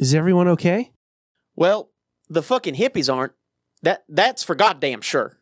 [0.00, 0.92] Is everyone okay?
[1.56, 1.90] Well,
[2.26, 3.34] the fucking hippies aren't.
[3.82, 5.36] That that's for goddamn sure.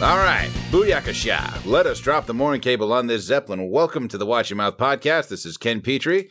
[0.00, 1.66] All right, booyakasha.
[1.66, 3.68] Let us drop the morning cable on this Zeppelin.
[3.68, 5.28] Welcome to the Watch Your Mouth podcast.
[5.28, 6.30] This is Ken Petrie,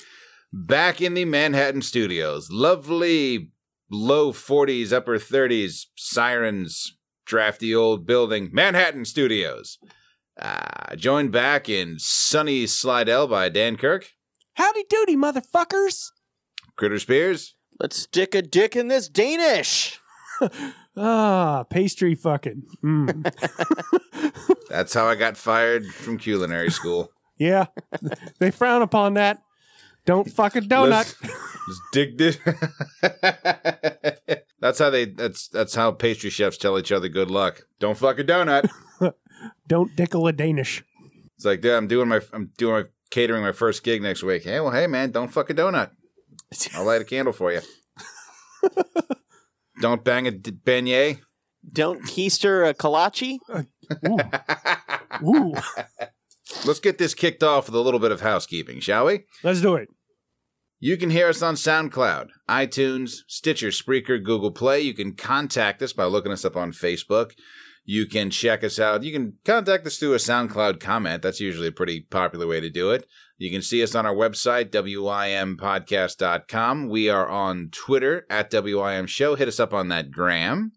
[0.54, 2.50] back in the Manhattan studios.
[2.52, 3.52] Lovely
[3.92, 9.80] low 40s, upper 30s, sirens, drafty old building, Manhattan studios.
[10.40, 14.12] Uh, joined back in sunny Slidell by Dan Kirk,
[14.56, 16.10] Howdy doody, motherfuckers!
[16.76, 20.00] Critter Spears, Let's stick a dick in this Danish.
[20.96, 22.62] Ah, pastry fucking.
[22.84, 23.26] Mm.
[24.70, 27.12] That's how I got fired from culinary school.
[27.40, 27.66] yeah,
[28.40, 29.42] they frown upon that.
[30.06, 31.16] Don't fuck a donut.
[31.68, 32.38] Just dig this.
[34.60, 35.06] that's how they.
[35.06, 37.68] That's that's how pastry chefs tell each other good luck.
[37.80, 38.70] Don't fuck a donut.
[39.68, 40.84] Don't dickle a Danish.
[41.36, 42.22] It's like, dude, I'm doing my.
[42.34, 44.44] I'm doing my catering my first gig next week.
[44.44, 45.92] Hey, well, hey, man, don't fuck a donut.
[46.74, 47.62] I'll light a candle for you.
[49.82, 51.20] don't bang a d- beignet.
[51.72, 53.38] Don't keister a kolache.
[53.48, 53.64] Uh,
[55.24, 55.54] ooh,
[56.66, 59.26] Let's get this kicked off with a little bit of housekeeping, shall we?
[59.44, 59.90] let's do it.
[60.80, 64.82] You can hear us on SoundCloud, iTunes, Stitcher, Spreaker, Google Play.
[64.82, 67.32] You can contact us by looking us up on Facebook.
[67.86, 69.04] You can check us out.
[69.04, 71.22] You can contact us through a SoundCloud comment.
[71.22, 73.08] That's usually a pretty popular way to do it.
[73.38, 76.90] You can see us on our website, wimpodcast.com.
[76.90, 79.36] We are on Twitter at WIM Show.
[79.36, 80.72] Hit us up on that gram.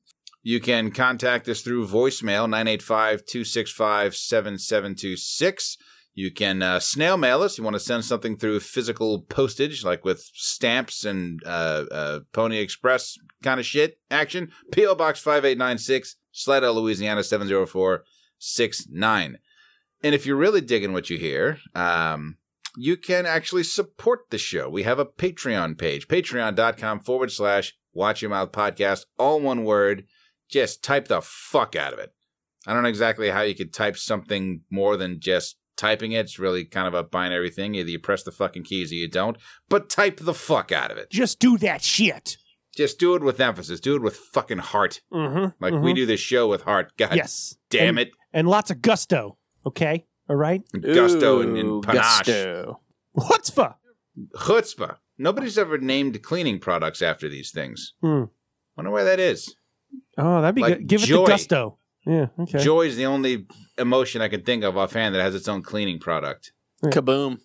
[0.46, 5.76] You can contact us through voicemail, 985 265 7726.
[6.14, 7.58] You can uh, snail mail us.
[7.58, 12.58] You want to send something through physical postage, like with stamps and uh, uh, Pony
[12.58, 14.52] Express kind of shit action.
[14.70, 14.94] P.O.
[14.94, 19.38] Box 5896, Slidell, Louisiana 70469.
[20.04, 22.36] And if you're really digging what you hear, um,
[22.76, 24.68] you can actually support the show.
[24.68, 30.04] We have a Patreon page, patreon.com forward slash watch your mouth podcast, all one word.
[30.48, 32.12] Just type the fuck out of it.
[32.66, 36.20] I don't know exactly how you could type something more than just typing it.
[36.20, 37.74] It's really kind of a binary thing.
[37.74, 39.36] Either you press the fucking keys or you don't.
[39.68, 41.10] But type the fuck out of it.
[41.10, 42.36] Just do that shit.
[42.74, 43.80] Just do it with emphasis.
[43.80, 45.00] Do it with fucking heart.
[45.12, 45.62] Mm-hmm.
[45.64, 46.92] Like we do this show with heart.
[46.96, 47.56] God Yes.
[47.70, 48.10] damn and, it.
[48.32, 49.38] And lots of gusto.
[49.64, 50.04] Okay.
[50.28, 50.62] All right.
[50.80, 52.26] Gusto and, Ooh, and panache.
[52.26, 52.80] gusto.
[53.16, 53.74] Chutzpah.
[54.34, 54.96] Chutzpah.
[55.18, 57.94] Nobody's ever named cleaning products after these things.
[58.02, 58.24] Hmm.
[58.76, 59.56] Wonder why that is.
[60.18, 60.86] Oh, that'd be Like good.
[60.86, 61.24] Give it joy.
[61.26, 61.78] the gusto.
[62.06, 62.26] Yeah.
[62.38, 62.58] Okay.
[62.62, 63.46] Joy is the only
[63.78, 66.52] emotion I can think of offhand that has its own cleaning product.
[66.84, 67.40] Kaboom.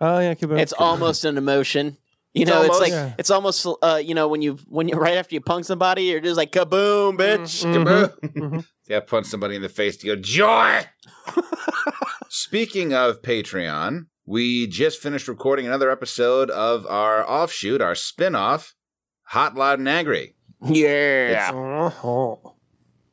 [0.00, 0.34] oh yeah.
[0.34, 0.58] Kaboom.
[0.60, 1.96] It's almost an emotion.
[2.32, 3.12] You It's know, it's almost- like Yeah.
[3.18, 6.20] it's almost uh, you know when you when you right after you punk somebody, you're
[6.20, 7.64] just like kaboom, bitch.
[7.64, 7.74] Mhm.
[8.20, 8.64] Kaboom.
[8.86, 10.82] Yeah, punch somebody in the face to go, Joy!
[12.28, 18.74] Speaking of Patreon, we just finished recording another episode of our offshoot, our spin off,
[19.28, 20.34] Hot, Loud, and Angry.
[20.66, 21.50] Yeah.
[21.52, 22.54] Oh.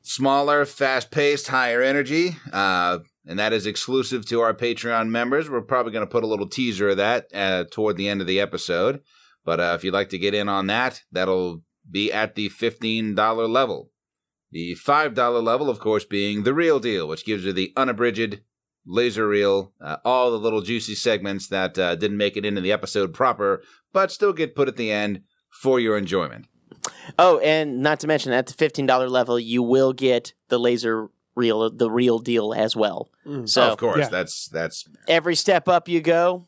[0.01, 2.38] Smaller, fast paced, higher energy.
[2.51, 5.50] Uh, and that is exclusive to our Patreon members.
[5.50, 8.28] We're probably going to put a little teaser of that uh, toward the end of
[8.28, 9.01] the episode.
[9.45, 13.50] But uh, if you'd like to get in on that, that'll be at the $15
[13.50, 13.91] level.
[14.51, 18.41] The $5 level, of course, being the real deal, which gives you the unabridged
[18.85, 22.72] laser reel, uh, all the little juicy segments that uh, didn't make it into the
[22.72, 23.61] episode proper,
[23.94, 25.22] but still get put at the end
[25.61, 26.47] for your enjoyment.
[27.19, 31.09] Oh, and not to mention at the fifteen dollar level, you will get the laser
[31.36, 33.09] reel, the real deal as well.
[33.25, 33.47] Mm.
[33.47, 34.09] So of course, yeah.
[34.09, 36.47] that's that's every step up you go,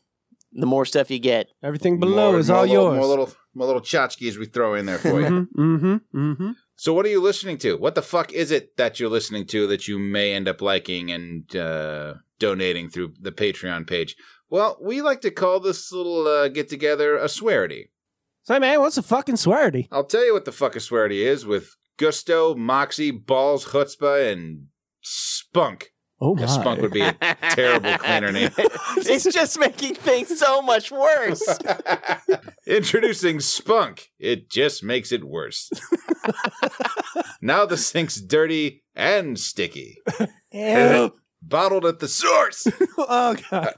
[0.52, 1.48] the more stuff you get.
[1.62, 2.96] Everything below more, is more all little, yours.
[2.98, 5.26] More little, more little tchotchkes we throw in there for you.
[5.26, 5.76] Mm-hmm.
[5.76, 6.18] Mm-hmm.
[6.18, 6.50] Mm-hmm.
[6.76, 7.76] So, what are you listening to?
[7.76, 11.10] What the fuck is it that you're listening to that you may end up liking
[11.10, 14.16] and uh, donating through the Patreon page?
[14.50, 17.90] Well, we like to call this little uh, get together a swearity.
[18.44, 19.88] Say, man, what's a fucking swearity?
[19.90, 24.66] I'll tell you what the fuck a swearity is with gusto, moxie, balls, chutzpah, and
[25.00, 25.92] spunk.
[26.20, 26.52] Oh Yeah, my.
[26.52, 27.14] spunk would be a
[27.50, 28.50] terrible cleaner name.
[28.58, 31.58] it's just making things so much worse.
[32.66, 34.10] Introducing Spunk.
[34.18, 35.70] It just makes it worse.
[37.42, 39.98] now the sink's dirty and sticky.
[40.52, 41.12] Ew.
[41.42, 42.66] Bottled at the source.
[42.96, 43.74] oh god.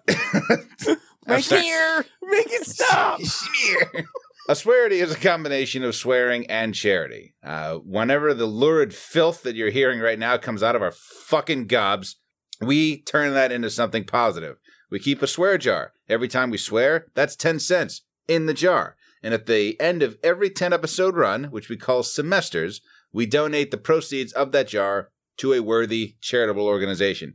[1.26, 1.40] I'm.
[1.40, 2.04] Here.
[2.22, 3.20] Make it stop.
[3.22, 4.06] Smear.
[4.48, 7.34] A swearity is a combination of swearing and charity.
[7.42, 11.66] Uh, whenever the lurid filth that you're hearing right now comes out of our fucking
[11.66, 12.14] gobs,
[12.60, 14.58] we turn that into something positive.
[14.88, 15.94] We keep a swear jar.
[16.08, 18.94] Every time we swear, that's 10 cents in the jar.
[19.20, 22.80] And at the end of every 10 episode run, which we call semesters,
[23.12, 27.34] we donate the proceeds of that jar to a worthy charitable organization.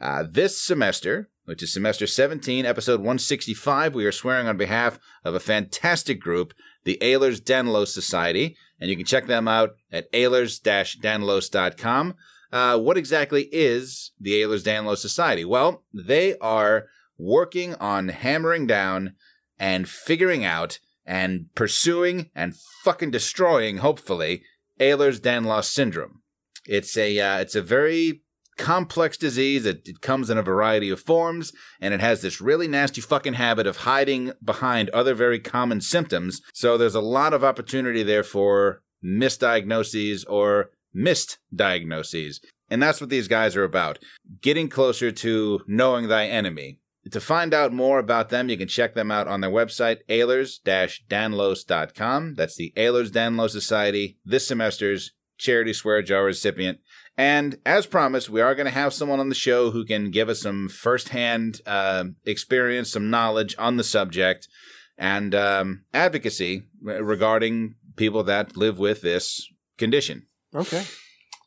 [0.00, 5.34] Uh, this semester, which is semester 17, episode 165, we are swearing on behalf of
[5.34, 6.54] a fantastic group,
[6.84, 12.14] the Ehlers Danlos Society, and you can check them out at ehlers-danlos.com.
[12.52, 15.44] Uh, what exactly is the Ehlers Danlos Society?
[15.44, 16.86] Well, they are
[17.18, 19.14] working on hammering down
[19.58, 22.54] and figuring out and pursuing and
[22.84, 24.42] fucking destroying, hopefully,
[24.78, 26.22] Ehlers Danlos syndrome.
[26.66, 28.22] It's a uh, it's a very
[28.62, 29.66] complex disease.
[29.66, 33.34] It, it comes in a variety of forms, and it has this really nasty fucking
[33.34, 36.40] habit of hiding behind other very common symptoms.
[36.54, 42.40] So there's a lot of opportunity there for misdiagnoses or missed diagnoses.
[42.70, 43.98] And that's what these guys are about
[44.40, 46.78] getting closer to knowing thy enemy.
[47.10, 52.34] To find out more about them, you can check them out on their website, Ehlers-Danlos.com.
[52.36, 55.10] That's the Ehlers Danlos Society, this semester's
[55.42, 56.78] charity swear jar recipient.
[57.16, 60.28] And as promised, we are going to have someone on the show who can give
[60.28, 64.48] us some firsthand uh, experience, some knowledge on the subject,
[64.96, 70.26] and um, advocacy regarding people that live with this condition.
[70.54, 70.84] Okay.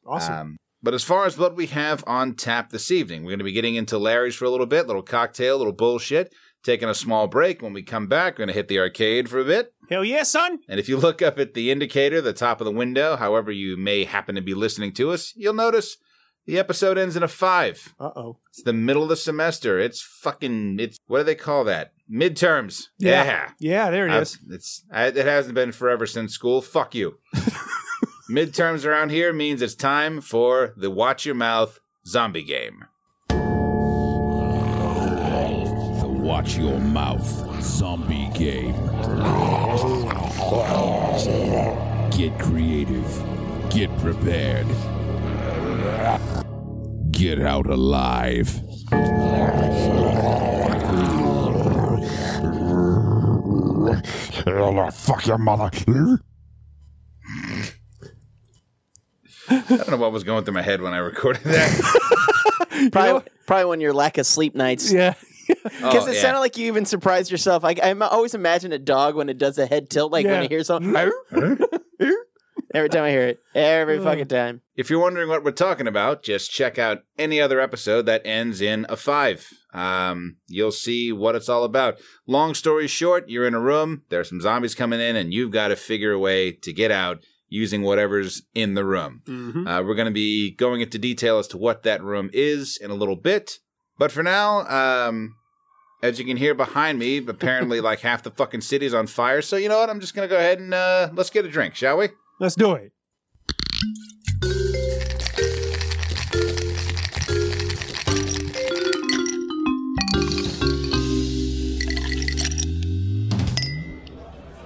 [0.06, 0.34] Awesome.
[0.34, 3.46] Um, but as far as what we have on tap this evening, we're going to
[3.46, 6.32] be getting into Larry's for a little bit, little cocktail, little bullshit,
[6.64, 7.62] taking a small break.
[7.62, 9.74] When we come back, we're going to hit the arcade for a bit.
[9.90, 10.60] Hell yeah, son.
[10.68, 13.78] And if you look up at the indicator, the top of the window, however you
[13.78, 15.98] may happen to be listening to us, you'll notice
[16.46, 17.94] the episode ends in a five.
[18.00, 18.38] Uh oh.
[18.50, 19.80] It's the middle of the semester.
[19.80, 20.80] It's fucking.
[20.80, 21.92] It's what do they call that?
[22.12, 22.84] Midterms.
[23.00, 23.50] Yeah.
[23.60, 24.38] Yeah, there it I've- is.
[24.50, 26.62] It's I, it hasn't been forever since school.
[26.62, 27.18] Fuck you.
[28.30, 32.86] Midterms around here means it's time for the watch your mouth zombie game.
[36.00, 37.45] The Watch Your Mouth
[37.76, 38.74] Zombie Game.
[42.10, 43.24] Get creative.
[43.70, 44.66] Get prepared.
[47.12, 48.48] Get out alive.
[54.94, 55.70] Fuck your mother.
[59.50, 62.12] I don't know what was going through my head when I recorded that.
[62.92, 64.92] Probably, probably one of your lack of sleep nights.
[64.92, 65.14] Yeah.
[65.64, 66.22] Because Oh, it yeah.
[66.22, 67.64] sounded like you even surprised yourself.
[67.66, 70.32] I, I always imagine a dog when it does a head tilt, like Yeah.
[70.34, 70.94] when you hear something.
[72.74, 74.60] Every time I hear it, every fucking time.
[74.76, 78.60] If you're wondering what we're talking about, just check out any other episode that ends
[78.60, 79.48] in a five.
[79.74, 81.96] Um, you'll see what it's all about.
[82.28, 85.70] Long story short, you're in a room, there's some zombies coming in, and you've got
[85.70, 89.22] to figure a way to get out using whatever's in the room.
[89.26, 89.66] Mm-hmm.
[89.68, 92.92] Uh, we're going to be going into detail as to what that room is in
[92.92, 93.60] a little bit.
[93.98, 95.36] But for now, um,
[96.04, 99.42] as you can hear behind me, apparently like half the fucking city's on fire.
[99.42, 99.90] So you know what?
[99.90, 102.10] I'm just to go ahead and uh, let's get a drink, shall we?
[102.40, 102.92] Let's do it.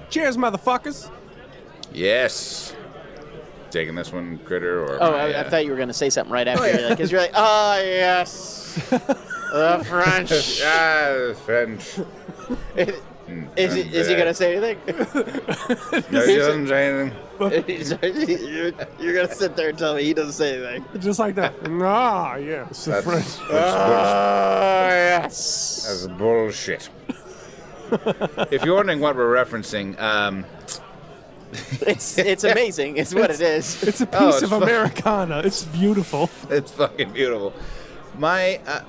[0.09, 1.11] Cheers, motherfuckers.
[1.93, 2.73] Yes.
[3.71, 6.09] Taking this one, critter, or Oh, I, I uh, thought you were going to say
[6.09, 6.89] something right after.
[6.89, 8.75] Because you're like, oh, yes.
[8.89, 10.61] the French.
[10.65, 11.99] ah, French.
[13.55, 14.79] Is, he, is he going to say anything?
[16.11, 18.47] No, he doesn't say anything.
[18.47, 20.99] you're you're going to sit there and tell me he doesn't say anything.
[20.99, 21.53] Just like that.
[21.69, 22.85] ah, yes.
[22.85, 23.25] That's, French.
[23.25, 23.51] that's, bullshit.
[23.51, 25.85] Oh, yes.
[25.87, 26.89] that's bullshit.
[28.51, 30.43] if you're wondering what we're referencing, um,
[31.51, 32.97] It's, it's amazing.
[32.97, 33.81] It's what it is.
[33.83, 35.39] It's a piece Oh, it's of fu- Americana.
[35.43, 36.29] It's beautiful.
[36.49, 37.53] it's fucking beautiful.
[38.17, 38.83] My uh,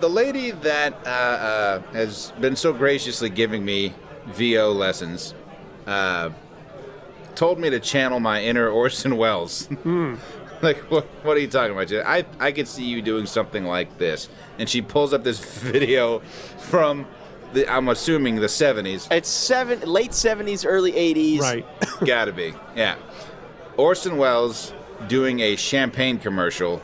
[0.00, 3.94] the lady that uh, uh, has been so graciously giving me
[4.26, 5.34] VO lessons
[5.86, 6.30] uh,
[7.34, 9.68] told me to channel my inner Orson Welles.
[10.62, 11.04] like what?
[11.24, 11.92] What are you talking about?
[12.06, 16.18] I I could see you doing something like this, and she pulls up this video
[16.58, 17.06] from
[17.52, 19.10] the I'm assuming the 70s.
[19.10, 21.40] It's seven, late 70s, early 80s.
[21.40, 21.66] Right.
[22.04, 22.54] Gotta be.
[22.74, 22.96] Yeah.
[23.76, 24.72] Orson Welles
[25.08, 26.82] doing a champagne commercial,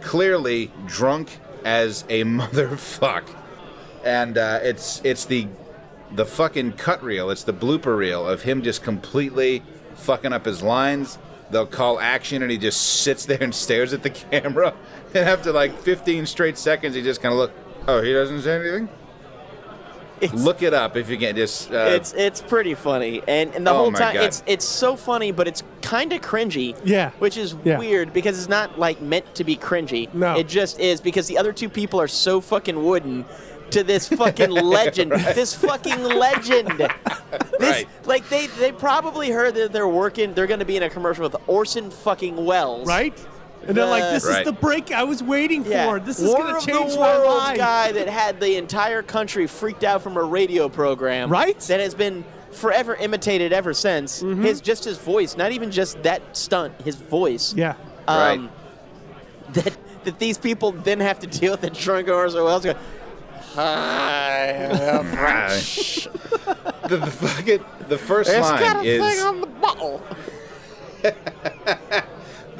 [0.00, 3.24] clearly drunk as a motherfuck.
[4.04, 5.46] And uh, it's it's the
[6.12, 9.62] the fucking cut reel, it's the blooper reel of him just completely
[9.94, 11.18] fucking up his lines.
[11.50, 14.74] They'll call action and he just sits there and stares at the camera.
[15.14, 17.52] And after like 15 straight seconds, he just kind of look.
[17.88, 18.88] Oh, he doesn't say anything.
[20.20, 21.34] It's, Look it up if you can.
[21.36, 24.24] Just uh, it's it's pretty funny, and and the Oh whole time God.
[24.24, 26.76] it's it's so funny, but it's kind of cringy.
[26.84, 27.10] Yeah.
[27.18, 27.78] which is Yeah.
[27.78, 30.12] weird because it's not like meant to be cringy.
[30.12, 30.36] No.
[30.36, 33.24] it just is because the other two people are so fucking wooden
[33.70, 35.12] to this fucking legend.
[35.12, 36.88] This fucking legend.
[37.60, 37.88] This, Right.
[38.06, 40.32] Like they they probably heard that they're working.
[40.34, 42.88] They're going to be in a commercial with Orson fucking Welles.
[42.88, 43.14] Right?
[43.66, 44.40] And they're like, this Right.
[44.40, 45.86] is the break I was waiting Yeah.
[45.86, 46.00] for.
[46.00, 47.56] This is going to change the my Worlds life.
[47.56, 51.28] guy that had the entire country freaked out from a radio program.
[51.30, 51.58] Right?
[51.60, 54.22] That has been forever imitated ever since.
[54.22, 54.42] Mm-hmm.
[54.44, 57.54] His just his voice, not even just that stunt, his voice.
[57.54, 57.74] Yeah.
[58.08, 58.50] Um,
[59.52, 62.64] That that these people then have to deal with the drunk Orson Welles.
[62.64, 62.74] go.
[63.54, 66.04] Hi, I'm French.
[66.88, 70.02] the, the fucking the first It's line got a is thing on the bottle.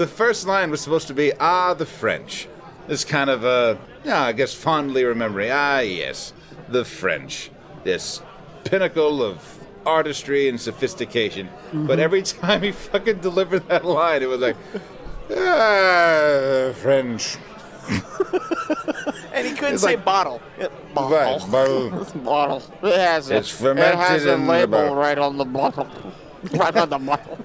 [0.01, 2.49] the first line was supposed to be ah the French.
[2.89, 6.33] This kind of uh yeah I guess fondly remembering ah yes
[6.69, 7.51] the French
[7.85, 8.23] this
[8.65, 9.37] pinnacle of
[9.85, 11.51] artistry and sophistication.
[11.73, 14.57] But every time he fucking delivered that line, it was like
[15.31, 17.37] ah French.
[19.35, 20.41] And he couldn't It's say like- bottle.
[20.61, 21.49] Uh, Right, Bottle.
[21.49, 22.21] bottle.
[22.25, 22.63] bottle.
[22.83, 25.87] It has a, It's fermented it has a in the label right on the bottle.
[26.53, 27.39] right on the bottle.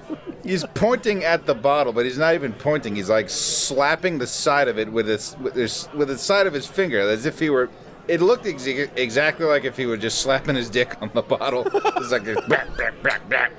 [0.46, 2.94] He's pointing at the bottle, but he's not even pointing.
[2.96, 6.52] He's like slapping the side of it with his with his with the side of
[6.52, 7.68] his finger, as if he were.
[8.08, 11.66] It looked exa- exactly like if he were just slapping his dick on the bottle.
[11.74, 13.52] It's like a back, back, back, back.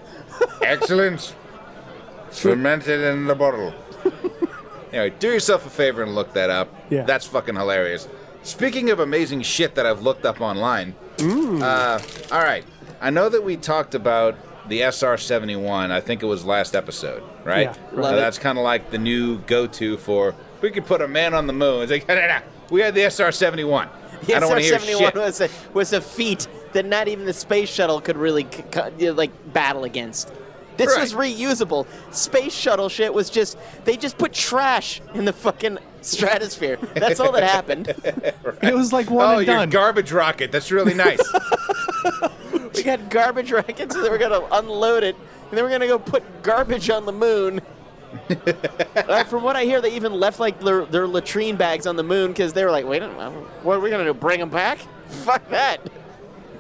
[0.62, 1.36] Excellent.
[2.32, 3.74] Fermented in the bottle.
[4.94, 6.74] Anyway, do yourself a favor and look that up.
[6.90, 7.04] Yeah.
[7.04, 8.08] That's fucking hilarious.
[8.44, 12.00] Speaking of amazing shit that I've looked up online, uh,
[12.32, 12.64] all right.
[13.02, 14.36] I know that we talked about
[14.70, 17.64] the SR 71, I think it was last episode, right?
[17.76, 18.16] Yeah, right.
[18.16, 21.48] that's kind of like the new go to for we could put a man on
[21.48, 21.84] the moon.
[21.84, 22.40] It's like, no, no, no.
[22.70, 23.90] We had the SR 71.
[24.26, 25.16] The I don't want to hear SR-71 shit.
[25.16, 28.64] was a, was a feat that not even the space shuttle could really c-
[28.98, 30.34] c- like battle against.
[30.76, 31.88] This was reusable.
[32.12, 36.78] Space shuttle shit was just they just put trash in the fucking stratosphere.
[36.96, 37.94] That's all that happened.
[38.64, 39.70] It was like one Oh, and your done.
[39.70, 40.52] garbage rocket.
[40.52, 41.20] That's really nice.
[42.78, 45.16] We got garbage rockets, and then we're gonna unload it,
[45.50, 47.62] and then we're gonna go put garbage on the moon.
[48.96, 52.04] Uh, from what I hear, they even left like their, their latrine bags on the
[52.04, 54.14] moon because they were like, "Wait, what are we gonna do?
[54.14, 54.80] Bring them back?
[55.08, 55.80] Fuck that!"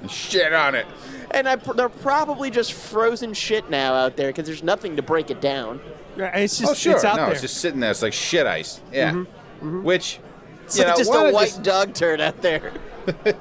[0.09, 0.85] shit on it.
[1.31, 5.29] And I, they're probably just frozen shit now out there because there's nothing to break
[5.31, 5.79] it down.
[6.17, 6.95] Yeah, It's just Oh, sure.
[6.95, 7.31] it's out no, there.
[7.33, 7.91] it's just sitting there.
[7.91, 8.79] It's like shit ice.
[8.93, 9.13] Yeah.
[9.61, 10.19] Which,
[10.65, 12.71] It's you like know, just a white just- dog turd out there.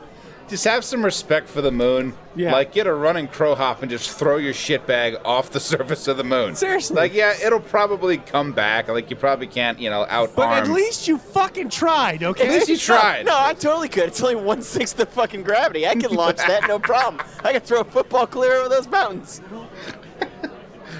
[0.48, 2.14] Just have some respect for the moon.
[2.36, 2.52] Yeah.
[2.52, 6.06] Like, get a running crow hop and just throw your shit bag off the surface
[6.06, 6.54] of the moon.
[6.54, 6.94] Seriously.
[6.94, 8.86] Like, yeah, it'll probably come back.
[8.88, 12.46] Like, you probably can't, you know, out but at least you fucking tried, okay?
[12.46, 13.26] At least you tried.
[13.26, 14.04] No, no, I totally could.
[14.04, 15.86] It's only one sixth the fucking gravity.
[15.86, 17.26] I can launch that, no problem.
[17.42, 19.40] I can throw a football clear over those mountains.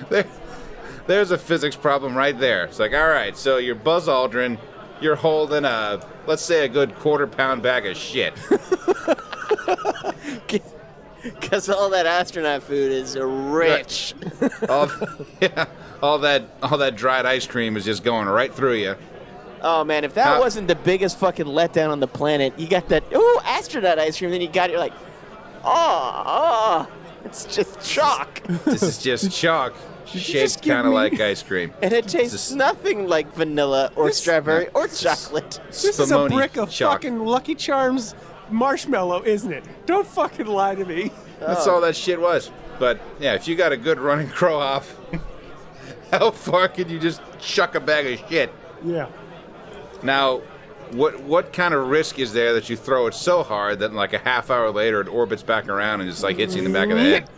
[0.09, 0.25] There,
[1.09, 2.65] there's a physics problem right there.
[2.65, 4.57] It's like, all right, so you're Buzz Aldrin,
[5.01, 8.35] you're holding a, let's say, a good quarter pound bag of shit.
[11.23, 14.15] Because all that astronaut food is rich.
[14.69, 14.89] all,
[15.41, 15.67] yeah,
[16.01, 18.95] all that, all that dried ice cream is just going right through you.
[19.61, 22.89] Oh man, if that How- wasn't the biggest fucking letdown on the planet, you got
[22.91, 24.93] that ooh astronaut ice cream, then you got it, you're like,
[25.65, 26.89] oh, oh,
[27.25, 29.75] it's just chalk, This is just chalk,
[30.05, 31.73] shaped give kind of me- like ice cream.
[31.83, 35.59] and it tastes is- nothing like vanilla or This- strawberry or chocolate.
[35.69, 36.93] This is a Spumoni brick of chalk.
[37.03, 38.15] fucking Lucky Charms
[38.51, 39.65] marshmallow, isn't it?
[39.87, 41.11] Don't fucking lie to me.
[41.41, 42.51] That's all that shit was.
[42.79, 44.97] But yeah, if you got a good running crow off,
[46.11, 48.53] how far can you just chuck a bag of shit?
[48.85, 49.09] Yeah.
[50.03, 50.43] Now,
[50.91, 54.13] what what kind of risk is there that you throw it so hard that like
[54.13, 56.79] a half hour later it orbits back around and just like hits you in the
[56.79, 57.29] back of the head?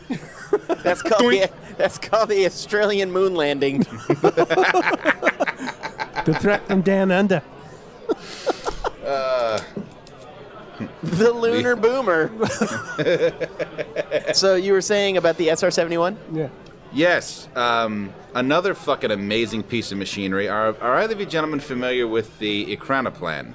[0.82, 3.86] That's called the that's called the Australian moon landing.
[6.28, 7.40] The threat from Dan Under.
[9.02, 9.58] Uh,
[11.02, 12.30] the lunar boomer.
[14.34, 16.16] so you were saying about the SR-71?
[16.32, 16.48] Yeah.
[16.92, 20.48] Yes, um, another fucking amazing piece of machinery.
[20.48, 23.52] Are are either of you gentlemen familiar with the Ekranoplan?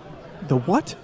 [0.47, 0.95] The what?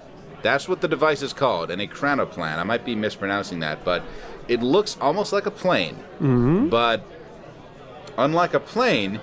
[0.41, 2.57] That's what the device is called, an Ekranoplan.
[2.57, 4.03] I might be mispronouncing that, but
[4.47, 5.95] it looks almost like a plane.
[6.19, 6.69] Hmm.
[6.69, 7.03] But
[8.17, 9.15] unlike a plane,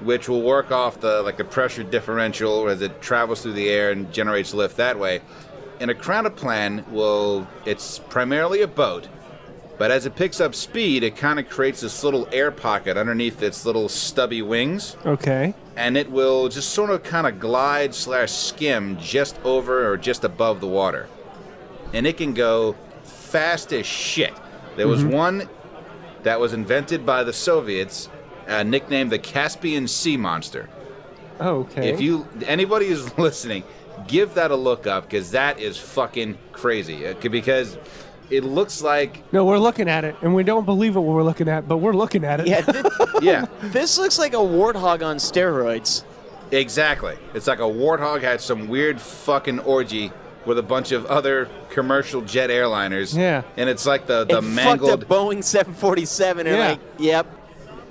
[0.00, 3.90] which will work off the like the pressure differential as it travels through the air
[3.90, 5.22] and generates lift that way,
[5.80, 9.08] an Ekranoplan will it's primarily a boat,
[9.78, 13.42] but as it picks up speed, it kind of creates this little air pocket underneath
[13.42, 15.52] its little stubby wings Okay.
[15.76, 20.22] and it will just sort of kind of glide slash skim just over or just
[20.24, 21.08] above the water.
[21.92, 24.32] And it can go fast as shit.
[24.76, 25.48] There was one
[26.24, 28.08] that was invented by the Soviets,
[28.48, 30.68] uh, nicknamed the Caspian Sea Monster.
[31.40, 31.90] Oh, okay.
[31.90, 33.64] If you anybody who's listening,
[34.06, 37.06] give that a look up because that is fucking crazy.
[37.06, 37.78] Uh, c- Because
[38.30, 41.22] it looks like, No, we're looking at it, and we don't believe it what we're
[41.22, 42.46] looking at, but we're looking at it.
[42.46, 42.84] Yeah, th-
[43.22, 46.04] yeah, this looks like a warthog on steroids.
[46.50, 47.16] exactly.
[47.34, 50.12] It's like a warthog had some weird fucking orgy
[50.46, 53.16] with a bunch of other commercial jet airliners.
[53.16, 53.42] Yeah.
[53.56, 55.02] and it's like the the and mangled.
[55.02, 56.68] a Boeing 747 and Yeah.
[56.68, 57.26] like, yep.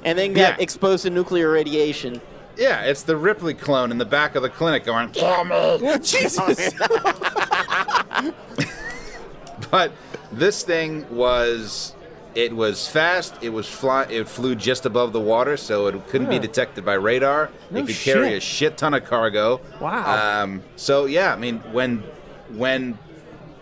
[0.06, 0.56] And then got Yeah.
[0.64, 2.22] exposed to nuclear radiation.
[2.58, 6.00] Yeah, it's the Ripley clone in the back of the clinic going, kill me.
[6.02, 6.74] Jesus.
[9.74, 9.92] But
[10.32, 11.96] this thing was,
[12.36, 13.34] it was fast.
[13.42, 14.04] It was fly.
[14.04, 17.50] It flew just above the water, so it couldn't be detected by radar.
[17.72, 19.62] No it could carry a shit ton of cargo.
[19.82, 20.44] Wow.
[20.44, 22.04] Um, so yeah, I mean, when
[22.50, 23.00] when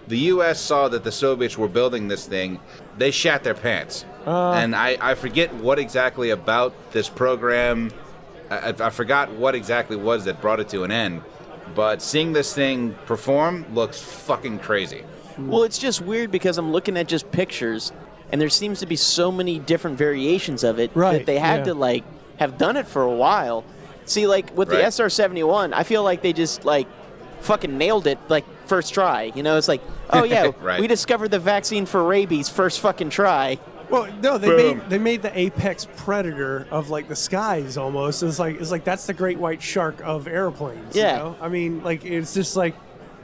[0.10, 0.60] the U.S.
[0.60, 2.60] saw that the Soviets were building this thing,
[2.98, 4.04] they shat their pants.
[4.26, 4.52] Uh.
[4.52, 7.92] and I, I forget what exactly about this program.
[8.52, 11.22] I, I- I forgot what exactly was that brought it to an end.
[11.74, 15.04] But seeing this thing perform looks fucking crazy.
[15.38, 17.94] Well, it's just weird because I'm looking at just pictures,
[18.32, 21.60] and there seems to be so many different variations of it Right, that they had
[21.60, 21.66] yeah.
[21.66, 22.04] to like
[22.38, 23.64] have done it for a while.
[24.06, 24.86] See, like with the Right.
[24.94, 26.88] SR-71, I feel like they just like
[27.40, 29.32] fucking nailed it like first try.
[29.34, 30.82] You know, it's like, oh yeah, Right.
[30.82, 33.58] we discovered the vaccine for rabies first fucking try.
[33.92, 34.78] Well, no, they Boom.
[34.80, 38.24] made they made the apex predator of like the skies almost.
[38.24, 40.96] It's like it's like that's the great white shark of airplanes.
[40.96, 41.12] Yeah.
[41.12, 41.38] You know?
[41.42, 42.76] I mean, like it's just like,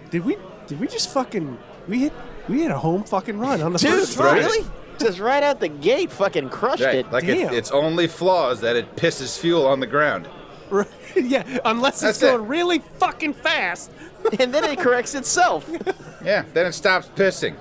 [0.09, 1.57] did we did we just fucking
[1.87, 2.13] we hit
[2.49, 4.35] we hit a home fucking run on the Dude, first try?
[4.39, 4.65] really?
[4.99, 6.95] Just right out the gate, fucking crushed Right.
[6.95, 7.11] it.
[7.11, 10.27] Like it, its only flaw is that it pisses fuel on the ground.
[10.69, 10.87] Right.
[11.15, 12.25] yeah, unless it's That's it.
[12.37, 13.91] going really fucking fast.
[14.39, 15.69] and then it corrects itself.
[16.25, 16.43] Yeah.
[16.53, 17.55] Then it stops pissing.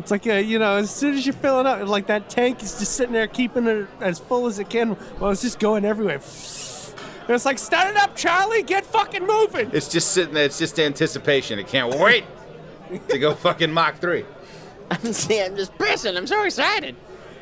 [0.00, 2.78] It's like uh, you know, as soon as you're filling up, like that tank is
[2.78, 4.96] just sitting there keeping it as full as it can.
[5.18, 6.14] Well, it's just going everywhere.
[6.16, 8.62] And it's like, start it up, Charlie.
[8.62, 9.70] Get fucking moving.
[9.72, 10.46] It's just sitting there.
[10.46, 11.58] It's just anticipation.
[11.60, 12.24] It can't wait
[13.08, 14.24] to go fucking Mach 3.
[14.90, 16.16] I'm, see, I'm just pissing.
[16.16, 16.96] I'm so excited.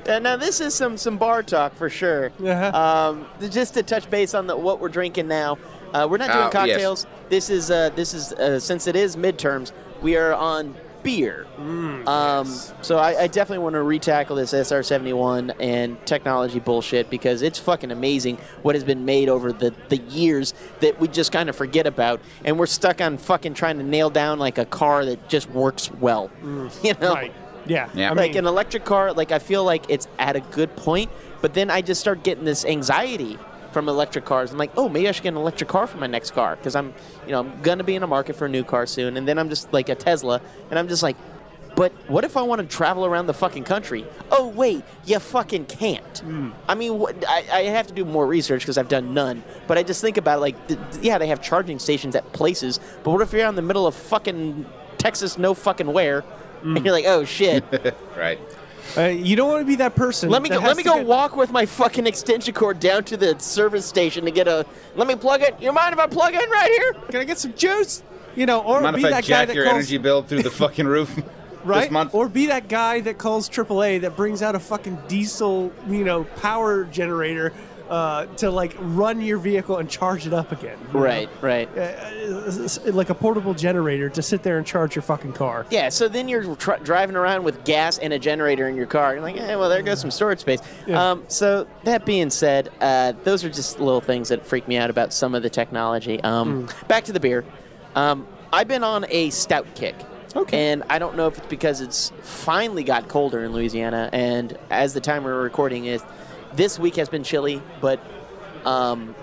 [0.07, 2.33] Uh, now this is some some bar talk for sure.
[2.45, 2.77] Uh-huh.
[2.77, 5.59] Um, just to touch base on the, what we're drinking now.
[5.93, 6.53] Uh, we're not doing Oh, yes.
[6.53, 7.07] cocktails.
[7.31, 11.47] This is uh, this is uh, since it is midterms, we are on beer.
[11.59, 12.47] Mm, um,
[12.83, 17.91] So I, I definitely want to retackle this SR71 and technology bullshit because it's fucking
[17.91, 21.87] amazing what has been made over the, the years that we just kind of forget
[21.87, 25.51] about, and we're stuck on fucking trying to nail down like a car that just
[25.51, 26.31] works well.
[26.83, 27.33] You know, Right.
[27.67, 27.89] Yeah.
[27.95, 28.11] Yeah.
[28.11, 31.11] I like mean, an electric car like i feel like it's at a good point
[31.43, 33.39] but then i just start getting this anxiety
[33.73, 34.51] from electric cars.
[34.53, 36.75] I'm like oh maybe i should get an electric car for my next car because
[36.75, 36.95] i'm
[37.27, 39.17] you know i'm gonna be in a market for a new car soon.
[39.17, 41.17] And then i'm just like a tesla and i'm just like
[41.77, 44.05] but what if i want to travel around the fucking country?
[44.31, 46.19] Oh wait you fucking can't.
[46.19, 46.51] Hmm.
[46.69, 49.45] I mean what, I, I have to do more research because i've done none.
[49.67, 52.81] But i just think about it, like th- yeah they have charging stations at places
[53.05, 54.67] but what if you're out in the middle of fucking
[54.99, 56.23] texas no fucking where?
[56.63, 56.77] Hmm.
[56.77, 57.65] And you're like oh shit.
[58.17, 58.41] Right.
[58.97, 60.31] Uh, you don't want to be that person.
[60.31, 60.59] Let me go.
[60.59, 64.25] Let me go get- walk with my fucking extension cord down to the service station
[64.25, 64.65] to get a.
[64.97, 65.57] Let me plug it.
[65.61, 66.93] You mind if I plug in right here?
[67.11, 68.03] Can I get some juice?
[68.37, 70.23] You know, or Mind be if I that guy jack that your calls, energy bill
[70.23, 71.21] through the fucking roof
[71.65, 71.83] right?
[71.83, 72.15] this month?
[72.15, 76.25] Or be that guy that calls AAA that brings out a fucking diesel, you know,
[76.25, 77.53] power generator
[77.89, 80.79] uh, to like run your vehicle and charge it up again.
[80.89, 81.01] you know?
[81.01, 81.29] Right.
[81.41, 81.69] Right.
[81.79, 85.67] Uh, like a portable generator to sit there and charge your fucking car.
[85.71, 85.89] Yeah.
[85.89, 89.15] So then you're tr- driving around with gas and a generator in your car.
[89.15, 90.61] You're like, eh, well, there goes some storage space.
[90.87, 91.11] Yeah.
[91.13, 94.91] Um, so that being said, uh, those are just little things that freak me out
[94.91, 96.21] about some of the technology.
[96.23, 96.87] Um, Hmm.
[96.89, 97.45] Back to the beer.
[97.95, 99.95] Um, I've been on a stout kick.
[100.37, 100.73] Okay.
[100.73, 104.93] And I don't know if it's because it's finally got colder in Louisiana, and as
[104.95, 106.03] the time we're recording is,
[106.55, 108.01] this week has been chilly, but,
[108.65, 109.15] um,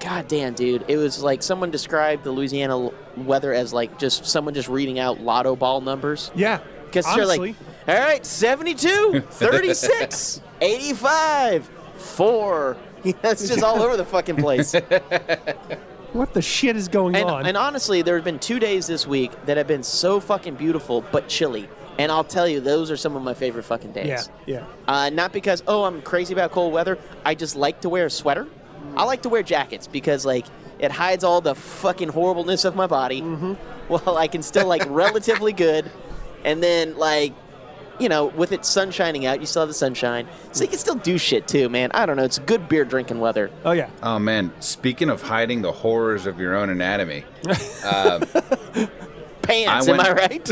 [0.00, 4.54] god damn, dude, it was like someone described the Louisiana weather as like just someone
[4.54, 6.30] just reading out lotto ball numbers.
[6.34, 6.60] Yeah.
[6.84, 7.56] Because you're like,
[7.88, 12.76] all right, 72, 36, 85, 4.
[13.04, 14.72] it's just all over the fucking place.
[16.12, 17.46] what the shit is going And, on?
[17.46, 21.00] and honestly, there have been two days this week that have been so fucking beautiful
[21.12, 21.68] but chilly.
[21.98, 24.28] And I'll tell you, those are some of my favorite fucking days.
[24.46, 24.64] Yeah.
[24.88, 26.98] Uh, not because, oh, I'm crazy about cold weather.
[27.24, 28.48] I just like to wear a sweater.
[28.96, 30.46] I like to wear jackets because, like,
[30.78, 33.20] it hides all the fucking horribleness of my body.
[33.22, 33.54] Mm-hmm.
[33.86, 35.90] Well, I can still, like, relatively good.
[36.42, 37.34] And then, like,
[37.98, 40.26] you know, with it sun shining out, you still have the sunshine.
[40.52, 41.90] So you can still do shit, too, man.
[41.92, 42.24] I don't know.
[42.24, 43.50] It's good beer drinking weather.
[43.62, 43.90] Oh yeah.
[44.02, 47.24] Oh man, speaking of hiding the horrors of your own anatomy,
[49.46, 50.48] Pants, I am I went-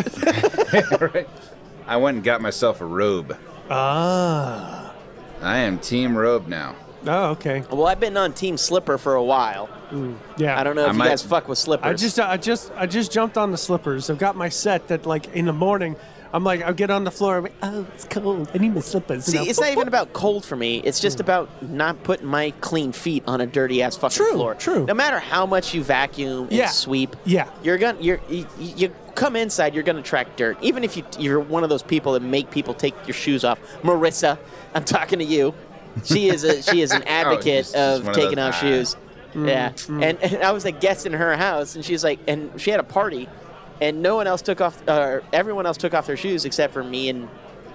[1.01, 1.15] right?
[1.15, 1.29] right?
[1.87, 3.37] I went and got myself a robe.
[3.71, 4.93] Ah.
[5.41, 6.77] I am team robe now.
[7.07, 7.65] Oh, okay.
[7.71, 9.69] Well, I've been on Team Slipper for a while.
[10.37, 10.59] Yeah.
[10.59, 11.87] I don't know I if might- you guys fuck with slippers.
[11.87, 14.09] I just, I just, I just jumped on the slippers.
[14.09, 15.97] I've got my set that, like, in the morning,
[16.35, 17.37] I'm like, I'll get on the floor.
[17.37, 18.51] I'm like, oh, it's cold.
[18.55, 19.27] I need my slippers.
[19.27, 19.51] See, You know?
[19.51, 20.79] it's not even about cold for me.
[20.79, 24.55] It's just about not putting my clean feet on a dirty ass fucking True, floor.
[24.55, 24.87] true.
[24.87, 27.51] No matter how much you vacuum and Yeah, sweep, yeah.
[27.63, 30.57] you're gonna you're you, you come inside, you're gonna track dirt.
[30.63, 33.61] Even if you you're one of those people that make people take your shoes off.
[33.83, 34.39] Marissa,
[34.75, 35.53] I'm talking to you.
[36.05, 38.55] She is a she is an advocate just- just of one of taking those, off
[38.55, 38.61] ah.
[38.61, 38.97] shoes.
[39.35, 39.73] Mm, Yeah,
[40.07, 42.81] and, and I was a guest in her house, and she's like, and she had
[42.81, 43.29] a party,
[43.83, 46.85] and no one else took off, uh, everyone else took off their shoes except for
[46.85, 47.29] me and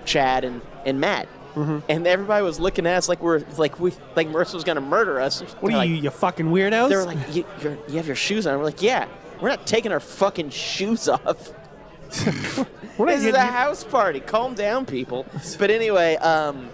[0.05, 1.27] Chad and, and Matt.
[1.53, 1.79] Mm-hmm.
[1.89, 5.19] And everybody was looking at us like we're like we like Marissa was gonna murder
[5.19, 5.41] us.
[5.41, 6.89] What are like, you, you fucking weirdos?
[6.89, 8.57] They were like, you, you're, you have your shoes on.
[8.57, 9.07] We're like, yeah,
[9.41, 11.53] we're not taking our fucking shoes off.
[12.97, 14.19] This is a house party.
[14.19, 15.27] Calm down, people.
[15.59, 16.67] But anyway, um,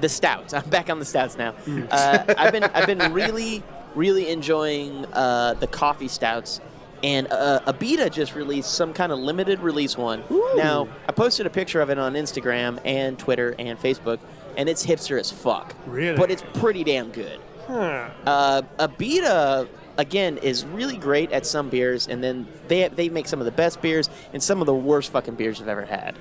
[0.00, 0.52] the stouts.
[0.54, 1.52] I'm back on the stouts now.
[1.64, 1.86] Mm.
[1.92, 3.62] Uh, I've been I've been really
[3.94, 6.60] really enjoying uh, the coffee stouts.
[7.02, 10.22] And uh, Abita just released some kind of limited release one.
[10.56, 14.18] Now, I posted a picture of it on Instagram and Twitter and Facebook,
[14.56, 15.74] and it's hipster as fuck.
[15.86, 16.16] Really?
[16.16, 17.40] But it's pretty damn good.
[17.66, 18.10] Huh.
[18.26, 23.38] Uh, Abita again is really great at some beers, and then they they make some
[23.40, 26.16] of the best beers and some of the worst fucking beers I've ever had.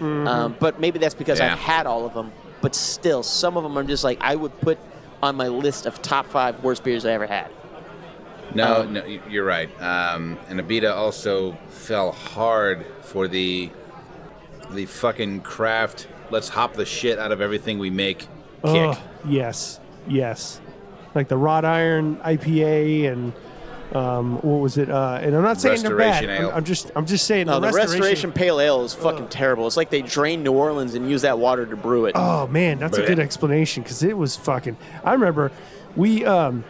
[0.00, 1.52] Um, but maybe that's because Yeah.
[1.52, 2.32] I've had all of them.
[2.60, 4.78] But still, some of them I'm just like I would put
[5.22, 7.50] on my list of top five worst beers I ever had.
[8.54, 9.68] No, Um, no, you're right.
[9.80, 13.70] Um, and Abita also fell hard for the
[14.72, 16.08] the fucking craft.
[16.30, 18.20] Let's hop the shit out of everything we make.
[18.20, 18.28] Kick.
[18.64, 20.60] Ugh, yes, yes.
[21.14, 23.32] Like the wrought iron IPA and
[23.94, 24.90] um, what was it?
[24.90, 26.24] Uh, and I'm not saying they're bad.
[26.24, 29.28] Restoration I'm, I'm just, I'm just saying No, the, the Restoration Pale Ale is fucking
[29.28, 29.66] terrible.
[29.66, 32.12] It's like they drained New Orleans and used that water to brew it.
[32.16, 34.76] Oh man, that's a good explanation because it was fucking.
[35.04, 35.52] I remember
[35.94, 36.64] we um,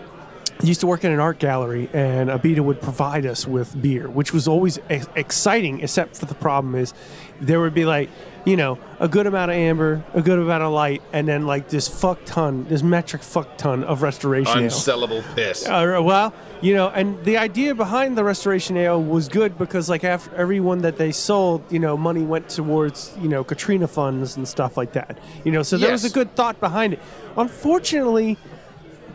[0.66, 4.33] used to work in an art gallery, and Abita would provide us with beer, which
[4.33, 5.81] was always ex- exciting.
[5.81, 6.94] Except for the problem is,
[7.40, 8.09] there would be like,
[8.44, 11.68] you know, a good amount of amber, a good amount of light, and then like
[11.68, 14.70] this fuck ton, this metric fuck ton of restoration ale.
[14.70, 15.66] Unsellable piss.
[15.66, 20.05] Uh, well, you know, and the idea behind the restoration ale was good because, like,
[20.05, 24.46] after everyone that they sold, you know, money went towards, you know, Katrina funds and
[24.46, 25.18] stuff like that.
[25.44, 27.00] You know, so there was a good thought behind it.
[27.37, 28.38] Unfortunately,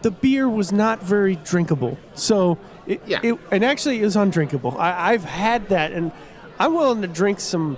[0.02, 1.98] the beer was not very drinkable.
[2.14, 2.58] So,
[2.88, 3.20] it, Yeah.
[3.24, 4.78] it and actually it was undrinkable.
[4.78, 6.12] I, I've had that, and
[6.60, 7.78] I'm willing to drink some.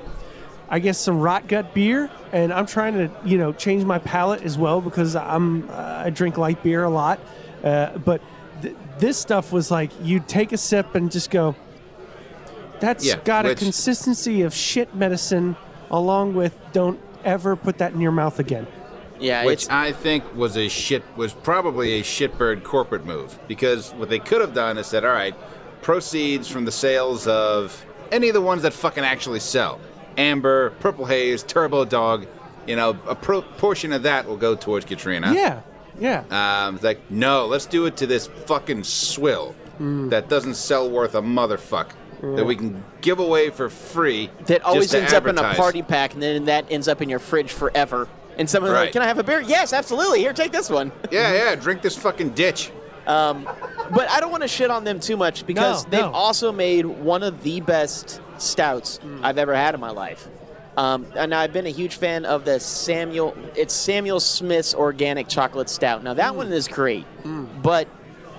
[0.73, 4.43] I guess some rot gut beer, and I'm trying to you know change my palate
[4.43, 7.19] as well because I'm uh, I drink light beer a lot,
[7.63, 8.21] uh, but
[8.61, 11.55] th- this stuff was like you take a sip and just go.
[12.79, 15.55] That's Yeah, got a consistency of shit medicine,
[15.91, 18.65] along with don't ever put that in your mouth again.
[19.21, 24.09] Yeah, Which I think was a shit was probably a shitbird corporate move because what
[24.09, 25.35] they could have done is said, all right,
[25.81, 29.79] proceeds from the sales of any of the ones that fucking actually sell,
[30.17, 32.27] Amber, Purple Haze, Turbo Dog,
[32.67, 35.33] you know, a pro- portion of that will go towards Katrina.
[35.33, 35.61] Yeah,
[35.99, 36.23] yeah.
[36.65, 40.09] Um, it's like, no, let's do it to this fucking swill Hmm.
[40.09, 41.87] that doesn't sell worth a motherfuck
[42.21, 44.29] that we can give away for free.
[44.45, 47.17] that always ends up in a party pack, and then that ends up in your
[47.17, 48.07] fridge forever.
[48.41, 50.17] And someone's like, "Can I have a beer?" Yes, absolutely.
[50.17, 50.91] Here, take this one.
[51.11, 52.71] Yeah, yeah, drink this fucking ditch.
[53.05, 53.47] Um,
[53.93, 56.11] but I don't want to shit on them too much because No, they've no.
[56.11, 59.23] also made one of the best stouts hmm.
[59.23, 60.27] I've ever had in my life.
[60.75, 63.35] Um, and I've been a huge fan of the Samuel.
[63.55, 66.03] It's Samuel Smith's Organic Chocolate Stout.
[66.03, 66.37] Now that hmm.
[66.37, 67.45] one is great, hmm.
[67.61, 67.87] but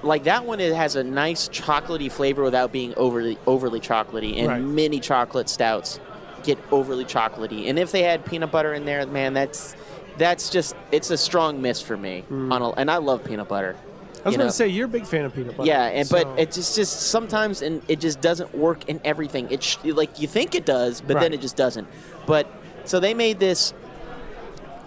[0.03, 4.39] like that one, it has a nice chocolatey flavor without being overly overly chocolatey.
[4.39, 4.63] And Right.
[4.63, 6.01] many chocolate stouts
[6.43, 7.69] get overly chocolatey.
[7.69, 9.77] And if they had peanut butter in there, man, that's
[10.19, 12.25] that's just it's a strong miss for me.
[12.31, 13.77] On a, and I love peanut butter.
[14.25, 15.67] I was going to say you're a big fan of peanut butter.
[15.67, 19.51] Yeah, and but so- it's just, just sometimes and it just doesn't work in everything.
[19.51, 21.89] It sh- like you think it does, but then it just doesn't.
[22.27, 22.47] But
[22.85, 23.75] so they made this.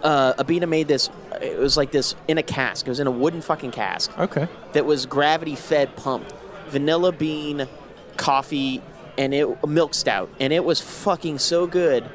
[0.03, 1.09] Uh, Abita made this.
[1.41, 2.85] It was like this in a cask.
[2.85, 4.47] It was in a wooden fucking cask okay.
[4.73, 6.33] that was gravity fed pumped,
[6.67, 7.67] vanilla bean,
[8.15, 8.81] coffee,
[9.17, 12.07] and it milk stout, and it was fucking so good.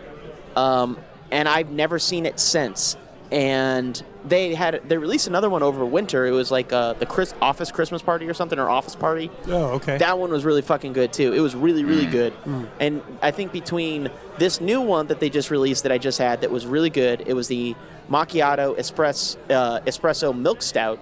[0.56, 0.98] Um,
[1.30, 2.96] and I've never seen it since.
[3.30, 6.26] And they had they released another one over winter.
[6.26, 9.30] It was like uh, the Chris, office Christmas party or something or office party.
[9.46, 9.98] Oh, okay.
[9.98, 11.32] That one was really fucking good too.
[11.32, 12.32] It was really, really good.
[12.80, 16.40] And I think between this new one that they just released that I just had
[16.40, 17.76] that was really good, it was the
[18.10, 20.98] macchiato espresso, uh, espresso milk stout.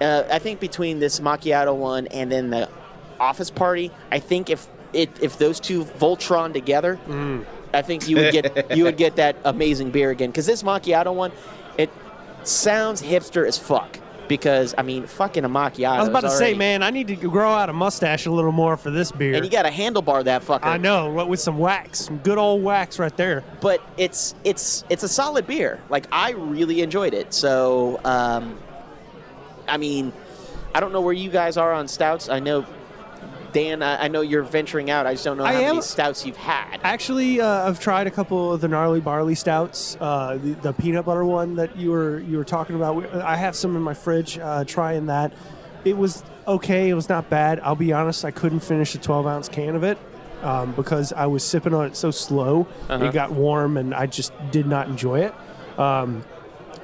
[0.00, 2.70] Uh, I think between this macchiato one and then the
[3.20, 6.98] office party, I think if it if those two Voltron together,
[7.72, 10.30] I think you would get you would get that amazing beer again.
[10.30, 11.32] Because this macchiato one,
[11.78, 11.90] it
[12.44, 13.98] sounds hipster as fuck.
[14.28, 15.88] Because I mean, fucking a macchiato.
[15.88, 18.30] I was about to is say, man, I need to grow out a mustache a
[18.30, 19.34] little more for this beer.
[19.34, 20.60] And you got to handlebar that fucker.
[20.64, 23.42] I know, what- with some wax, some good old wax right there.
[23.60, 25.80] but it's it's it's a solid beer.
[25.88, 27.34] Like I really enjoyed it.
[27.34, 28.56] So, um,
[29.66, 30.12] I mean,
[30.74, 32.28] I don't know where you guys are on stouts.
[32.28, 32.64] I know,
[33.52, 33.82] Dan.
[33.82, 35.06] I, I know you're venturing out.
[35.06, 36.80] I just don't know I how am- many stouts you've had.
[36.82, 39.96] Actually, uh, I've tried a couple of the gnarly barley stouts.
[40.00, 43.04] Uh, the, the peanut butter one that you were you were talking about.
[43.16, 44.38] I have some in my fridge.
[44.38, 45.32] Uh, trying that,
[45.84, 46.88] it was okay.
[46.88, 47.60] It was not bad.
[47.60, 48.24] I'll be honest.
[48.24, 49.98] I couldn't finish a 12 ounce can of it
[50.42, 52.66] um, because I was sipping on it so slow.
[52.88, 53.04] Uh-huh.
[53.04, 55.34] It got warm, and I just did not enjoy it.
[55.78, 56.24] Um,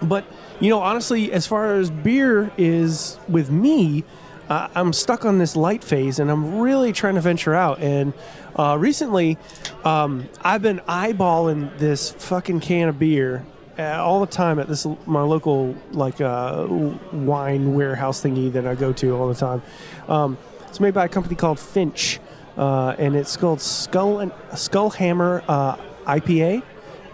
[0.03, 0.25] but
[0.61, 4.05] you know, honestly, as far as beer is with me,
[4.49, 7.81] uh, I'm stuck on this light phase, and I'm really trying to venture out.
[7.81, 8.13] And
[8.55, 9.39] uh, recently,
[9.85, 13.45] um, I've been eyeballing this fucking can of beer
[13.79, 16.67] uh, all the time at this my local like uh,
[17.13, 19.63] wine warehouse thingy that I go to all the time.
[20.09, 22.21] Um, it's made by a company called Finch,
[22.57, 26.63] uh, and it's called Skull and Skull Hammer uh, IPA.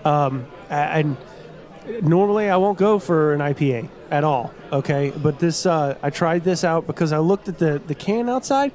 [0.04, 1.16] Um, and
[2.02, 4.52] normally I won't go for an IPA at all.
[4.72, 8.28] Okay, but this uh, I tried this out because I looked at the the can
[8.28, 8.72] outside.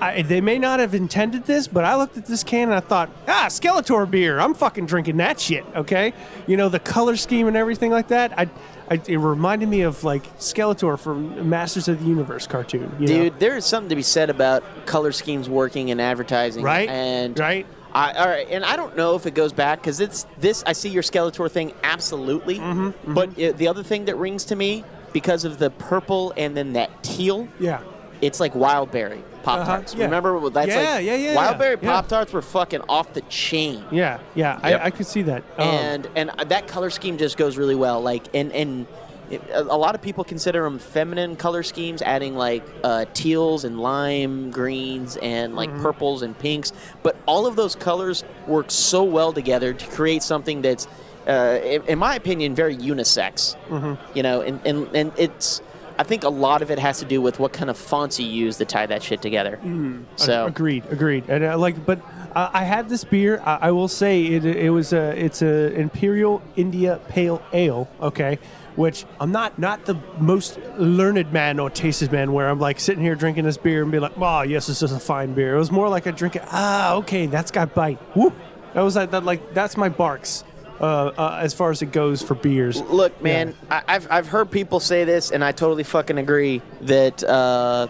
[0.00, 2.80] I, they may not have intended this, but I looked at this can and I
[2.80, 4.40] thought, ah, Skeletor beer.
[4.40, 5.64] I'm fucking drinking that shit.
[5.76, 6.12] Okay,
[6.48, 8.36] you know the color scheme and everything like that.
[8.36, 8.48] I,
[8.90, 12.90] I it reminded me of like Skeletor from Masters of the Universe cartoon.
[12.98, 13.22] you know?
[13.24, 16.88] Dude, there is something to be said about color schemes working in advertising, Right?
[16.88, 17.66] And Right.
[17.94, 20.62] I, all right, and I don't know if it goes back because it's this.
[20.66, 24.56] I see your Skeletor thing absolutely, Mm-hmm, but it, the other thing that rings to
[24.56, 27.80] me because of the purple and then that teal, Yeah.
[28.22, 29.92] it's like wildberry pop tarts.
[29.92, 30.04] Uh-huh, yeah.
[30.06, 31.04] Remember that's Yeah, like?
[31.04, 31.90] yeah, yeah, Wildberry yeah.
[31.90, 33.84] pop tarts were fucking off the chain.
[33.90, 34.20] Yeah.
[34.34, 34.58] Yeah.
[34.66, 34.80] Yep.
[34.80, 35.42] I, I could see that.
[35.58, 38.00] Um, and and that color scheme just goes really well.
[38.00, 38.86] Like and and
[39.32, 43.64] it, a a lot of people consider them feminine color schemes, adding like uh, teals
[43.64, 45.82] and lime greens and like Mm-hmm.
[45.82, 46.72] purples and pinks.
[47.02, 50.86] But all of those colors work so well together to create something that's,
[51.26, 53.56] uh, in, in my opinion, very unisex.
[53.68, 54.16] Mm-hmm.
[54.16, 55.60] You know, and, and and it's.
[55.98, 58.26] I think a lot of it has to do with what kind of fonts you
[58.26, 59.58] use to tie that shit together.
[59.62, 61.24] Mm, So agreed, agreed.
[61.28, 62.00] And uh, like, but
[62.34, 63.40] uh, I had this beer.
[63.44, 64.44] I, I will say it.
[64.44, 65.16] It was a.
[65.18, 67.88] It's a Imperial India Pale Ale.
[68.00, 68.38] Okay,
[68.76, 72.32] which I'm not not the most learned man or tasted man.
[72.32, 74.92] Where I'm like sitting here drinking this beer and be like, oh yes, this is
[74.92, 75.54] a fine beer.
[75.54, 76.36] It was more like a drink.
[76.36, 77.98] it, Ah, okay, that's got bite.
[78.16, 78.34] Whoop.
[78.74, 79.10] That was that.
[79.10, 80.44] that like that's my barks.
[80.82, 82.80] Uh, uh, as far as it goes for beers.
[82.82, 87.22] Look, man, I, I've, I've heard people say this, and I totally fucking agree that
[87.22, 87.86] uh,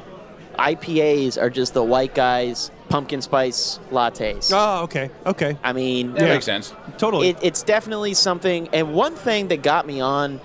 [0.58, 4.50] IPAs are just the white guys' pumpkin spice lattes.
[4.54, 6.34] Oh, okay, okay, I mean, That Yeah.
[6.34, 6.74] makes sense.
[6.98, 7.30] totally.
[7.30, 8.68] it, it's definitely something.
[8.74, 10.40] And one thing that got me on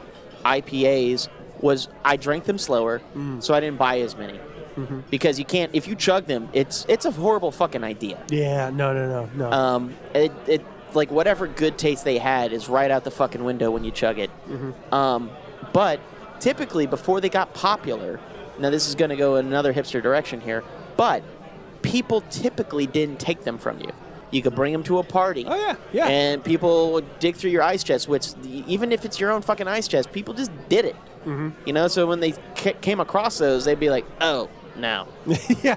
[0.45, 1.27] IPAs
[1.59, 3.43] was I drank them slower, Mm.
[3.43, 4.39] so I didn't buy as many.
[4.77, 4.99] Mm-hmm.
[5.09, 8.19] Because you can't, if you chug them, it's it's a horrible fucking idea.
[8.29, 9.51] yeah, no, no, no, no.
[9.51, 10.61] Um, it, it
[10.93, 14.19] like whatever good taste they had is right out the fucking window when you chug
[14.19, 14.29] it.
[14.91, 15.29] Um,
[15.73, 15.99] but
[16.39, 18.19] typically before they got popular,
[18.59, 20.63] now this is going to go in another hipster direction here,
[20.95, 21.23] but
[21.81, 23.91] people typically didn't take them from you.
[24.31, 25.45] You could bring them to a party.
[25.47, 26.07] oh yeah, yeah.
[26.07, 29.67] And people would dig through your ice chest, which even if it's your own fucking
[29.69, 30.95] ice chest, people just did it.
[31.25, 31.49] Mm-hmm.
[31.65, 35.07] You know, so when they ca- came across those, they'd be like, "Oh, no."
[35.63, 35.75] yeah.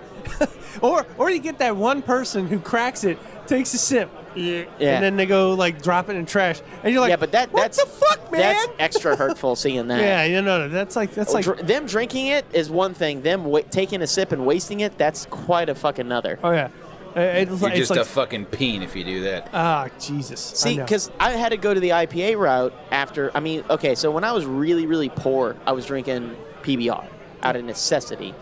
[0.82, 4.64] or or you get that one person who cracks it, takes a sip, yeah.
[4.78, 7.52] and then they go like drop it in trash, and you're like, yeah, but that
[7.52, 8.40] what that's the fuck, man?
[8.40, 10.00] That's extra hurtful seeing that.
[10.00, 13.22] yeah, you know, that's like that's like, Dr- them drinking it is one thing.
[13.22, 16.38] Them wa- taking a sip and wasting it, that's quite a fucking other.
[16.44, 16.68] oh yeah,
[17.16, 19.50] it's, You're like- it's just like a fucking peen if you do that.
[19.52, 20.40] ah Jesus.
[20.40, 23.36] See, I because I had to go to the IPA route after.
[23.36, 27.04] I mean, okay, so when I was really, really poor, I was drinking PBR
[27.42, 28.34] out of necessity.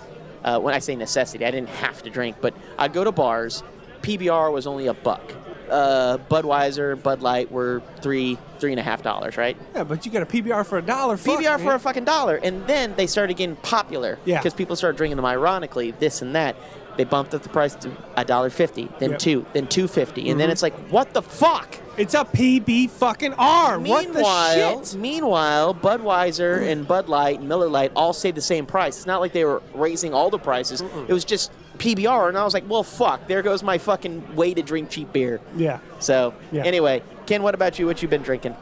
[0.45, 3.63] Uh, when I say necessity, I didn't have to drink, but I'd go to bars.
[4.03, 5.23] PBR was only a buck.
[5.69, 9.55] Uh, Budweiser, Bud Light were three, three and a half dollars, right?
[9.75, 11.17] yeah, but you got a PBR for a dollar.
[11.19, 11.75] fuck, PBR for man.
[11.75, 14.19] a fucking dollar, and then they started getting popular.
[14.25, 14.39] Yeah.
[14.39, 16.57] Because people started drinking them ironically, this and that.
[16.97, 19.19] They bumped up the price to a dollar fifty, then Yep.
[19.19, 20.39] two, then two fifty, and Mm-hmm.
[20.39, 21.77] then it's like, what the fuck?
[21.99, 23.79] It's a PB fucking R.
[23.81, 25.01] What the Meanwhile, shit?
[25.01, 28.97] meanwhile, Budweiser and Bud Light and Miller Lite all stayed the same price.
[28.99, 30.81] It's not like they were raising all the prices.
[30.81, 33.27] It was just PBR, and I was like, well, fuck.
[33.27, 35.41] There goes my fucking way to drink cheap beer.
[35.57, 35.81] Yeah.
[35.99, 36.65] So Yeah.
[36.65, 37.87] anyway, Ken, what about you?
[37.87, 38.53] What you been drinking?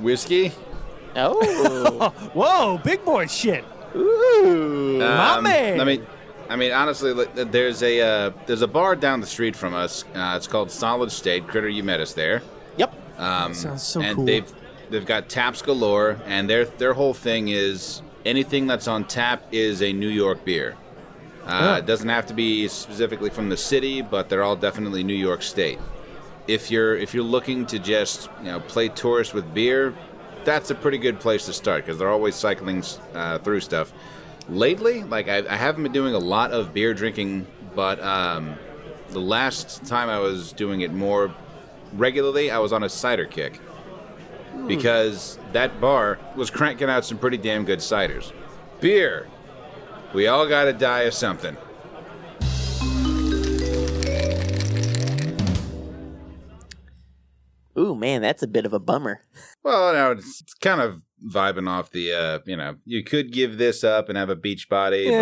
[0.00, 0.52] Whiskey?
[1.14, 3.64] Oh, Whoa, big boy shit.
[3.94, 4.98] ooh.
[4.98, 5.80] My Um, man.
[5.80, 6.06] I mean,
[6.48, 10.04] I mean, honestly, there's a uh, there's a bar down the street from us.
[10.14, 11.46] Uh, it's called Solid State.
[11.48, 12.42] Critter, you met us there.
[12.76, 12.94] Yep.
[13.18, 14.24] Um, Sounds so and cool.
[14.24, 14.52] they've
[14.90, 19.82] they've got taps galore, and their their whole thing is anything that's on tap is
[19.82, 20.76] a New York beer.
[21.44, 25.14] Uh, It doesn't have to be specifically from the city, but they're all definitely New
[25.14, 25.78] York State.
[26.46, 29.94] If you're if you're looking to just you know play tourist with beer,
[30.44, 32.82] that's a pretty good place to start because they're always cycling
[33.14, 33.92] uh, through stuff.
[34.48, 38.56] Lately, like I, I haven't been doing a lot of beer drinking, but um,
[39.10, 41.34] the last time I was doing it more
[41.92, 43.60] regularly, I was on a cider kick
[44.66, 48.32] because that bar was cranking out some pretty damn good ciders.
[48.80, 49.26] Beer.
[50.12, 51.56] We all got to die of something.
[58.02, 59.22] Man, that's a bit of a bummer.
[59.62, 63.56] Well, now it's, it's kind of vibing off the, uh, you know, you could give
[63.56, 65.18] this up and have a beach body, Yeah,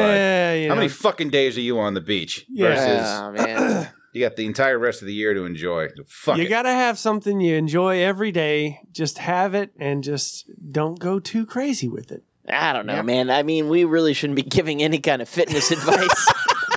[0.53, 0.81] but you how know.
[0.81, 2.47] many fucking days are you on the beach?
[2.49, 2.69] Yeah.
[2.75, 3.89] Versus Oh, man.
[4.15, 5.89] you got the entire rest of the year to enjoy.
[6.09, 8.81] Fuck you gotta have something you enjoy every day.
[8.93, 12.25] Just have it and just don't go too crazy with it.
[12.49, 13.03] I don't know, Yeah.
[13.03, 13.31] man.
[13.31, 16.27] I mean, we really shouldn't be giving any kind of fitness advice.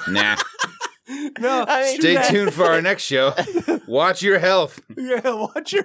[0.10, 0.36] nah.
[1.39, 3.34] No, I mean- Stay tuned for our next show.
[3.88, 4.80] Watch your health.
[4.98, 5.84] Yeah, watch your.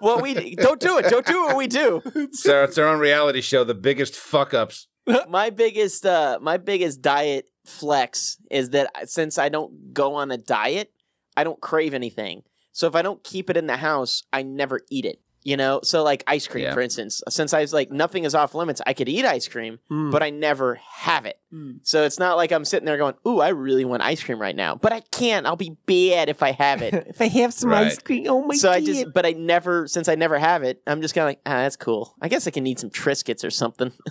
[0.00, 1.06] what we don't do it.
[1.08, 2.02] Don't do what we do.
[2.32, 4.86] So it's our own reality show, the biggest fuck ups.
[5.28, 10.36] My biggest, uh, my biggest diet flex is that since I don't go on a
[10.36, 10.92] diet,
[11.36, 12.42] I don't crave anything.
[12.72, 15.20] So if I don't keep it in the house, I never eat it.
[15.42, 16.74] You know, so like ice cream, Yeah.
[16.74, 17.22] for instance.
[17.30, 20.10] Since I was like nothing is off limits, I could eat ice cream, Mm.
[20.10, 21.38] but I never have it.
[21.50, 21.78] Mm.
[21.82, 24.54] So it's not like I'm sitting there going, "Ooh, I really want ice cream right
[24.54, 25.46] now," but I can't.
[25.46, 26.92] I'll be bad if I have it.
[27.08, 27.86] if I have some Right.
[27.86, 28.76] ice cream, oh my so god!
[28.76, 31.40] I just, but I never, since I never have it, I'm just kind of like,
[31.46, 32.14] ah, that's cool.
[32.20, 33.92] I guess I can eat some Triscuits or something.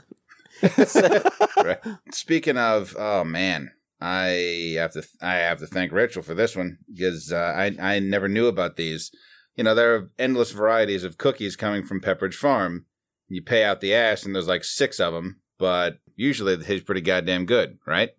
[0.88, 1.22] So-
[1.64, 1.80] Right.
[2.12, 6.80] Speaking of, oh man, I have to I have to thank Rachel for this one
[6.92, 9.12] because uh, I I never knew about these.
[9.60, 12.86] You know, there are endless varieties of cookies coming from Pepperidge Farm.
[13.28, 16.86] You pay out the ass, and there's like six of them, but usually they taste
[16.86, 18.12] pretty goddamn good, right?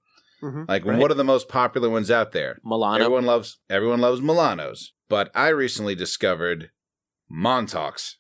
[0.43, 0.69] Mhm.
[0.69, 0.99] Like, Right.
[0.99, 2.59] what are the most popular ones out there?
[2.63, 3.03] Milano.
[3.07, 6.73] Everyone loves everyone loves Milanos, but I recently discovered
[7.31, 8.19] Montauk's.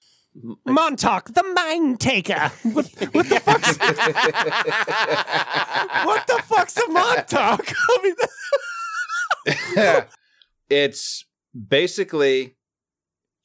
[0.65, 2.51] Montauk, the mind taker.
[2.73, 3.77] What, what the fuck's
[6.07, 7.71] what the fuck's a Montauk?
[7.91, 8.15] I
[9.77, 10.05] mean,
[10.71, 11.27] it's
[11.69, 12.57] basically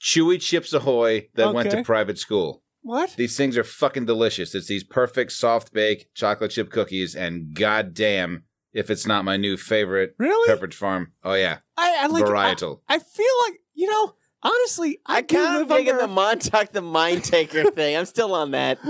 [0.06, 2.62] chewy chips ahoy that went to private school.
[2.84, 3.16] what?
[3.18, 4.54] These things are fucking delicious.
[4.54, 9.58] It's these perfect soft bake chocolate chip cookies, and goddamn, if it's not my new
[9.58, 10.48] favorite Really?
[10.54, 11.12] Pepperidge Farm.
[11.24, 12.24] Oh yeah, I, I like.
[12.24, 12.82] I, varietal.
[12.88, 14.14] I feel like you know.
[14.44, 16.06] Honestly, I, I do kind of live digging under.
[16.06, 17.98] the Montauk the Mind Taker thing.
[17.98, 18.78] I'm still on that.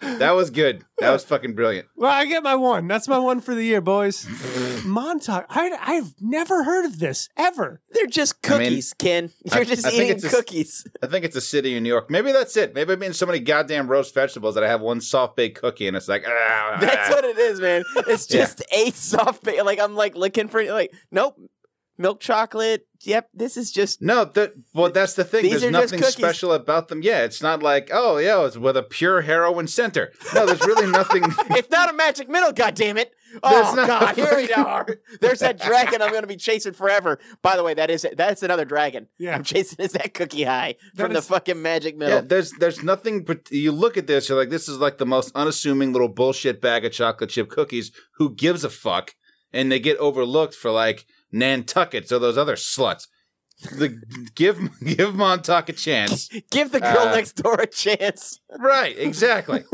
[0.00, 0.84] that was good.
[0.98, 1.88] That was fucking brilliant.
[1.96, 2.86] well, I get my one.
[2.88, 4.26] That's my one for the year, boys.
[4.84, 5.46] Montauk.
[5.48, 7.80] I, I've never heard of this ever.
[7.92, 9.30] They're just I mean, cookies, Ken.
[9.44, 10.86] You're I- just I eating it's a cookies.
[11.02, 12.10] I think it's a city in New York.
[12.10, 12.74] Maybe that's it.
[12.74, 15.86] Maybe I'm eating so many goddamn roast vegetables that I have one soft baked cookie,
[15.88, 17.14] and it's like ah, That's ah.
[17.14, 17.84] what it is, man.
[18.08, 18.40] It's Yeah.
[18.40, 19.62] just a soft bake.
[19.64, 21.36] Like I'm like looking for like, nope,
[22.00, 22.86] milk chocolate.
[23.02, 25.42] Yep, this is just No, that well, that's the thing.
[25.42, 27.00] These there's are just nothing special about them.
[27.02, 30.12] Yeah, it's not like oh yeah, it's with a pure heroin center.
[30.34, 31.22] No, there's really nothing.
[31.56, 33.12] it's not a magic middle, God damn it!
[33.32, 34.86] There's Oh not god, a here we are.
[35.22, 37.18] There's that dragon I'm gonna be chasing forever.
[37.40, 38.18] By the way, that is it.
[38.18, 39.06] that's another dragon.
[39.18, 39.34] Yeah.
[39.34, 42.16] I'm chasing is that cookie high from That is- the fucking magic middle.
[42.16, 43.24] yeah, there's there's nothing.
[43.24, 46.60] But you look at this, you're like, this is like the most unassuming little bullshit
[46.60, 47.92] bag of chocolate chip cookies.
[48.16, 49.14] Who gives a fuck?
[49.54, 53.06] And they get overlooked for like Nantuckets or those other sluts.
[53.76, 54.00] The
[54.34, 54.58] give
[54.96, 56.28] give Montauk a chance.
[56.50, 58.40] Give the girl Uh, next door a chance.
[58.58, 59.64] Right, exactly.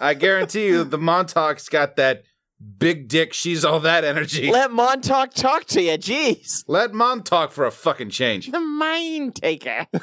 [0.00, 2.22] I guarantee you, the Montauk's got that
[2.78, 3.32] big dick.
[3.32, 4.50] She's all that energy.
[4.50, 5.92] Let Montauk talk to you.
[5.98, 6.64] Jeez.
[6.66, 8.50] Let Montauk for a fucking change.
[8.50, 9.86] The mind taker.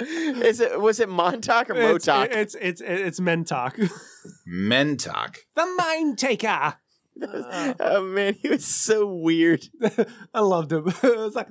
[0.00, 2.28] Is it was it Montauk or It's, Motok?
[2.30, 3.74] it's it's it's Mentok.
[4.48, 5.36] Mentok.
[5.56, 6.74] the mind taker.
[7.80, 9.64] oh man, he was so weird.
[10.34, 10.86] I loved him.
[11.02, 11.48] it was like,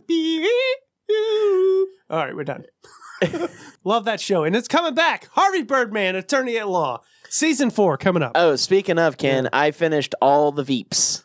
[2.10, 2.66] all right, we're done.
[3.84, 5.28] Love that show, and it's coming back.
[5.32, 8.34] Harvey Birdman, attorney at law, season four coming up.
[8.36, 11.24] Oh, speaking of Ken, I finished all the Veeps.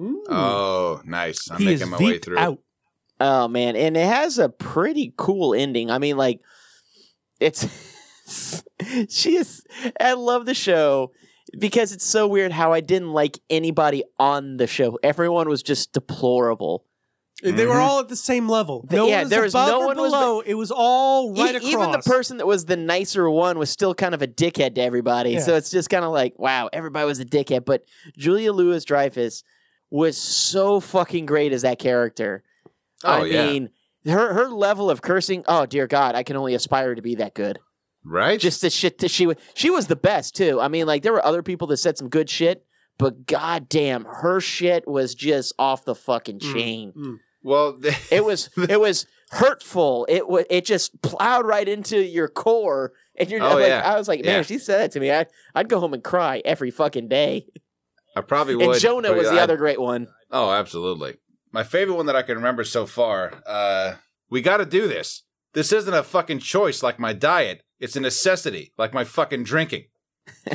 [0.00, 0.24] Ooh.
[0.28, 1.50] Oh, nice.
[1.50, 2.38] I'm he is making my way through.
[2.38, 2.58] out.
[3.18, 5.90] Oh man, and it has a pretty cool ending.
[5.90, 6.40] I mean, like
[7.38, 7.66] it's
[9.08, 9.62] she is.
[10.00, 11.12] I love the show
[11.58, 14.98] because it's so weird how I didn't like anybody on the show.
[15.02, 16.84] Everyone was just deplorable.
[17.42, 17.80] They were Mhm.
[17.82, 18.82] all at the same level.
[18.82, 21.32] Th- No yeah, one was there was- above no or one was- it was all
[21.32, 21.72] right E- across.
[21.72, 24.82] Even the person that was the nicer one was still kind of a dickhead to
[24.82, 25.30] everybody.
[25.30, 25.40] Yeah.
[25.40, 27.64] So it's just kind of like, wow, everybody was a dickhead.
[27.64, 27.84] But
[28.18, 29.42] Julia Louis Dreyfus
[29.90, 32.42] was so fucking great as that character.
[33.04, 33.46] Oh, I yeah.
[33.46, 33.70] mean,
[34.06, 35.42] her her level of cursing.
[35.48, 37.58] Oh dear God, I can only aspire to be that good.
[38.04, 38.40] Right?
[38.40, 39.36] Just the shit that she was.
[39.54, 40.60] She was the best too.
[40.60, 42.64] I mean, like there were other people that said some good shit,
[42.98, 46.92] but goddamn, her shit was just off the fucking Mm, chain.
[46.96, 47.16] mm.
[47.42, 47.78] well,
[48.10, 50.06] It was it was hurtful.
[50.08, 52.92] It wa it just plowed right into your core.
[53.16, 53.82] And you're Oh, like, yeah.
[53.84, 54.40] I was like, man, Yeah.
[54.40, 57.46] if she said that to me, I'd, I'd go home and cry every fucking day.
[58.16, 58.70] I probably would.
[58.70, 60.08] And Jonah was the I- other great one.
[60.30, 61.16] Oh, absolutely.
[61.52, 63.42] My favorite one that I can remember so far.
[63.46, 63.94] Uh,
[64.30, 65.24] we got to do this.
[65.52, 67.62] This isn't a fucking choice like my diet.
[67.80, 69.84] It's a necessity like my fucking drinking.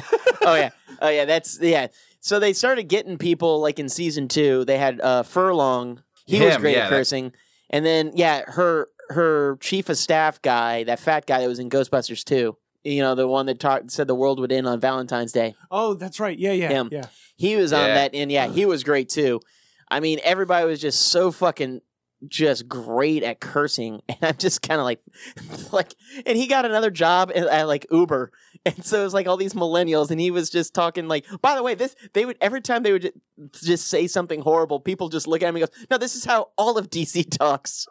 [0.43, 0.69] oh yeah,
[1.01, 1.25] oh yeah.
[1.25, 1.87] That's yeah.
[2.19, 4.65] So they started getting people like in season two.
[4.65, 6.01] They had uh, Furlong.
[6.25, 7.33] He was great yeah, at that- cursing.
[7.69, 11.69] And then yeah, her her chief of staff guy, that fat guy that was in
[11.69, 12.57] Ghostbusters too.
[12.83, 15.55] You know, the one that talked said the world would end on Valentine's Day.
[15.71, 16.37] Oh, that's right.
[16.37, 16.89] Yeah, yeah, Him.
[16.91, 17.05] yeah.
[17.35, 17.93] He was on Yeah.
[17.95, 19.41] that, and yeah, he was great too.
[19.89, 21.81] I mean, everybody was just so fucking
[22.27, 25.01] just great at cursing, and I'm just kind of like,
[25.71, 25.93] like,
[26.25, 28.31] and he got another job at, at like Uber,
[28.65, 31.55] and so it was like all these millennials, and he was just talking like, by
[31.55, 33.11] the way, this they would every time they would ju-
[33.53, 36.49] just say something horrible, people just look at him and goes, no, this is how
[36.57, 37.87] all of DC talks.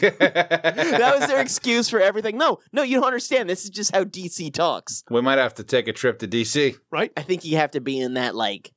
[0.00, 2.38] that was their excuse for everything.
[2.38, 3.48] No, no, you don't understand.
[3.48, 5.02] This is just how DC talks.
[5.10, 6.76] we might have to take a trip to DC.
[6.90, 7.12] Right?
[7.16, 8.72] I think you have to be in that like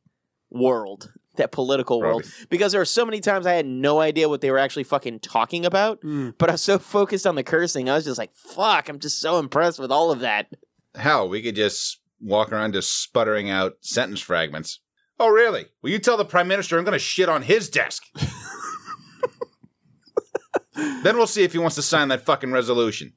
[0.50, 2.48] world, that political world, Probably.
[2.50, 5.20] because there were so many times I had no idea what they were actually fucking
[5.20, 6.02] talking about.
[6.02, 6.36] Mm.
[6.38, 9.20] But I was so focused on the cursing, I was just like, "Fuck!" I'm just
[9.20, 10.48] so impressed with all of that.
[10.96, 14.80] Hell, we could just walk around just sputtering out sentence fragments.
[15.20, 15.66] Oh, really?
[15.82, 18.04] Will you tell the prime minister I'm going to shit on his desk?
[21.04, 23.14] then we'll see if he wants to sign that fucking resolution.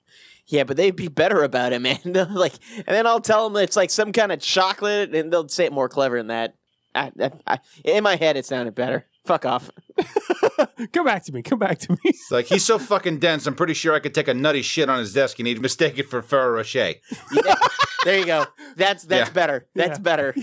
[0.47, 1.99] Yeah, but they'd be better about it, man.
[2.31, 5.67] Like, and then I'll tell them it's like some kind of chocolate, and they'll say
[5.67, 6.55] it more clever than that.
[6.95, 9.07] I, I, I, in my head, it sounded better.
[9.25, 9.71] Fuck off.
[10.93, 11.43] Come back to me.
[11.43, 11.99] Come back to me.
[12.05, 13.47] It's like he's so fucking dense.
[13.47, 15.99] I'm pretty sure I could take a nutty shit on his desk and he'd mistake
[15.99, 16.95] it for Ferrero Rocher.
[17.33, 17.55] Yeah,
[18.05, 18.47] there you go.
[18.77, 19.33] That's that's Yeah.
[19.33, 19.69] better.
[19.75, 20.03] That's Yeah.
[20.03, 20.35] better.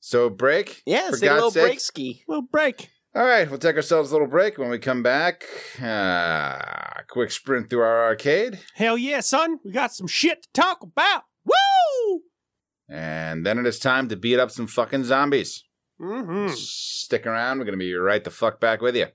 [0.00, 0.82] So break.
[0.84, 1.62] Yeah, for let's a little God's sake.
[1.64, 2.24] break ski.
[2.28, 2.90] little break.
[3.14, 4.58] All right, we'll take ourselves a little break.
[4.58, 5.44] When we come back,
[5.82, 9.58] uh, quick sprint through our arcade, Hell yeah, son.
[9.64, 11.22] We got some shit to talk about.
[11.44, 12.20] Woo!
[12.90, 15.64] and then it is time to beat up some fucking zombies.
[16.00, 16.48] Mm-hmm.
[16.54, 17.58] Stick around.
[17.58, 19.06] We're gonna be right the fuck back with you.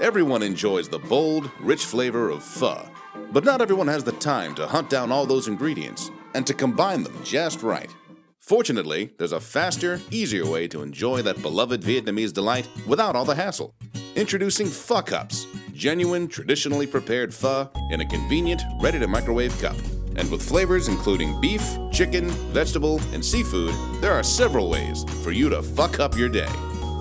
[0.00, 2.88] Everyone enjoys the bold, rich flavor of pho,
[3.32, 7.02] but not everyone has the time to hunt down all those ingredients and to combine
[7.02, 7.92] them just right.
[8.38, 13.34] Fortunately, there's a faster, easier way to enjoy that beloved Vietnamese delight without all the
[13.34, 13.74] hassle.
[14.14, 19.76] Introducing Pho Cups, genuine, traditionally prepared pho in a convenient, ready to microwave cup.
[20.18, 25.48] And with flavors including beef, chicken, vegetable, and seafood, there are several ways for you
[25.48, 26.50] to fuck up your day.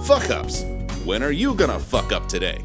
[0.05, 0.63] Fuck ups!
[1.03, 2.63] When are you gonna fuck up today?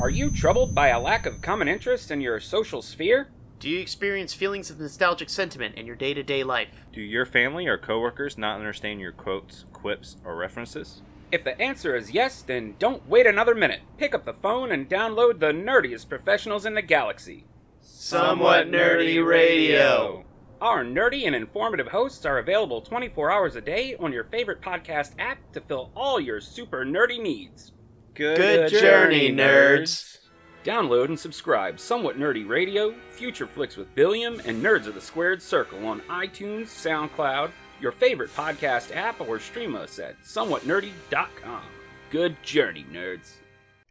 [0.00, 3.28] Are you troubled by a lack of common interest in your social sphere?
[3.58, 6.84] Do you experience feelings of nostalgic sentiment in your day to day life?
[6.92, 11.00] Do your family or coworkers not understand your quotes, quips, or references?
[11.30, 13.80] If the answer is yes, then don't wait another minute.
[13.98, 17.44] Pick up the phone and download the nerdiest professionals in the galaxy.
[17.82, 20.24] Somewhat Nerdy Radio.
[20.60, 25.12] Our nerdy and informative hosts are available 24 hours a day on your favorite podcast
[25.18, 27.72] app to fill all your super nerdy needs.
[28.14, 30.18] Good journey, nerds.
[30.64, 35.40] Download and subscribe Somewhat Nerdy Radio, Future Flicks with Billiam, and Nerds of the Squared
[35.40, 37.50] Circle on iTunes, SoundCloud,
[37.80, 41.62] your favorite podcast app, or stream us at somewhatnerdy.com.
[42.10, 43.34] Good journey, nerds.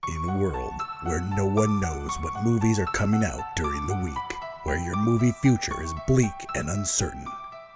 [0.08, 0.74] In a world
[1.04, 5.34] where no one knows what movies are coming out during the week, where your movie
[5.42, 7.26] future is bleak and uncertain,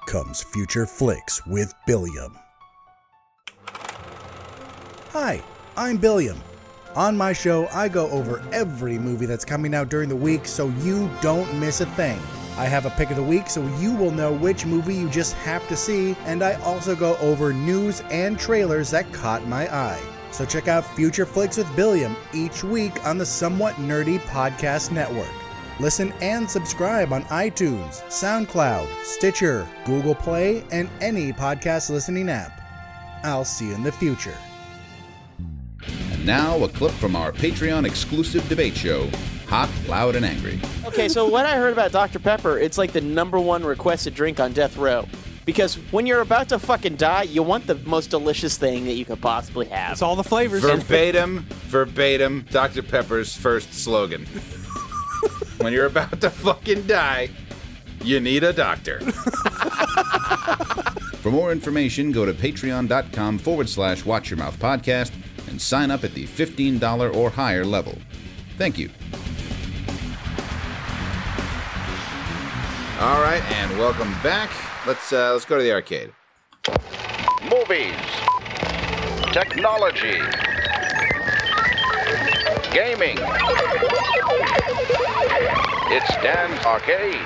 [0.07, 2.37] comes Future Flicks with Billiam.
[5.11, 5.41] Hi,
[5.75, 6.41] I'm Billiam.
[6.95, 10.67] On my show, I go over every movie that's coming out during the week so
[10.79, 12.19] you don't miss a thing.
[12.57, 15.33] I have a pick of the week so you will know which movie you just
[15.35, 20.01] have to see, and I also go over news and trailers that caught my eye.
[20.31, 25.31] So check out Future Flicks with Billiam each week on the Somewhat Nerdy Podcast Network.
[25.79, 32.61] Listen and subscribe on iTunes, SoundCloud, Stitcher, Google Play, and any podcast listening app.
[33.23, 34.37] I'll see you in the future.
[36.11, 39.09] And now a clip from our Patreon exclusive debate show,
[39.51, 40.57] Hot, Loud, and Angry.
[40.85, 42.19] Okay, so what I heard about Dr.
[42.19, 45.05] Pepper, it's like the number one requested drink on death row.
[45.43, 49.03] Because when you're about to fucking die, you want the most delicious thing that you
[49.03, 49.91] could possibly have.
[49.91, 50.61] It's all the flavors.
[50.61, 52.81] Verbatim, verbatim, Dr.
[52.81, 54.25] Pepper's first slogan.
[55.57, 57.27] when you're about to fucking die,
[58.05, 59.01] you need a doctor.
[61.19, 65.11] For more information, go to patreon.com forward slash watch your mouth podcast
[65.49, 67.97] and sign up at the $15 or higher level.
[68.57, 68.89] Thank you.
[73.01, 74.51] All right, and welcome back.
[74.85, 76.13] Let's uh, let's go to the arcade.
[77.49, 77.95] Movies.
[79.33, 80.19] Technology.
[82.71, 83.17] Gaming.
[85.89, 87.25] It's Dan's Arcade.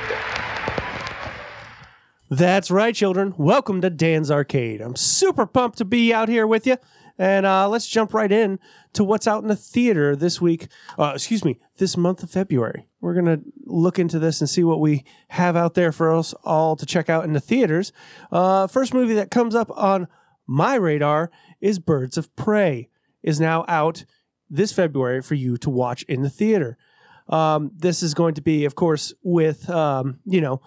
[2.29, 3.33] That's right, children.
[3.37, 4.79] Welcome to Dan's Arcade.
[4.79, 6.77] I'm super pumped to be out here with you.
[7.17, 8.59] And uh, let's jump right in
[8.95, 10.67] to what's out in the theater this week.
[10.97, 12.87] Uh, excuse me, this month of February.
[13.01, 16.33] We're going to look into this and see what we have out there for us
[16.43, 17.93] all to check out in the theaters.
[18.31, 20.07] Uh, first movie that comes up on
[20.47, 21.31] my radar
[21.61, 22.89] is Birds of Prey,
[23.23, 24.05] is now out
[24.49, 26.77] this February for you to watch in the theater.
[27.27, 30.61] Um, this is going to be, of course, with, um, you know,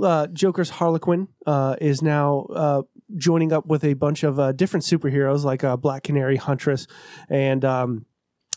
[0.00, 2.82] uh, Joker's Harlequin uh, is now uh,
[3.16, 6.86] joining up with a bunch of uh, different superheroes like uh, Black Canary, Huntress,
[7.28, 8.06] and um,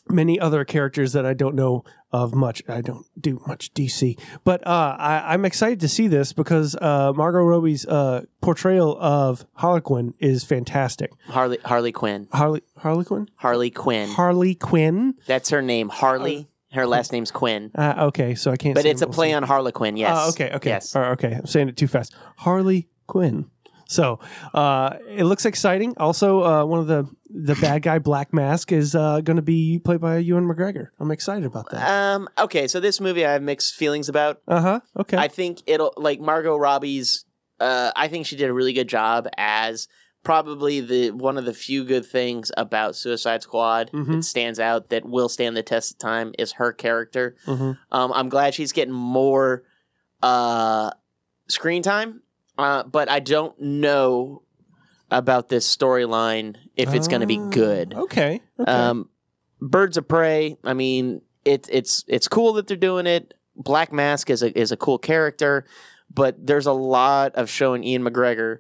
[0.10, 2.62] many other characters that I don't know of much.
[2.68, 7.12] I don't do much DC, but uh, I, I'm excited to see this because uh,
[7.16, 11.12] Margot Robbie's uh, portrayal of Harlequin is fantastic.
[11.28, 12.28] Harley Harley Quinn.
[12.32, 13.28] Harley Harley Quinn.
[13.36, 14.10] Harley Quinn.
[14.10, 15.16] Harley Quinn.
[15.26, 15.89] That's her name.
[15.89, 16.48] Harley.
[16.74, 17.72] Her last name's Quinn.
[17.74, 18.76] Uh, okay, so I can't.
[18.76, 20.12] But it's a play on Harlequin, yes.
[20.14, 20.70] Oh, okay, okay.
[20.70, 20.95] Yes.
[20.95, 22.14] Or, okay, I'm saying it too fast.
[22.36, 23.50] Harley Quinn.
[23.88, 24.20] So
[24.54, 25.94] uh, it looks exciting.
[25.98, 29.80] Also, uh, one of the the bad guy Black Mask is uh, going to be
[29.80, 30.88] played by Ewan McGregor.
[31.00, 31.88] I'm excited about that.
[31.90, 32.28] Um.
[32.38, 32.68] Okay.
[32.68, 34.42] So this movie, I have mixed feelings about.
[34.48, 34.80] Uh huh.
[35.00, 35.18] Okay.
[35.18, 37.26] I think it'll like Margot Robbie's.
[37.60, 39.88] Uh, I think she did a really good job as
[40.24, 44.08] probably the one of the few good things about Suicide Squad Mhm.
[44.18, 47.36] that stands out that will stand the test of time is her character.
[47.46, 47.78] Mhm.
[47.92, 49.64] Um, I'm glad she's getting more
[50.22, 50.92] uh,
[51.48, 52.22] screen time,
[52.58, 54.43] uh, but I don't know
[55.10, 57.93] about this storyline if it's going to be Ah, good.
[57.93, 58.41] Okay.
[58.60, 58.72] Okay.
[58.72, 59.10] Um,
[59.62, 60.58] Birds of Prey.
[60.64, 63.34] I mean, it, it's it's cool that they're doing it.
[63.55, 65.66] Black Mask is a is a cool character,
[66.14, 68.60] but there's a lot of showing Ian McGregor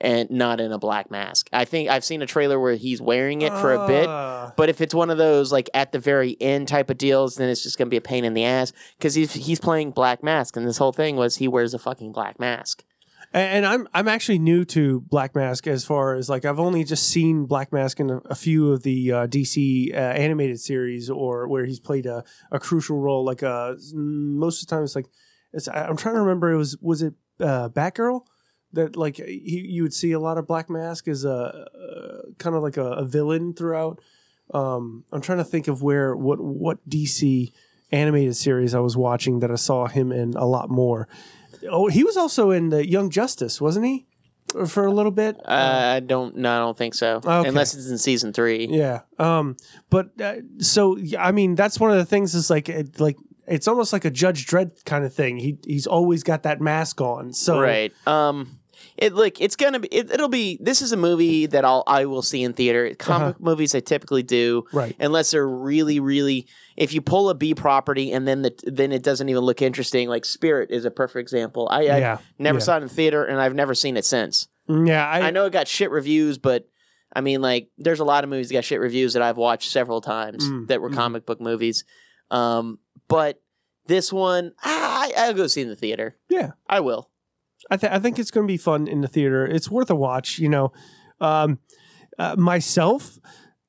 [0.00, 1.48] and not in a black mask.
[1.52, 4.52] I think I've seen a trailer where he's wearing it for a bit, Ah.
[4.56, 7.48] but if it's one of those like at the very end type of deals, then
[7.50, 10.56] it's just gonna be a pain in the ass because he's he's playing Black Mask,
[10.56, 12.82] and this whole thing was he wears a fucking black mask.
[13.34, 17.08] And, I'm I'm actually new to Black Mask as far as like I've only just
[17.08, 21.48] seen Black Mask in a, a few of the uh, DC uh, animated series or
[21.48, 23.24] where he's played a, a crucial role.
[23.24, 25.06] Like uh, most of the time it's like
[25.52, 28.20] it's I'm trying to remember it was was it uh, Batgirl
[28.74, 32.56] that like he, you would see a lot of Black Mask as a, uh kind
[32.56, 34.00] of like a, a villain throughout.
[34.52, 37.52] Um, I'm trying to think of where what what DC
[37.90, 41.08] animated series I was watching that I saw him in a lot more.
[41.68, 44.06] Oh, he was also in the Young Justice, wasn't he?
[44.66, 45.36] For a little bit.
[45.44, 47.20] Uh, I don't no, I don't think so.
[47.24, 47.48] Okay.
[47.48, 48.66] Unless it's in season three.
[48.66, 49.00] Yeah.
[49.18, 49.56] Um.
[49.88, 52.34] But uh, so I mean, that's one of the things.
[52.34, 55.38] Is like it, like it's almost like a Judge Dredd kind of thing.
[55.38, 57.32] He he's always got that mask on.
[57.32, 57.92] So right.
[58.06, 58.58] Um,
[58.96, 59.88] it like it's gonna be.
[59.88, 60.58] It, it'll be.
[60.60, 62.94] This is a movie that I'll I will see in theater.
[62.94, 64.78] Comic movies I typically do, Uh-huh.
[64.78, 64.96] Right.
[65.00, 66.46] Unless they're really, really.
[66.76, 70.08] If you pull a B property and then the then it doesn't even look interesting.
[70.08, 71.68] Like Spirit is a perfect example.
[71.70, 72.64] I, I Yeah, never yeah.
[72.64, 74.48] saw it in theater and I've never seen it since.
[74.68, 75.06] Mm, Yeah.
[75.08, 76.66] I, I know it got shit reviews, but
[77.14, 79.70] I mean, like, there's a lot of movies that got shit reviews that I've watched
[79.70, 80.94] several times Mm, that were mm.
[80.94, 81.84] comic book movies.
[82.30, 82.78] Um,
[83.08, 83.42] but
[83.86, 86.16] this one, I, I'll go see in the theater.
[86.30, 86.52] Yeah.
[86.70, 87.10] I will.
[87.72, 89.46] I, th- I think it's going to be fun in the theater.
[89.46, 90.38] It's worth a watch.
[90.38, 90.72] You know,
[91.20, 91.58] um,
[92.18, 93.18] uh, myself.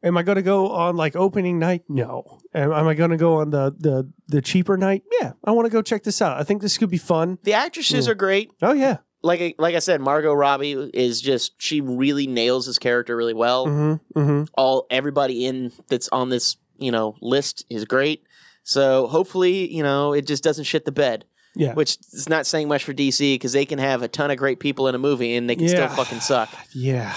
[0.06, 1.84] Am I going to go on like opening night?
[1.88, 2.41] No.
[2.54, 5.04] Am, am I going to go on the, the the cheaper night?
[5.22, 5.32] Yeah.
[5.45, 6.38] I want to go check this out.
[6.38, 7.38] I think this could be fun.
[7.43, 8.12] The actresses Mm.
[8.12, 8.51] are great.
[8.62, 8.97] Oh yeah.
[9.22, 13.34] Like I- like I said, Margot Robbie is just she really nails this character really
[13.34, 13.66] well.
[13.66, 14.20] Mm-hmm.
[14.20, 14.43] Mm-hmm.
[14.56, 18.24] All everybody in that's on this you know list is great.
[18.64, 21.24] So hopefully you know it just doesn't shit the bed.
[21.56, 21.74] Yeah.
[21.74, 24.60] Which is not saying much for DC because they can have a ton of great
[24.60, 25.70] people in a movie and they can Yeah.
[25.70, 26.49] still fucking suck.
[26.74, 27.14] Yeah.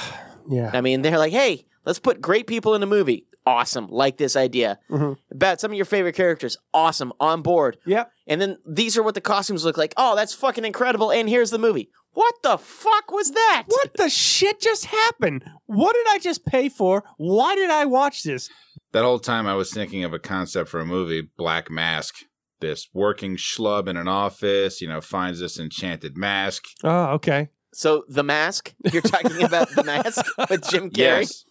[0.49, 0.71] Yeah.
[0.73, 3.27] I mean, they're like, hey, let's put great people in a movie.
[3.47, 3.87] Awesome.
[3.89, 4.79] Like this idea.
[4.91, 5.17] Mhm.
[5.31, 6.57] About some of your favorite characters.
[6.75, 7.13] Awesome.
[7.21, 7.79] On board.
[7.87, 8.11] Yep.
[8.27, 9.95] And then these are what the costumes look like.
[9.97, 11.11] Oh, that's fucking incredible.
[11.13, 11.89] And here's the movie.
[12.13, 13.65] What the fuck was that?
[13.69, 15.45] What the shit just happened?
[15.67, 17.05] What did I just pay for?
[17.19, 18.49] Why did I watch this?
[18.93, 22.15] That whole time I was thinking of a concept for a movie, Black Mask.
[22.61, 26.65] This working schlub in an office, you know, finds this enchanted mask.
[26.83, 27.51] Oh, okay.
[27.75, 28.75] So, The Mask?
[28.91, 30.97] You're talking about The Mask with Jim Carrey?
[31.21, 31.45] Yes.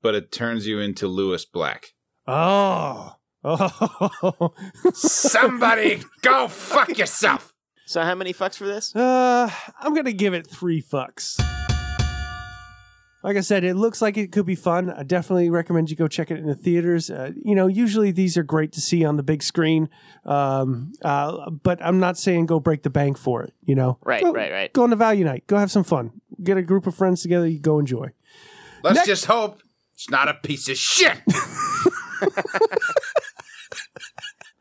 [0.00, 1.88] But it turns you into Lewis Black.
[2.28, 3.14] Oh.
[3.42, 4.54] Oh.
[4.94, 7.52] Somebody go fuck yourself.
[7.86, 8.94] So, how many fucks for this?
[8.94, 11.40] Uh, I'm gonna give it three fucks.
[13.28, 14.88] Like I said, it looks like it could be fun.
[14.90, 17.10] I definitely recommend you go check it in the theaters.
[17.10, 19.90] Uh, you know, usually these are great to see on the big screen,
[20.24, 23.52] um, uh, but I'm not saying go break the bank for it.
[23.66, 24.72] You know, Right, Go- right, right.
[24.72, 25.46] Go on the value night.
[25.46, 26.22] Go have some fun.
[26.42, 27.46] Get a group of friends together.
[27.46, 28.12] You go enjoy.
[28.82, 29.60] Let's Next- just hope
[29.92, 31.18] it's not a piece of shit.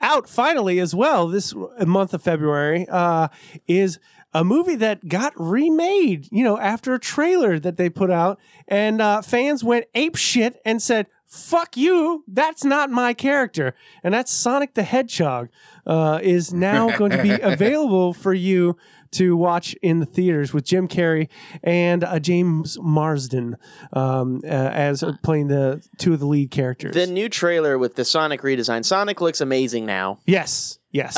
[0.01, 1.53] out finally as well this
[1.85, 3.27] month of February uh,
[3.67, 3.99] is
[4.37, 9.01] a movie that got remade, you know, after a trailer that they put out, and
[9.01, 12.23] uh, fans went ape shit and said, "Fuck you!
[12.27, 13.73] That's not my character."
[14.03, 15.49] And that's Sonic the Hedgehog
[15.87, 18.77] uh, is now going to be available for you
[19.13, 21.29] to watch in the theaters with Jim Carrey
[21.63, 23.55] and uh, James Marsden
[23.93, 26.93] um, uh, as uh, playing the two of the lead characters.
[26.93, 28.85] The new trailer with the Sonic redesign.
[28.85, 30.19] Sonic looks amazing now.
[30.27, 31.17] yes, yes.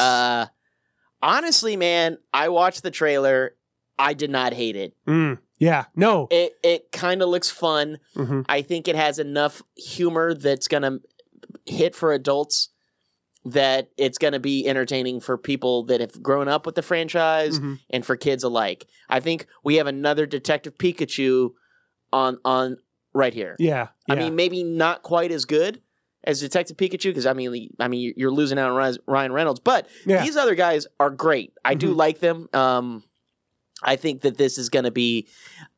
[1.21, 3.55] Honestly, man, I watched the trailer.
[3.97, 4.93] I did not hate it.
[5.07, 6.27] Mm, yeah, no.
[6.31, 7.99] It it kind of looks fun.
[8.15, 8.45] Mhm.
[8.47, 10.99] I think it has enough humor that's gonna
[11.65, 12.69] hit for adults
[13.45, 17.79] that it's gonna be entertaining for people that have grown up with the franchise Mhm.
[17.89, 18.85] and for kids alike.
[19.09, 21.51] I think we have another Detective Pikachu
[22.13, 22.77] on on
[23.13, 23.55] right here.
[23.59, 25.81] Yeah, I mean, maybe not quite as good
[26.23, 29.87] as Detective Pikachu because I mean, I mean, you're losing out on Ryan Reynolds, but
[30.05, 30.17] Yeah.
[30.17, 30.25] Mm-hmm.
[30.25, 31.53] these other guys are great.
[31.63, 32.49] I do like them.
[32.53, 33.03] Um,
[33.81, 35.27] I think that this is going to be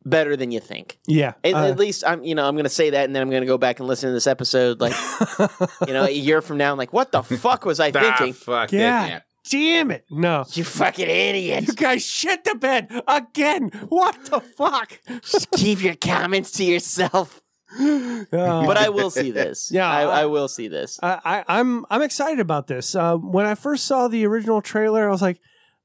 [0.04, 0.98] better than you think.
[1.06, 1.34] yeah.
[1.44, 3.30] At, uh, at least I'm, you know, I'm going to say that, and then I'm
[3.30, 4.96] going to go back and listen to this episode, like,
[5.88, 6.72] you know, a year from now.
[6.72, 8.34] I'm like, what the fuck was I thinking?
[8.34, 9.06] fuck yeah.
[9.06, 9.10] it.
[9.10, 9.22] man.
[9.50, 10.06] Damn it.
[10.10, 10.46] No.
[10.54, 11.68] You fucking idiot!
[11.68, 13.70] You guys shit the bed again.
[13.90, 15.00] What the fuck?
[15.24, 17.41] Just keep your comments to yourself.
[17.80, 18.26] Uh,
[18.66, 19.72] But I will see this.
[19.74, 21.00] Yeah, I, I- will see this.
[21.02, 22.96] I, I, I'm I'm excited about this.
[22.96, 25.40] Uh, when I first saw the original trailer, I was like,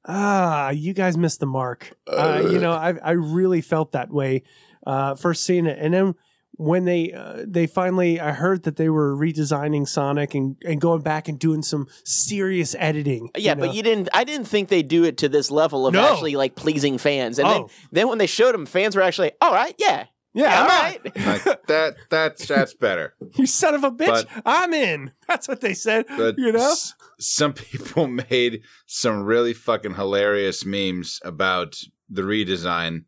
[0.07, 1.97] ah, you guys missed the mark.
[2.07, 4.43] Uh, you know, I I really felt that way
[4.87, 6.15] uh, first seeing it, and then
[6.59, 11.03] when they uh, they finally, I heard that they were redesigning Sonic and, and going
[11.03, 13.29] back and doing some serious editing.
[13.37, 13.67] Yeah, know?
[13.67, 14.09] but you didn't.
[14.15, 16.13] I didn't think they'd do it to this level of No.
[16.13, 17.39] actually like pleasing fans.
[17.39, 17.71] And then, Oh.
[17.93, 20.07] then when they showed them, fans were actually, all right, yeah,
[20.37, 21.17] yeah, all I'm right.
[21.27, 21.97] Like that.
[22.11, 23.15] That's that's better.
[23.35, 24.27] You son of a bitch!
[24.35, 25.11] But- I'm in.
[25.29, 26.05] That's what they said.
[26.11, 31.77] You know, s- some people made some really fucking hilarious memes about
[32.09, 33.05] the redesign.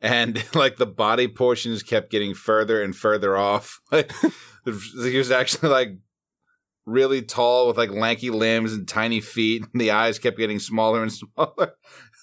[0.00, 3.80] And like the body portions kept getting further and further off.
[3.90, 4.12] Like
[4.64, 5.88] he was actually like
[6.86, 9.64] really tall with like lanky limbs and tiny feet.
[9.72, 11.74] And the eyes kept getting smaller and smaller.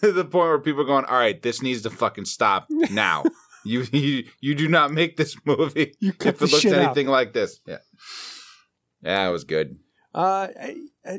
[0.01, 3.23] to the point where people are going, "All right, this needs to fucking stop now."
[3.65, 6.85] You, you you do not make this movie if it looks shit out.
[6.85, 7.59] anything like this.
[7.65, 7.77] Yeah,
[9.01, 9.79] yeah, it was good.
[10.13, 10.47] Uh,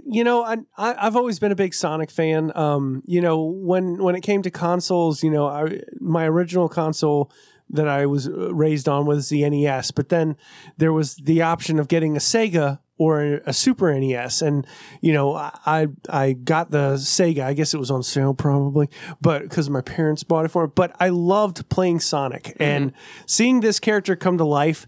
[0.07, 2.51] you know, I, I I've always been a big Sonic fan.
[2.55, 7.31] Um, you know, when when it came to consoles, you know, I, my original console
[7.69, 10.37] that I was uh, raised on was the NES, but then
[10.79, 14.67] there was the option of getting a Sega or a, Super NES, and
[15.01, 17.41] you know, I I got the Sega.
[17.45, 18.89] I guess it was on sale probably,
[19.21, 20.73] but because my parents bought it for me.
[20.75, 22.93] But I loved playing Sonic and
[23.27, 24.87] seeing this character come to life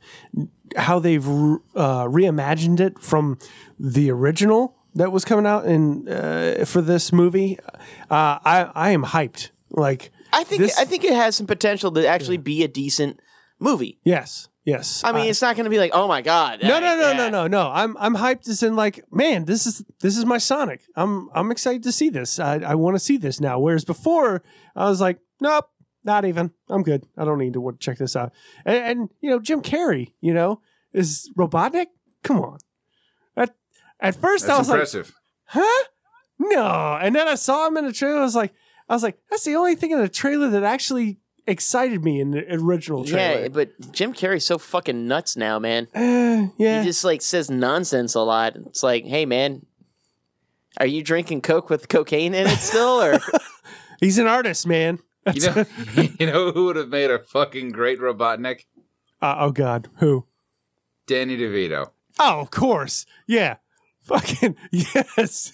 [0.76, 3.38] how they've uh, reimagined it from
[3.78, 7.58] the original that was coming out in uh, for this movie.
[8.10, 9.50] Uh, I I am hyped.
[9.70, 13.20] Like I think This- I think it has some potential to actually be a decent
[13.58, 13.98] movie.
[14.04, 15.02] yes, yes.
[15.04, 17.10] I mean, it's not going to be like, oh my god, no, I- no, no,
[17.10, 17.16] yeah.
[17.16, 17.70] no, no, no.
[17.70, 20.80] I'm I'm hyped as in like, man, this is this is my Sonic.
[20.94, 22.38] I'm I'm excited to see this.
[22.38, 23.58] I I want to see this now.
[23.58, 24.42] Whereas before,
[24.76, 25.68] I was like, nope,
[26.04, 26.52] not even.
[26.68, 27.06] I'm good.
[27.16, 28.32] I don't need to check this out.
[28.64, 30.60] And, and you know, Jim Carrey, you know,
[30.92, 31.86] is Robotnik.
[32.22, 32.58] Come on.
[33.36, 33.54] At
[34.00, 35.06] at first, I That's was like,
[35.46, 35.84] huh?
[36.38, 36.98] No.
[37.00, 38.20] And then I saw him in the trailer.
[38.20, 38.54] I was like,
[38.88, 42.30] I was like, that's the only thing in the trailer that actually excited me in
[42.30, 43.42] the original trailer.
[43.42, 45.88] Yeah, but Jim Carrey's so fucking nuts now, man.
[45.94, 46.80] Uh, yeah.
[46.80, 48.56] He just like says nonsense a lot.
[48.56, 49.66] It's like, hey, man,
[50.78, 53.18] are you drinking Coke with cocaine in it still, or
[54.00, 55.00] He's an artist, man.
[55.34, 55.64] You know,
[56.20, 58.66] you know who would have made a fucking great Robotnik?
[59.20, 60.26] Uh, oh God, who?
[61.06, 61.90] Danny DeVito.
[62.18, 63.06] Oh, of course.
[63.26, 63.56] Yeah.
[64.02, 65.52] Fucking yes.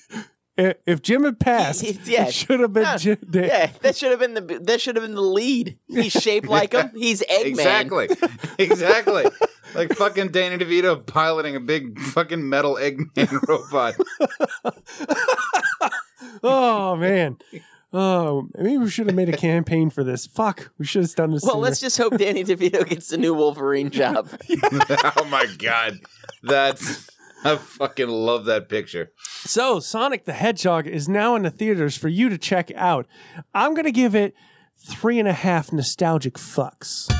[0.56, 2.26] I- If Jim had passed, Yeah.
[2.30, 2.96] should have been Yeah.
[2.96, 3.18] Jim.
[3.28, 5.78] Da- yeah, that should have been the that should have been the lead.
[5.88, 6.90] He's shaped like him.
[6.94, 7.46] He's Eggman.
[7.46, 8.08] Exactly.
[8.58, 9.24] exactly.
[9.74, 13.94] Like fucking Danny DeVito piloting a big fucking metal Eggman robot.
[16.42, 17.38] Oh man.
[17.96, 20.26] Oh, maybe we should have made a campaign for this.
[20.26, 21.44] Fuck, we should have done this.
[21.44, 21.62] Well, sooner.
[21.62, 24.28] let's just hope Danny DeVito gets the new Wolverine job.
[25.16, 25.98] oh my god.
[26.42, 27.08] That's
[27.46, 29.12] I fucking love that picture.
[29.44, 33.06] So, Sonic the Hedgehog is now in the theaters for you to check out.
[33.54, 34.34] I'm going to give it
[34.78, 37.10] three and a half nostalgic fucks.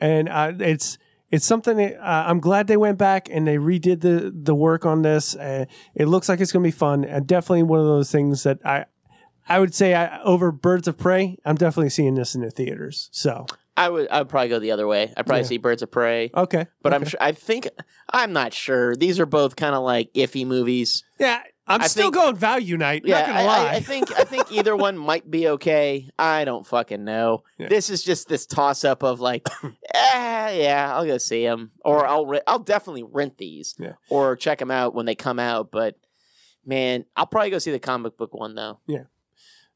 [0.00, 0.96] and uh, it's
[1.30, 4.86] it's something that, uh, I'm glad they went back and they redid the the work
[4.86, 5.34] on this.
[5.34, 8.44] Uh, it looks like it's going to be fun, and definitely one of those things
[8.44, 8.84] that I
[9.48, 11.36] I would say I, over Birds of Prey.
[11.44, 13.08] I'm definitely seeing this in the theaters.
[13.12, 13.46] So
[13.76, 15.12] I would I would probably go the other way.
[15.16, 15.46] I'd probably Yeah.
[15.48, 16.30] see Birds of Prey.
[16.34, 17.10] okay, But I'm okay.
[17.10, 17.68] sure I think
[18.10, 18.96] I'm not sure.
[18.96, 21.04] These are both kind of like iffy movies.
[21.18, 21.42] yeah.
[21.68, 23.02] I'm I still think- going value night.
[23.04, 23.58] Yeah, not gonna I, lie.
[23.66, 26.08] I, I think I think either one might be okay.
[26.16, 27.42] I don't fucking know.
[27.58, 27.66] Yeah.
[27.66, 29.48] This is just this toss up of like,
[29.94, 33.94] eh, yeah, I'll go see them, or I'll re- I'll definitely rent these, Yeah.
[34.08, 35.72] or check them out when they come out.
[35.72, 35.96] But
[36.64, 38.78] man, I'll probably go see the comic book one though.
[38.86, 39.04] Yeah.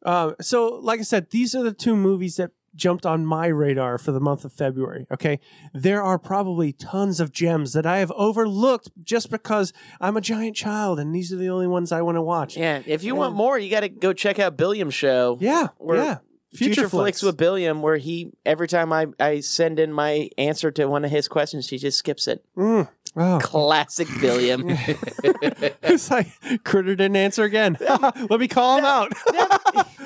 [0.04, 3.98] Uh, so, like I said, these are the two movies that jumped on my radar
[3.98, 5.06] for the month of February.
[5.10, 5.40] Okay.
[5.74, 10.56] There are probably tons of gems that I have overlooked just because I'm a giant
[10.56, 12.56] child and these are the only ones I want to watch.
[12.56, 15.38] Yeah, if you want more, you got to go check out Billiam's Show.
[15.40, 15.68] Yeah.
[15.84, 16.18] Yeah.
[16.52, 20.86] Future, Flicks with Billiam, where he every time I, I send in my answer to
[20.86, 22.44] one of his questions, he just skips it.
[22.56, 22.88] Mm.
[23.16, 23.38] Oh.
[23.40, 24.64] Classic Billiam.
[24.68, 26.28] it's like
[26.64, 27.76] Critter didn't answer again.
[27.80, 29.12] Let me call him out.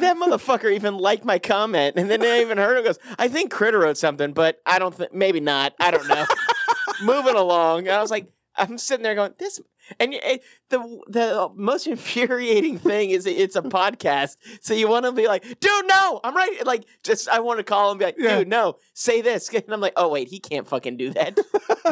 [0.05, 3.51] That, motherfucker even liked my comment, and then I even heard him goes, "I think
[3.51, 5.75] Critter wrote something, but I don't think, maybe not.
[5.81, 6.25] I don't know."
[7.03, 9.61] Moving along, and I was like, I'm sitting there going, "This."
[10.01, 10.39] And eh,
[10.71, 10.79] the
[11.09, 15.87] the most infuriating thing is it's a podcast, so you want to be like, "Dude,
[15.87, 18.39] no, I'm right." Like, just I want to call him and be like, Yeah.
[18.39, 21.39] "Dude, no, say this," and I'm like, "Oh wait, he can't fucking do that."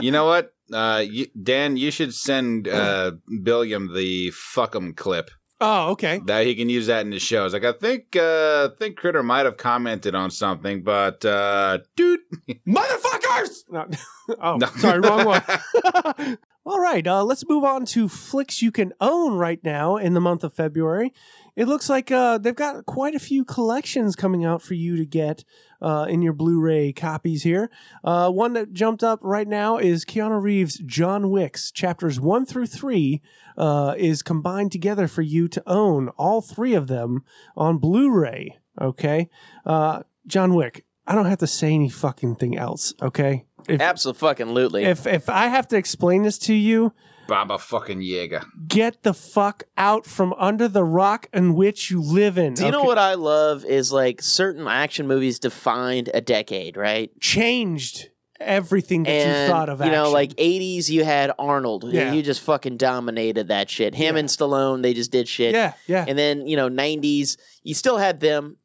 [0.01, 1.77] you know what, uh, you, Dan?
[1.77, 5.31] You should send uh, Billiam the fuck'em clip.
[5.65, 6.21] Oh, okay.
[6.27, 7.53] That he can use that in his shows.
[7.53, 12.19] Like I think, uh, I think Critter might have commented on something, but uh, dude,
[12.69, 13.63] motherfuckers!
[13.71, 13.87] No.
[14.43, 14.67] oh, No.
[14.79, 15.43] sorry, wrong one.
[16.65, 20.21] All right, uh, let's move on to flicks you can own right now in the
[20.21, 21.13] month of February.
[21.55, 25.05] It looks like uh, they've got quite a few collections coming out for you to
[25.05, 25.45] get
[25.83, 27.71] uh, in your Blu-ray copies here.
[28.03, 32.67] Uh, one that jumped up right now is Keanu Reeves' John Wick's chapters one through
[32.67, 33.21] three
[33.59, 37.23] uh, is combined together for you to own all three of them
[37.57, 38.59] on Blu-ray.
[38.81, 39.29] Okay,
[39.67, 40.87] uh, John Wick.
[41.07, 42.95] I don't have to say any fucking thing else.
[43.03, 43.45] Okay.
[43.69, 44.85] Absolutely.
[44.85, 46.93] if if I have to explain this to you,
[47.33, 48.45] Baba fucking Yaga.
[48.69, 52.53] get the fuck out from under the rock in which you live in.
[52.53, 57.11] Do you know what I love is like certain action movies defined a decade, right?
[57.21, 59.81] changed everything that and you thought of?
[59.83, 61.85] you know, like '80s, you had Arnold.
[61.91, 62.13] Yeah.
[62.13, 63.95] You just fucking dominated that shit.
[63.95, 65.55] Him and Stallone, they just did shit.
[65.55, 68.59] yeah, yeah, And then you know, '90s, you still had them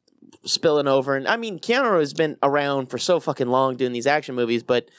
[0.44, 1.16] spilling over.
[1.16, 4.62] And I mean, Keanu has been around for so fucking long doing these action movies,
[4.62, 4.90] but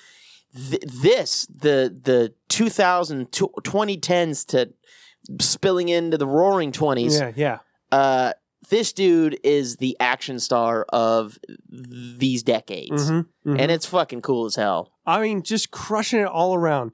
[0.56, 4.74] th- this, the the 2000 tw- 2010s to
[5.40, 7.20] spilling into the Roaring 20s.
[7.20, 7.60] yeah, yeah.
[7.92, 8.34] Uh,
[8.70, 11.40] this dude is the action star of
[11.70, 13.10] these decades.
[13.10, 13.60] Mhm, mhm.
[13.60, 14.92] And it's fucking cool as hell.
[15.06, 16.92] I mean, just crushing it all around.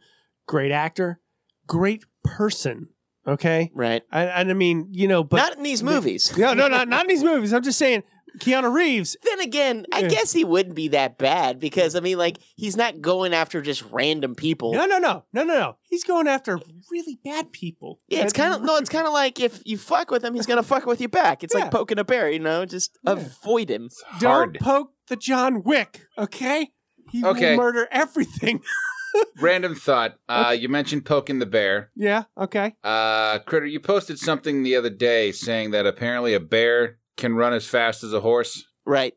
[0.48, 1.20] Great actor,
[1.68, 2.90] great person.
[3.28, 4.04] Okay, Right.
[4.12, 6.32] and, and I mean, you know, but Not in these movies.
[6.38, 7.52] no, no, not not in these movies.
[7.54, 8.04] I'm just saying,
[8.40, 9.16] Keanu Reeves.
[9.24, 10.08] Then again, I Yeah.
[10.10, 13.84] guess he wouldn't be that bad because I mean, like, he's not going after just
[13.92, 14.74] random people.
[14.74, 15.78] No, no, no, no, no, no.
[15.90, 16.60] He's going after
[16.92, 18.00] really bad people.
[18.08, 18.76] Yeah, it's kind of no.
[18.78, 21.44] It's kind of like if you fuck with him, he's gonna fuck with you back.
[21.44, 21.62] It's Yeah.
[21.62, 22.66] like poking a bear, you know.
[22.66, 23.90] Just avoid him.
[24.20, 24.58] Don't hard.
[24.60, 26.72] poke the John Wick, okay?
[27.12, 27.52] He Okay.
[27.52, 28.62] will murder everything.
[29.42, 30.16] Random thought.
[30.28, 31.90] Uh, you mentioned poking the bear.
[31.96, 32.76] yeah, okay.
[32.84, 37.54] Uh, Critter, you posted something the other day saying that apparently a bear can run
[37.54, 38.66] as fast as a horse.
[38.86, 39.14] Right.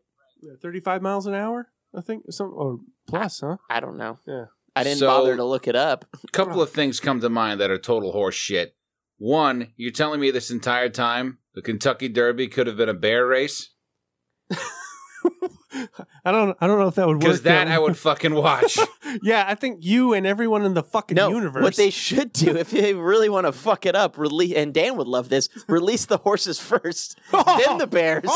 [0.62, 2.78] 35 miles an hour, I think, some or
[3.08, 3.56] plus, huh?
[3.68, 4.18] I don't know.
[4.26, 4.44] Yeah.
[4.76, 6.04] I didn't So- bother to look it up.
[6.22, 8.76] A couple of things come to mind that are total horse shit.
[9.16, 13.26] One, you're telling me this entire time the Kentucky Derby could have been a bear
[13.26, 13.70] race?
[16.24, 17.20] I don't I don't know if that would work.
[17.20, 17.70] Because that though.
[17.74, 18.78] I would fucking watch.
[19.22, 21.62] yeah, I think you and everyone in the fucking No, universe.
[21.62, 24.96] what they should do if they really want to fuck it up, release and Dan
[24.96, 25.48] would love this.
[25.68, 28.24] Release the horses first, then the bears.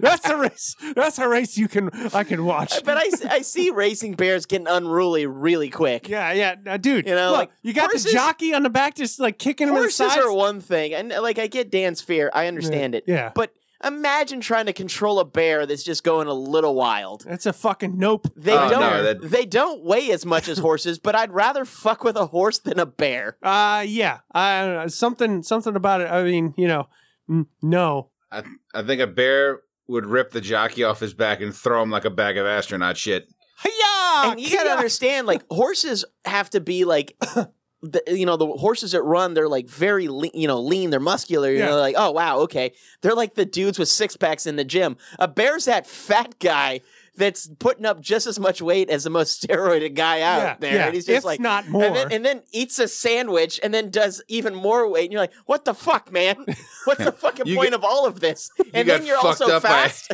[0.00, 0.76] That's a race.
[0.94, 2.82] That's a race you can I can watch.
[2.84, 6.08] But I, I see racing bears getting unruly really quick.
[6.08, 7.06] yeah, yeah, uh, dude.
[7.06, 9.68] You know, look, like, you got horses- the jockey on the back just like kicking
[9.68, 10.16] him in the Horses sides.
[10.24, 13.04] are one thing, and like I get Dan's fear, I understand it.
[13.06, 13.30] yeah.
[13.34, 13.52] but
[13.86, 17.24] imagine trying to control a bear that's just going a little wild.
[17.26, 18.26] That's a fucking nope.
[18.36, 18.80] They Oh, don't.
[18.80, 22.26] no, that- They don't weigh as much as horses, but I'd rather fuck with a
[22.26, 23.36] horse than a bear.
[23.42, 24.18] Uh yeah.
[24.34, 26.10] Uh something something about it.
[26.10, 26.88] I mean, you know,
[27.30, 28.10] n- no.
[28.32, 28.42] I,
[28.74, 32.04] I think a bear would rip the jockey off his back and throw him like
[32.04, 33.28] a bag of astronaut shit.
[33.62, 34.30] Hiya!
[34.32, 37.16] and you gotta understand, like horses have to be like.
[37.86, 41.00] The, you know the horses that run they're like very lean, you know lean they're
[41.00, 41.66] muscular you Yeah.
[41.66, 42.72] know like oh wow okay
[43.02, 46.80] they're like the dudes with six packs in the gym a bear's that fat guy
[47.16, 50.74] that's putting up just as much weight as the most steroided guy out Yeah, there.
[50.74, 51.82] yeah, And he's just if like not And more.
[51.94, 55.04] then, and then eats a sandwich and then does even more weight.
[55.04, 56.36] And you're like, what the fuck, man?
[56.86, 58.50] What's the fucking You point get- of all of this?
[58.72, 60.12] And got then you're also up by- fast.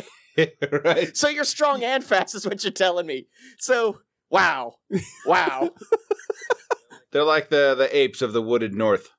[0.83, 1.15] right.
[1.17, 3.27] so you're strong and fast is what you're telling me.
[3.57, 3.99] So
[4.29, 4.75] wow.
[5.25, 5.71] Wow.
[7.11, 9.09] They're like the the apes of the wooded north.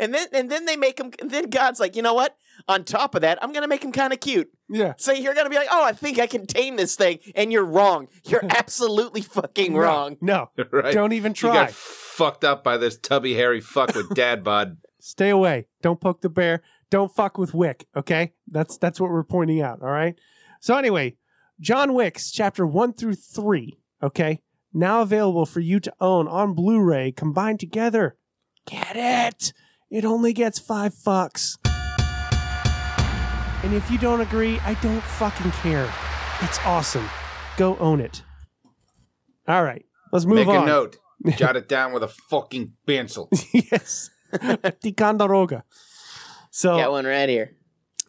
[0.00, 2.36] and then and then they make him and then God's like, you know what?
[2.68, 4.48] On top of that, I'm gonna make him kind of cute.
[4.68, 4.94] Yeah.
[4.96, 7.64] So you're gonna be like, oh, I think I can tame this thing, and you're
[7.64, 8.08] wrong.
[8.24, 10.16] You're absolutely fucking No, wrong.
[10.20, 10.50] No.
[10.70, 10.94] Right.
[10.94, 11.52] Don't even You try.
[11.54, 14.76] got fucked up by this tubby hairy fuck with dad bod.
[15.00, 15.66] Stay away.
[15.82, 16.62] Don't poke the bear.
[16.90, 17.86] Don't fuck with Wick.
[17.96, 19.82] Okay, that's that's what we're pointing out.
[19.82, 20.14] All right.
[20.60, 21.16] So anyway,
[21.60, 23.78] John Wick's chapter one through three.
[24.02, 24.40] Okay,
[24.74, 28.16] now available for you to own on Blu-ray combined together.
[28.66, 29.52] Get it?
[29.90, 31.56] It only gets five fucks.
[33.64, 35.90] And if you don't agree, I don't fucking care.
[36.42, 37.08] It's awesome.
[37.56, 38.22] Go own it.
[39.46, 40.54] All right, let's move Make on.
[40.54, 40.96] Make a note.
[41.36, 43.28] Jot it down with a fucking pencil.
[43.52, 44.10] yes.
[44.82, 45.64] Ticonderoga.
[46.50, 47.52] So Got one right here.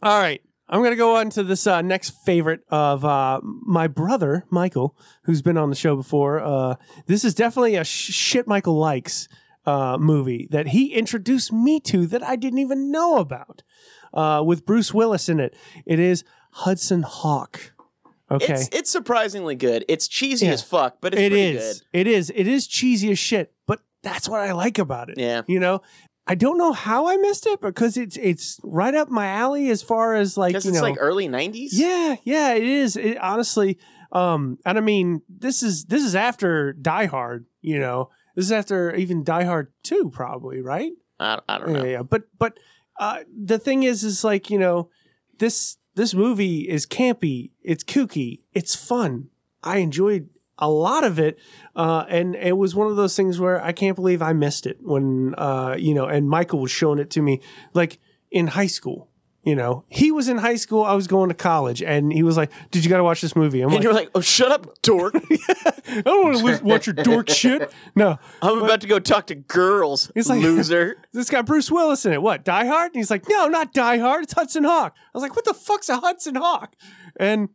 [0.01, 0.41] all right.
[0.67, 4.97] I'm going to go on to this uh, next favorite of uh, my brother, Michael,
[5.25, 6.39] who's been on the show before.
[6.41, 9.27] Uh, this is definitely a sh- shit Michael likes
[9.65, 13.61] uh, movie that he introduced me to that I didn't even know about
[14.13, 15.55] uh, with Bruce Willis in it.
[15.85, 17.73] It is Hudson Hawk.
[18.31, 18.53] Okay.
[18.53, 19.85] It's it's surprisingly good.
[19.87, 20.53] It's cheesy Yeah.
[20.53, 21.79] as fuck, but it's It is.
[21.93, 21.99] good.
[21.99, 22.31] It is.
[22.35, 25.19] It is cheesy as shit, but that's what I like about it.
[25.19, 25.43] Yeah.
[25.47, 25.83] You know,
[26.27, 29.83] I don't know how I missed it because it's it's right up my alley as
[29.83, 30.81] far as like Because it's know.
[30.81, 31.69] like early '90s.
[31.71, 32.95] yeah, yeah, it is.
[32.97, 33.77] It, honestly,
[34.11, 37.45] um, and I mean, this is this is after Die Hard.
[37.61, 40.91] You know, this is after even Die Hard Two, probably right.
[41.19, 41.83] I, I don't know.
[41.83, 42.01] Yeah, yeah.
[42.03, 42.57] But but
[42.99, 44.89] uh, the thing is, is like you know,
[45.37, 47.51] this this movie is campy.
[47.61, 48.41] It's kooky.
[48.53, 49.29] It's fun.
[49.63, 51.37] I enjoyed a lot of it,
[51.75, 54.77] uh, and it was one of those things where I can't believe I missed it
[54.81, 57.41] when uh, you know, and Michael was showing it to me
[57.73, 57.99] like
[58.31, 59.09] in high school.
[59.43, 60.83] You know, he was in high school.
[60.83, 63.35] I was going to college, and he was like, "Did you got to watch this
[63.35, 65.13] movie?" I'm And like, you're like, oh, shut up, dork.
[65.87, 69.35] "I don't want to watch your dork shit." No, I'm about to go talk to
[69.35, 70.11] girls.
[70.15, 70.95] He's like- loser.
[71.13, 72.21] This got Bruce Willis in it.
[72.23, 72.87] What, Die Hard?
[72.93, 74.23] And he's like, no, not Die Hard.
[74.23, 74.93] It's Hudson Hawk.
[74.97, 76.75] I was like, what the fuck's a Hudson Hawk?
[77.17, 77.47] And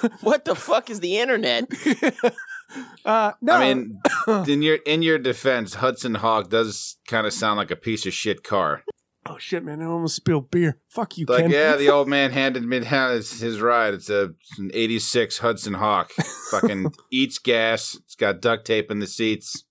[0.20, 1.64] what the fuck is the internet?
[3.04, 4.00] uh, no, I mean,
[4.48, 8.12] in your in your defense, Hudson Hawk does kind of sound like a piece of
[8.12, 8.82] shit car.
[9.26, 10.78] oh shit, man, I almost spilled beer.
[10.88, 11.50] Fuck you, Like, Ken.
[11.50, 13.94] yeah, the old man handed me down his, his ride.
[13.94, 16.10] It's a it's an '86 Hudson Hawk.
[16.50, 17.94] Fucking eats gas.
[18.04, 19.64] It's got duct tape in the seats.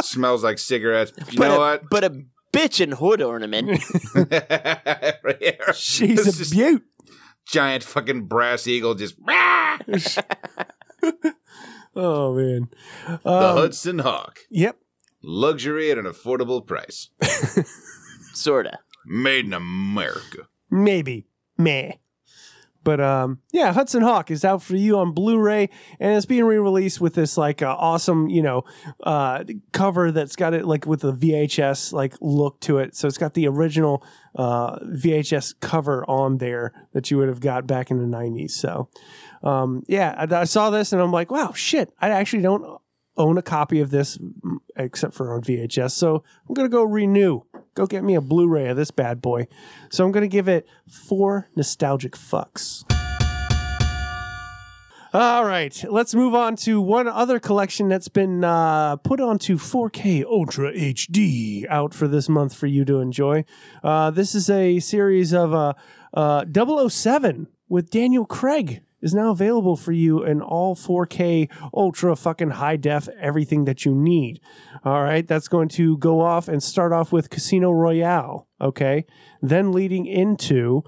[0.00, 1.12] Smells like cigarettes.
[1.30, 1.82] You but know a, what?
[1.88, 3.80] But a bitch and hood ornament.
[4.16, 5.72] right here.
[5.74, 6.82] She's This a is beaut.
[7.46, 9.16] Giant fucking brass eagle just
[11.94, 12.68] Oh man.
[13.06, 14.40] the Um, Hudson Hawk.
[14.50, 14.78] Yep.
[15.22, 17.10] Luxury at an affordable price.
[18.32, 18.78] Sorta.
[19.04, 20.48] Made in America.
[20.70, 21.26] Maybe.
[21.58, 21.92] Meh.
[22.84, 25.70] But um, yeah, Hudson Hawk is out for you on Blu-ray,
[26.00, 28.64] and it's being re-released with this like uh, awesome, you know,
[29.02, 32.96] uh, cover that's got it like with a VHS like look to it.
[32.96, 34.04] So it's got the original
[34.34, 38.52] uh, VHS cover on there that you would have got back in the '90s.
[38.52, 38.88] So
[39.42, 41.92] um, yeah, I, I saw this and I'm like, wow, shit!
[42.00, 42.80] I actually don't
[43.16, 45.92] own a copy of this mm, except for on VHS.
[45.92, 47.42] So I'm gonna go renew.
[47.74, 49.48] Go get me a Blu-ray of this bad boy.
[49.90, 52.84] So I'm gonna give it four nostalgic fucks.
[55.14, 60.24] All right, let's move on to one other collection that's been uh, put onto 4K
[60.24, 63.44] Ultra HD out for this month for you to enjoy.
[63.84, 65.74] Uh, this is a series of uh,
[66.14, 66.46] uh,
[66.88, 72.76] 007 with Daniel Craig is now available for you in all 4K ultra fucking high
[72.76, 74.40] def everything that you need.
[74.84, 79.04] All right, that's going to go off and start off with Casino Royale, okay?
[79.40, 80.82] Then leading into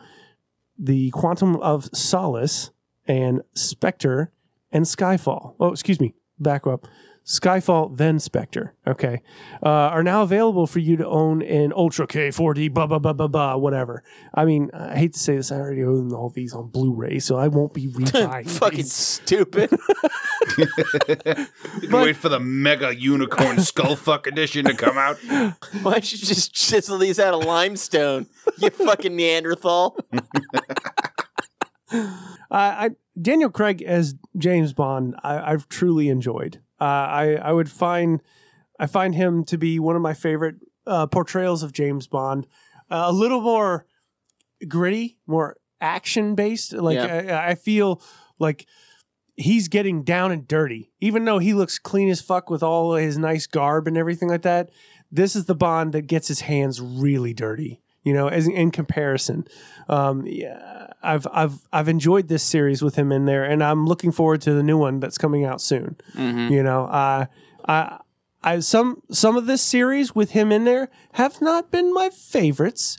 [0.79, 2.71] the Quantum of Solace
[3.07, 4.33] and Spectre
[4.73, 5.55] and Skyfall.
[5.61, 6.87] Oh, excuse me, back up.
[7.27, 9.23] Skyfall, then Spectre, okay,
[9.63, 13.15] uh, are now available for you to own in Ultra K 4D, blah, blah, blah,
[13.15, 14.03] blah, blah, whatever.
[14.35, 17.19] I mean, I hate to say this, I already own all these on Blu ray,
[17.21, 18.51] so I won't be rebuying.
[18.51, 18.93] Fucking these.
[18.93, 19.71] stupid.
[20.57, 25.17] You wait for the mega unicorn skull fuck edition to come out.
[25.83, 28.27] Why don't you just chisel these out of limestone?
[28.59, 29.97] You fucking Neanderthal.
[31.91, 31.99] Uh,
[32.51, 36.61] I Daniel Craig as James Bond, I, I've truly enjoyed.
[36.81, 38.23] Uh, I I would find
[38.79, 40.57] I find him to be one of my favorite
[40.87, 42.47] uh, portrayals of James Bond.
[42.91, 43.87] Uh, a little more
[44.69, 46.73] gritty, more action based.
[46.73, 47.41] Like Yeah.
[47.47, 48.03] I, I feel
[48.39, 48.67] like
[49.37, 50.93] he's getting down and dirty.
[51.01, 54.43] Even though he looks clean as fuck with all his nice garb and everything like
[54.43, 54.71] that,
[55.11, 57.81] this is the Bond that gets his hands really dirty.
[58.05, 59.47] You know, as in comparison,
[59.89, 64.13] um, yeah, I've I've I've enjoyed this series with him in there, and I'm looking
[64.13, 65.97] forward to the new one that's coming out soon.
[66.15, 66.51] Mhm.
[66.51, 67.27] You know, uh,
[67.67, 67.99] I
[68.43, 72.99] I some some of this series with him in there have not been my favorites.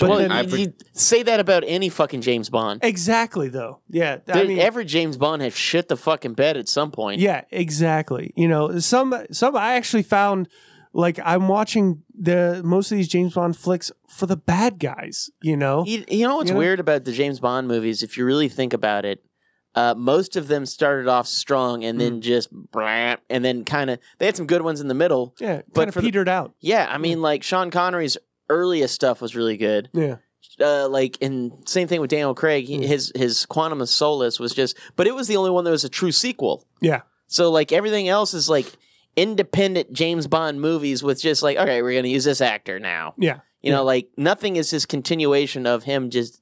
[0.00, 2.80] But well, then- you, you say that about any fucking James Bond.
[2.82, 4.18] exactly though, yeah.
[4.28, 7.20] I mean, every James Bond has shit the fucking bed at some point.
[7.20, 8.32] Yeah, exactly.
[8.34, 10.48] You know, some some I actually found
[10.92, 15.30] like I'm watching the most of these James Bond flicks for the bad guys.
[15.42, 16.58] You know, You, you know what's You know?
[16.58, 18.02] weird about the James Bond movies?
[18.02, 19.24] If you really think about it,
[19.74, 22.00] uh, most of them started off strong and Mm.
[22.02, 25.34] then just blah, and then kind of they had some good ones in the middle.
[25.40, 26.52] yeah, but kind of for the- petered out.
[26.60, 28.18] Yeah, I mean, like Sean Connery's
[28.50, 29.88] earliest stuff was really good.
[29.94, 30.16] Yeah,
[30.60, 32.68] Uh, like, and same thing with Daniel Craig.
[32.68, 32.82] Mm.
[32.84, 35.84] His his Quantum of Solace was just, but it was the only one that was
[35.84, 36.66] a true sequel.
[36.82, 38.66] yeah, So like everything else is like
[39.16, 43.14] independent James Bond movies with just like, okay, we're gonna use this actor now.
[43.18, 43.40] yeah.
[43.60, 46.10] You know, like nothing is this continuation of him.
[46.10, 46.40] Just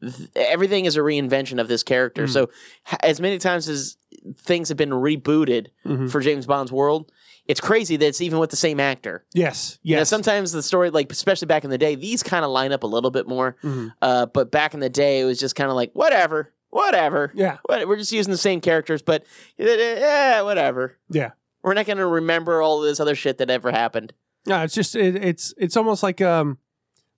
[0.00, 2.24] th- everything is a reinvention of this character.
[2.24, 2.30] Mm.
[2.32, 2.42] So
[2.90, 3.98] h- as many times as
[4.38, 6.10] things have been rebooted Mhm.
[6.10, 7.12] for James Bond's world,
[7.46, 9.26] it's crazy that it's even with the same actor.
[9.34, 12.50] Yes, You know, sometimes the story, like especially back in the day, these kind of
[12.50, 13.56] line up a little bit more.
[13.62, 13.92] Mhm.
[14.00, 17.30] Uh, but back in the day, it was just kind of like whatever, whatever.
[17.34, 19.24] Yeah, What, we're just using the same characters, but
[19.58, 20.96] yeah, whatever.
[21.10, 21.32] yeah.
[21.68, 24.14] We're not going to remember all this other shit that ever happened.
[24.46, 26.56] No, it's just it, it's it's almost like um,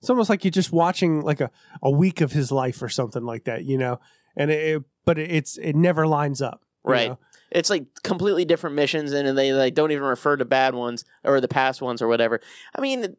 [0.00, 1.52] it's almost like you're just watching like a
[1.84, 3.64] a week of his life or something like that.
[3.64, 4.00] You know,
[4.36, 6.64] and it, it but it, it's it never lines up.
[6.82, 7.10] Right.
[7.10, 7.18] know?
[7.52, 11.40] It's like completely different missions, and they like don't even refer to bad ones or
[11.40, 12.40] the past ones or whatever.
[12.74, 13.14] I mean,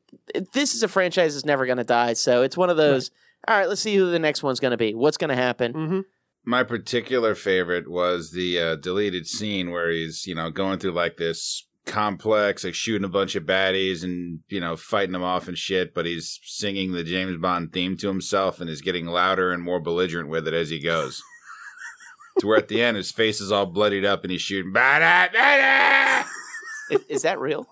[0.52, 3.10] this is a franchise that's never going to die, so it's one of those.
[3.48, 4.94] All right, let's see who the next one's going to be.
[4.94, 5.72] What's going to happen?
[5.72, 6.00] Mm-hmm.
[6.44, 11.18] My particular favorite was the uh, deleted scene where he's, you know, going through like
[11.18, 15.58] this complex, like shooting a bunch of baddies and, you know, fighting them off and
[15.58, 19.64] shit, but he's singing the James Bond theme to himself and is getting louder and
[19.64, 21.22] more belligerent with it as he goes.
[22.40, 25.32] to where at the end his face is all bloodied up and he's shooting bada,
[25.32, 26.26] bada!
[26.90, 27.68] Is, is that real?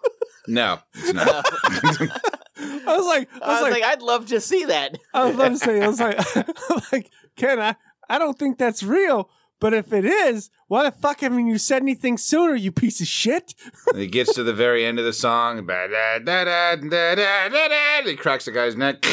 [0.47, 1.27] No, it's not.
[2.57, 4.97] I was like, I was, I was like, like, I'd love to see that.
[5.13, 7.75] I was about to say, I was like, I'm like, Ken, I,
[8.09, 9.29] I don't think that's real.
[9.59, 13.07] But if it is, why the fuck haven't you said anything sooner, you piece of
[13.07, 13.53] shit?
[13.91, 17.49] And he gets to the very end of the song, bada, da, da, da, da,
[17.49, 19.05] da, da, he cracks the guy's neck.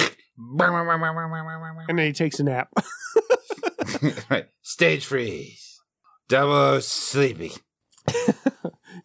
[1.88, 2.72] And then he takes a nap.
[4.30, 4.47] right.
[4.62, 5.80] Stage freeze.
[6.28, 7.53] Double sleepy.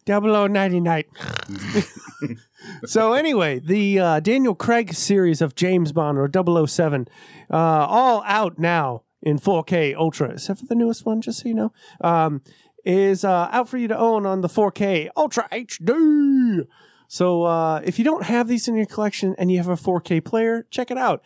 [0.04, 1.06] Double O ninety night.
[2.84, 7.08] so anyway, the uh, Daniel Craig series of James Bond or 007,
[7.50, 11.54] uh, all out now in 4K Ultra, except for the newest one, just so you
[11.54, 12.42] know, um,
[12.84, 16.66] is uh, out for you to own on the 4K Ultra HD.
[17.08, 20.24] So uh, if you don't have these in your collection and you have a 4K
[20.24, 21.22] player, check it out.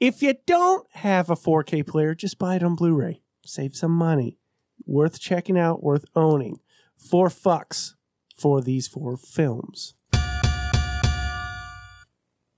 [0.00, 3.22] If you don't have a 4K player, just buy it on Blu-ray.
[3.44, 4.38] Save some money.
[4.84, 6.58] Worth checking out, worth owning.
[6.96, 7.94] Four fucks
[8.36, 9.94] for these four films.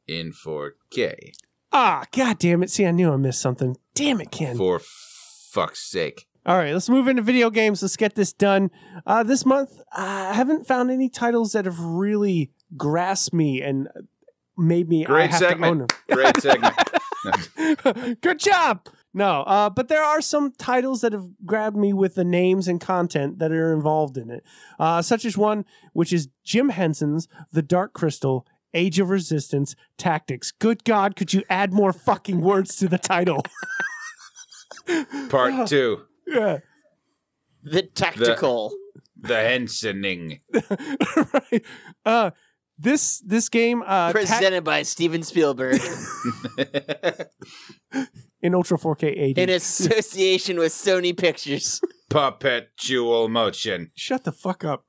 [0.07, 1.33] In 4K.
[1.73, 2.71] Ah, god damn it.
[2.71, 3.77] See, I knew I missed something.
[3.95, 4.57] Damn it, Ken.
[4.57, 6.27] For fuck's sake.
[6.47, 7.83] All right, let's move into video games.
[7.83, 8.71] Let's get this done.
[9.07, 13.89] Uh, this month, I haven't found any titles that have really grasped me and
[14.57, 15.89] made me I Great have segment.
[15.89, 16.75] to own Great segment.
[18.23, 18.87] Good job.
[19.13, 22.81] No, uh, but there are some titles that have grabbed me with the names and
[22.81, 24.45] content that are involved in it,
[24.79, 28.47] uh, such as one which is Jim Henson's The Dark Crystal.
[28.75, 30.51] Age of Resistance Tactics.
[30.53, 33.43] Good God, could you add more fucking words to the title?
[35.29, 36.03] Part two.
[36.27, 36.59] yeah.
[37.63, 38.73] The tactical.
[39.21, 40.41] The Hensoning.
[41.17, 41.65] right.
[42.07, 42.31] Uh,
[42.79, 45.79] this this game uh, tac- presented by Steven Spielberg
[48.41, 49.43] in Ultra 4K 80.
[49.43, 53.91] in association with Sony Pictures Perpetual motion.
[53.95, 54.87] Shut the fuck up.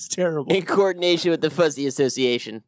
[0.00, 0.50] That's terrible.
[0.52, 2.62] in coordination with the Fuzzy Association.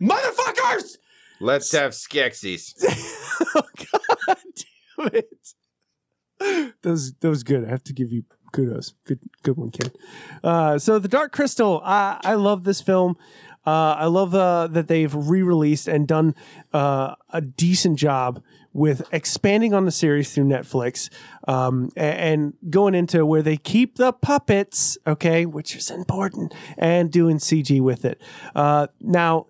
[0.00, 0.96] Motherfuckers!
[1.38, 2.72] Let's have Skeksis.
[3.54, 3.62] oh
[3.92, 4.36] god
[4.96, 5.54] damn it.
[6.82, 7.64] That was that was good.
[7.66, 8.94] I have to give you kudos.
[9.04, 9.92] Good good one, Ken.
[10.42, 13.16] Uh, so the Dark Crystal, I I love this film.
[13.66, 16.34] Uh, I love uh, that they've re-released and done
[16.72, 18.42] uh, a decent job
[18.72, 21.10] with expanding on the series through Netflix
[21.48, 27.10] um, a- and going into where they keep the puppets, okay, which is important, and
[27.10, 28.20] doing CG with it.
[28.54, 29.46] Uh, now,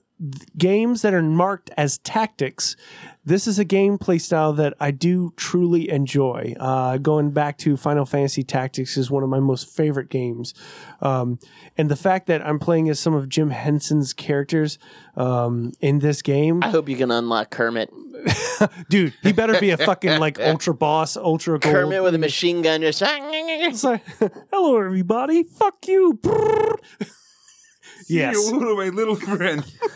[0.57, 2.77] games that are marked as tactics,
[3.25, 6.55] this is a gameplay style that I do truly enjoy.
[6.59, 10.55] Uh, going back to Final Fantasy Tactics is one of my most favorite games,
[11.01, 11.39] um,
[11.77, 14.79] and the fact that I'm playing as some of Jim Henson's characters
[15.17, 17.93] um, in this game, I hope you can unlock Kermit.
[18.89, 21.75] dude, he better be a fucking like ultra boss, ultra gold.
[21.75, 23.03] Kermit with a machine gun just.
[23.69, 24.03] It's like,
[24.51, 26.19] hello everybody, fuck you.
[28.11, 28.37] Yes.
[28.53, 29.77] Of my little friends.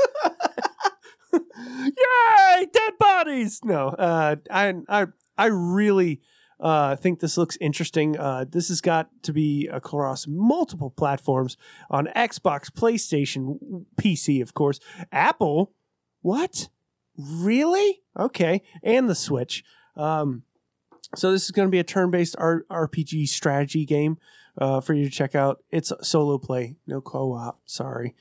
[1.33, 2.67] Yay!
[2.73, 3.61] Dead bodies.
[3.65, 5.07] No, uh, I I
[5.37, 6.21] I really
[6.61, 8.19] uh, think this looks interesting.
[8.19, 11.57] Uh, this has got to be across multiple platforms
[11.91, 14.79] on Xbox, PlayStation, PC, of course,
[15.11, 15.73] Apple.
[16.21, 16.69] What?
[17.17, 18.03] Really?
[18.19, 19.65] Okay, and the Switch.
[19.97, 20.43] Um,
[21.15, 24.19] so this is going to be a turn-based R- RPG strategy game
[24.59, 25.63] uh, for you to check out.
[25.71, 27.61] It's solo play, no co-op.
[27.65, 28.15] Sorry.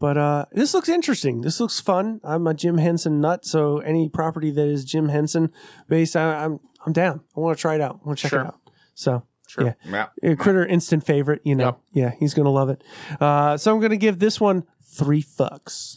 [0.00, 1.40] But uh, this looks interesting.
[1.42, 2.20] This looks fun.
[2.24, 5.50] I'm a Jim Henson nut, so any property that is Jim Henson
[5.88, 7.20] based, I, I'm I'm down.
[7.36, 8.00] I want to try it out.
[8.04, 8.40] I want to check Sure.
[8.40, 8.60] it out.
[8.94, 9.76] So Sure.
[9.88, 11.40] yeah, Uh, Critter instant favorite.
[11.44, 12.82] You know, yeah, he's gonna love it.
[13.20, 15.96] Uh, so I'm gonna give this one three fucks.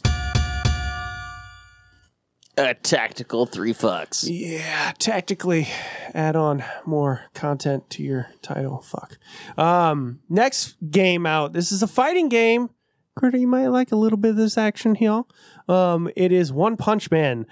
[2.58, 4.26] A tactical three fucks.
[4.28, 5.68] Yeah, tactically
[6.12, 8.78] add on more content to your title.
[8.82, 9.16] Fuck.
[9.56, 11.52] Um, next game out.
[11.52, 12.70] This is a fighting game.
[13.14, 15.22] Critter, you might like a little bit of this action here.
[15.68, 17.46] Um, it is One Punch Man,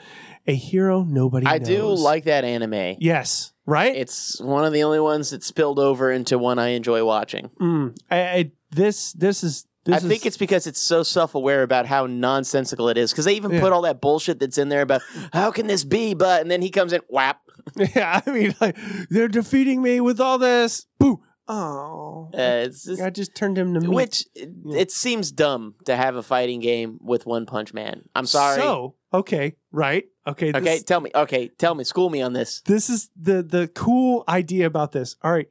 [0.47, 1.69] a hero nobody I knows.
[1.69, 2.97] do like that anime.
[2.99, 3.95] Yes, right?
[3.95, 7.51] It's one of the only ones that spilled over into one I enjoy watching.
[7.61, 12.07] Mm, I, I, this this is I think it's because it's so self-aware about how
[12.07, 13.13] nonsensical it is.
[13.13, 13.61] Because they even Yeah.
[13.61, 16.63] put all that bullshit that's in there about how can this be, but and then
[16.63, 17.41] he comes in, whap.
[17.77, 18.21] yeah.
[18.27, 18.77] I mean, like
[19.11, 20.87] they're defeating me with all this.
[20.99, 21.23] Boo.
[21.49, 23.89] Oh, Uh, it's just, I just turned him to meat.
[23.91, 28.03] which it, it seems dumb to have a fighting game with One Punch Man.
[28.17, 28.61] I'm sorry.
[28.61, 30.05] So okay, right?
[30.27, 30.49] Okay.
[30.51, 31.11] okay, this- tell me.
[31.15, 31.85] Okay, tell me.
[31.85, 32.63] School me on this.
[32.67, 35.15] this is the the cool idea about this.
[35.23, 35.47] All right.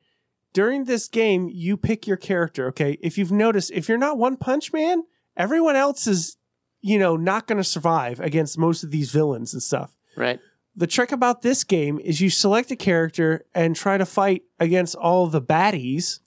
[0.55, 2.97] During this game, you pick your character, okay?
[3.01, 5.03] If you've noticed, if you're not One Punch Man,
[5.35, 6.37] everyone else is,
[6.79, 9.97] you know, not going to survive against most of these villains and stuff.
[10.15, 10.39] Right.
[10.73, 14.95] The trick about this game is you select a character and try to fight against
[14.95, 16.21] all the baddies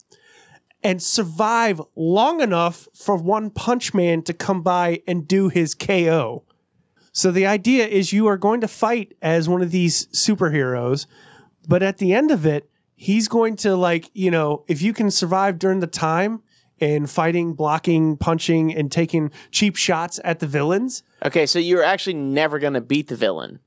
[0.83, 6.45] and survive long enough for One Punch Man to come by and do his KO.
[7.13, 11.07] So the idea is you are going to fight as one of these superheroes,
[11.67, 12.69] but at the end of it,
[12.99, 16.43] he's going to like, you know, if you can survive during the time
[16.81, 21.03] and fighting, blocking, punching, and taking cheap shots at the villains.
[21.25, 23.61] Okay, so you're actually never gonna beat the villain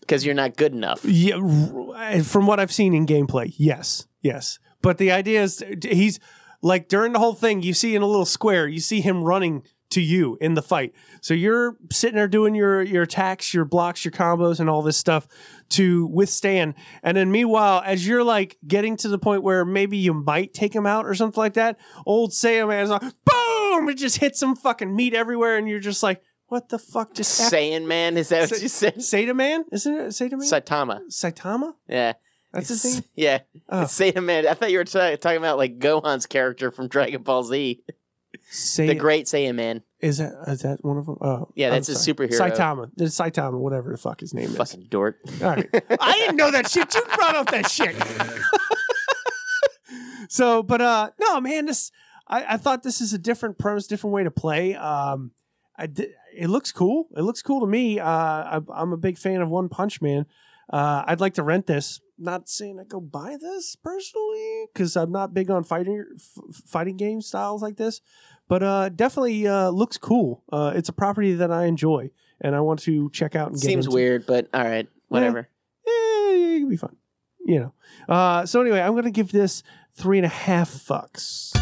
[0.00, 1.04] because you're not good enough.
[1.04, 4.58] Yeah, from what I've seen in gameplay, yes, yes.
[4.82, 6.18] But the idea is he's
[6.60, 9.62] like during the whole thing, you see in a little square, you see him running
[9.92, 10.92] to you in the fight.
[11.20, 14.96] So you're sitting there doing your your attacks, your blocks, your combos, and all this
[14.96, 15.26] stuff
[15.70, 16.74] to withstand.
[17.02, 20.74] And then meanwhile, as you're like getting to the point where maybe you might take
[20.74, 23.88] him out or something like that, old Saiyaman is like, boom!
[23.88, 27.40] It just hits some fucking meat everywhere, and you're just like, what the fuck just
[27.40, 27.62] happened?
[27.62, 28.96] Saiyan Man, is that what you said?
[28.96, 30.08] Sata Man, isn't it?
[30.08, 30.40] Sata Man.
[30.40, 31.00] Saitama.
[31.10, 31.72] Saitama.
[31.88, 32.12] Yeah.
[32.52, 33.04] That's his It's- name?
[33.14, 33.38] Yeah.
[33.70, 33.82] Oh.
[33.82, 34.46] It's Saiyan Man.
[34.46, 37.82] I thought you were ta- talking about like Gohan's character from Dragon Ball Z.
[38.54, 39.82] Say the great Saiyan Man.
[40.00, 41.16] Is that is that one of them?
[41.22, 42.14] Oh, Yeah, that's his sorry.
[42.28, 42.38] superhero.
[42.38, 42.90] Saitama.
[42.98, 44.56] It's Saitama, whatever the fuck his name is.
[44.56, 45.16] Fucking dork.
[45.40, 45.68] All right.
[46.00, 46.94] I didn't know that shit.
[46.94, 47.96] You brought up that shit.
[50.28, 51.90] so, but uh, no, man, this
[52.28, 54.74] I, I thought this is a different premise, different way to play.
[54.74, 55.32] Um,
[55.76, 57.08] I di- it looks cool.
[57.16, 57.98] It looks cool to me.
[57.98, 60.26] Uh, I, I'm a big fan of One Punch Man.
[60.72, 62.00] Uh, I'd like to rent this.
[62.18, 66.96] Not saying I go buy this personally because I'm not big on fighting f- fighting
[66.96, 68.00] game styles like this,
[68.52, 70.44] but uh, definitely uh, looks cool.
[70.52, 73.64] Uh, it's a property that I enjoy and I want to check out and get
[73.64, 73.70] it.
[73.70, 73.94] Seems into.
[73.94, 75.48] weird, but all right, whatever.
[75.88, 76.94] Eh, it can be fun.
[77.46, 78.14] You know.
[78.14, 79.62] Uh, so anyway, I'm gonna give this
[79.94, 81.52] three and a half fucks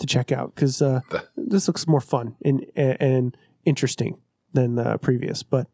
[0.00, 1.02] to check out because uh,
[1.36, 4.18] this looks more fun and and interesting
[4.54, 5.44] than the previous.
[5.44, 5.68] But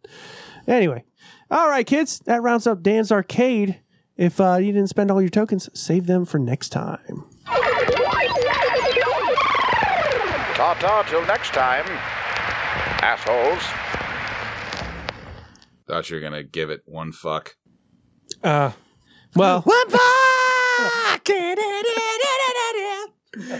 [0.69, 1.05] anyway,
[1.51, 3.81] all right, kids, that rounds up Dan's arcade.
[4.19, 7.25] If uh, you didn't spend all your tokens, save them for next time.
[10.81, 11.85] Ta-ta till next time,
[13.03, 13.63] assholes.
[15.87, 17.57] Thought you were gonna give it one fuck.
[18.43, 18.73] Uh,
[19.37, 21.29] well, One fuck.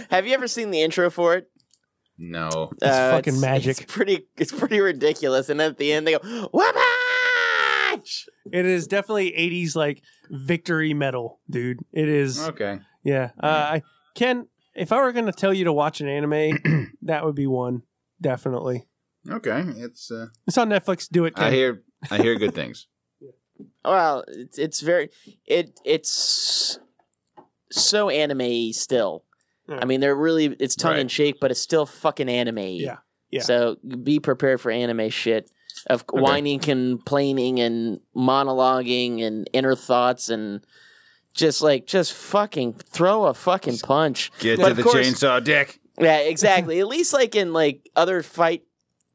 [0.09, 1.49] Have you ever seen the intro for it?
[2.17, 2.71] No.
[2.81, 3.81] It's fucking magic.
[3.81, 4.27] It's pretty.
[4.37, 5.49] It's pretty ridiculous.
[5.49, 6.19] And at the end, they go,
[6.53, 11.79] "Wabach!" It is definitely 80s like victory metal, dude.
[11.91, 12.39] It is.
[12.49, 12.79] Okay.
[13.03, 13.31] Yeah.
[13.41, 13.81] Uh, I
[14.15, 17.47] Ken, if I were going to tell you to watch an anime, that would be
[17.47, 17.83] one.
[18.21, 18.85] Definitely.
[19.29, 20.11] Okay, it's.
[20.11, 21.07] Uh, It's on Netflix.
[21.09, 21.33] Do it.
[21.37, 21.81] I hear.
[22.11, 22.87] I hear good things.
[23.83, 25.09] Well, it's it's very
[25.45, 26.77] it it's
[27.71, 29.23] so anime still.
[29.67, 29.79] Yeah.
[29.81, 31.09] I mean, they're really it's tongue in Right.
[31.09, 32.57] cheek, but it's still fucking anime.
[32.59, 32.97] Yeah,
[33.31, 33.41] yeah.
[33.41, 35.49] So be prepared for anime shit
[35.89, 40.65] of whining, complaining, and monologuing, and inner thoughts, and
[41.35, 44.31] just like just fucking throw a fucking punch.
[44.39, 45.79] Get But to of the course- chainsaw dick.
[45.99, 46.79] Yeah, exactly.
[46.81, 48.63] At least like in like other fight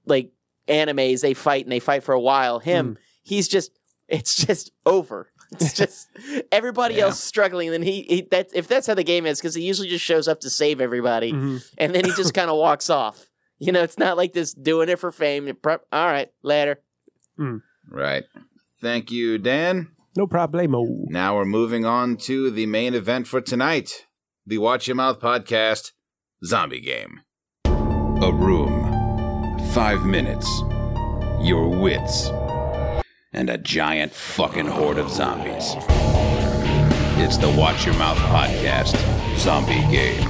[0.06, 0.30] like
[0.68, 2.58] animes, they fight and they fight for a while.
[2.60, 3.72] Him, he's just
[4.08, 5.28] it's just over.
[5.52, 6.08] It's just
[6.52, 7.04] everybody Yeah.
[7.04, 9.88] else struggling, then he, he that if that's how the game is, because he usually
[9.88, 11.62] just shows up to save everybody, Mhm.
[11.78, 13.26] and then he just kind of walks off.
[13.58, 15.54] You know, it's not like this doing it for fame.
[15.60, 16.80] Prep- All right, later.
[17.88, 18.24] Right.
[18.80, 19.88] Thank you, Dan.
[20.16, 21.04] No problemo.
[21.08, 24.06] Now we're moving on to the main event for tonight
[24.44, 25.92] the Watch Your Mouth podcast
[26.44, 27.20] zombie game.
[27.66, 30.48] A room, five minutes,
[31.40, 32.28] your wits,
[33.32, 35.76] and a giant fucking horde of zombies.
[37.22, 38.96] It's the Watch Your Mouth podcast
[39.38, 40.28] zombie game.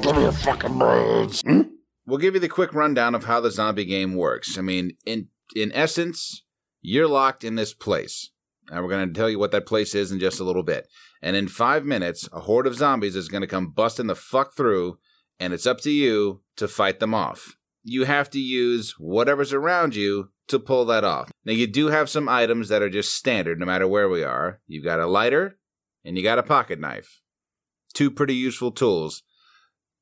[0.00, 1.42] Give me your fucking brains.
[1.42, 1.60] Hmm?
[2.06, 4.58] We'll give you the quick rundown of how the zombie game works.
[4.58, 6.42] I mean, in in essence,
[6.86, 8.30] you're locked in this place.
[8.70, 10.86] And we're going to tell you what that place is in just a little bit.
[11.20, 14.54] And in five minutes, a horde of zombies is going to come busting the fuck
[14.56, 14.98] through,
[15.40, 17.56] and it's up to you to fight them off.
[17.82, 21.32] You have to use whatever's around you to pull that off.
[21.44, 24.60] Now, you do have some items that are just standard no matter where we are.
[24.68, 25.58] You've got a lighter,
[26.04, 27.20] and you got a pocket knife.
[27.94, 29.24] Two pretty useful tools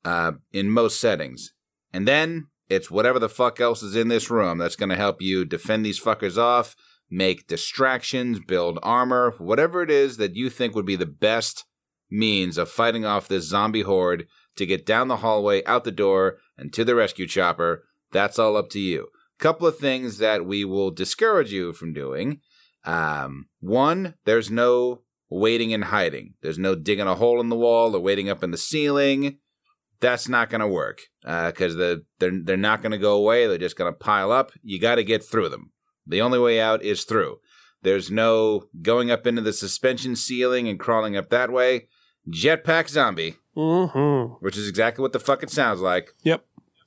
[0.05, 1.55] uh, in most settings.
[1.95, 5.21] And then it's whatever the fuck else is in this room that's going to help
[5.21, 6.75] you defend these fuckers off,
[7.11, 11.65] make distractions, build armor, whatever it is that you think would be the best
[12.11, 14.27] means of fighting off this zombie horde
[14.57, 17.85] to get down the hallway, out the door, and to the rescue chopper.
[18.13, 19.09] That's all up to you.
[19.39, 22.41] Couple of things that we will discourage you from doing.
[22.85, 26.35] Um, one, there's no waiting and hiding.
[26.41, 29.39] There's no digging a hole in the wall or waiting up in the ceiling
[30.05, 33.47] that's not going to work because the they're they're not going to go away.
[33.47, 34.53] They're just going to pile up.
[34.63, 35.73] You got to get through them.
[36.07, 37.39] The only way out is through.
[37.83, 41.89] There's no going up into the suspension ceiling and crawling up that way.
[42.29, 44.35] Jetpack zombie, Mm-hmm.
[44.45, 46.11] which is exactly what the fuck it sounds like.
[46.23, 46.45] Yep.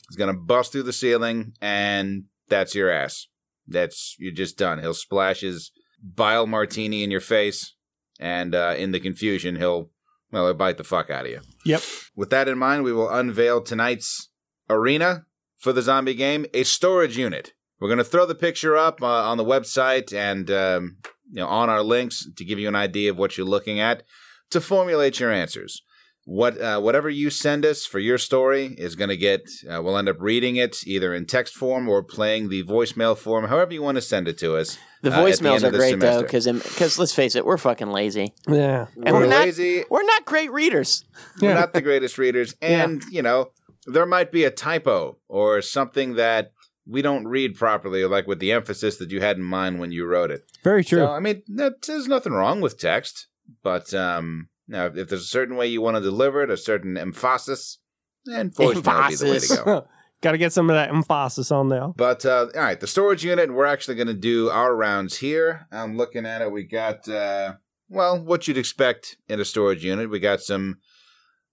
[0.09, 3.27] He's going to bust through the ceiling, and that's your ass.
[3.67, 4.79] That's you're just done.
[4.79, 5.71] He'll splash his
[6.01, 7.75] bile martini in your face,
[8.19, 9.89] and uh, in the confusion, he'll
[10.31, 11.41] well, he'll bite the fuck out of you.
[11.65, 11.81] Yep.
[12.15, 14.29] With that in mind, we will unveil tonight's
[14.69, 15.25] arena
[15.57, 17.53] for the zombie game, a storage unit.
[17.79, 20.97] We're going to throw the picture up uh, on the website and um,
[21.31, 24.03] you know on our links to give you an idea of what you're looking at
[24.49, 25.83] to formulate your answers.
[26.29, 29.47] What uh, whatever you send us for your story is going to get.
[29.65, 33.45] Uh, we'll end up reading it either in text form or playing the voicemail form,
[33.45, 34.77] however you want to send it to us.
[35.03, 36.23] The uh, the voicemails are of the great though, semester.
[36.23, 38.87] because because let's face it, we're fucking lazy, Yeah.
[39.05, 39.85] and We're we're, not lazy.
[39.89, 41.05] we're not great readers.
[41.41, 43.51] We're not the greatest readers, and you know
[43.85, 46.51] there might be a typo or something that
[46.85, 50.05] we don't read properly, like with the emphasis that you had in mind when you
[50.05, 50.41] wrote it.
[50.61, 50.99] Very true.
[50.99, 53.27] So I mean, that, there's nothing wrong with text,
[53.63, 56.97] but um, now if there's a certain way you want to deliver it, a certain
[56.97, 57.79] emphasis,
[58.25, 59.87] then voicemail would be the way to go.
[60.21, 61.89] Got to get some of that emphasis on there.
[61.95, 63.53] But uh, all right, the storage unit.
[63.53, 65.67] We're actually going to do our rounds here.
[65.71, 66.51] I'm looking at it.
[66.51, 67.53] We got uh,
[67.87, 70.09] well, what you'd expect in a storage unit.
[70.09, 70.79] We got some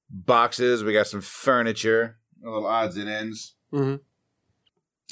[0.09, 0.83] boxes.
[0.83, 3.55] We got some furniture, a little odds and ends.
[3.73, 4.01] Mhm.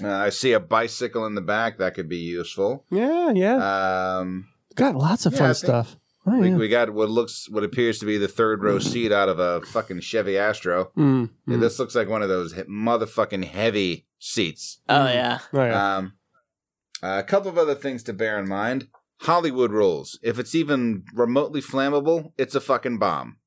[0.02, 1.76] Uh, I see a bicycle in the back.
[1.76, 2.86] That could be useful.
[2.90, 4.16] Yeah, yeah.
[4.18, 5.96] Um, Got lots of yeah, fun think- stuff.
[6.24, 6.56] Oh, we, yeah.
[6.56, 9.60] we got what looks, what appears to be the third row seat out of a
[9.62, 10.92] fucking Chevy Astro.
[10.96, 11.60] Mm, Yeah, mm.
[11.60, 14.78] this looks like one of those he- motherfucking heavy seats.
[14.88, 15.96] Oh yeah, Oh, yeah.
[15.96, 16.12] Um,
[17.02, 18.86] a couple of other things to bear in mind.
[19.22, 20.18] Hollywood rules.
[20.22, 23.38] If it's even remotely flammable, it's a fucking bomb.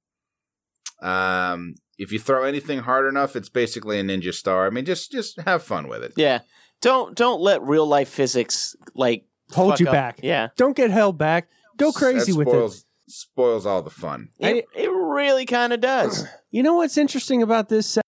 [1.02, 4.65] Um, if you throw anything hard enough, it's basically a ninja star.
[4.68, 6.14] I mean, just just have fun with it.
[6.18, 6.39] yeah.
[6.81, 9.93] Don't don't let real life physics like Hold fuck you up.
[9.93, 10.19] back.
[10.22, 11.47] Yeah, Don't get held back.
[11.77, 12.84] Go crazy that with spoils, it.
[13.11, 14.30] Spoils all the fun.
[14.39, 16.26] it, it really kind of does.
[16.56, 17.85] You know what's interesting about this?
[17.85, 18.03] set?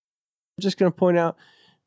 [0.57, 1.35] I'm just going to point out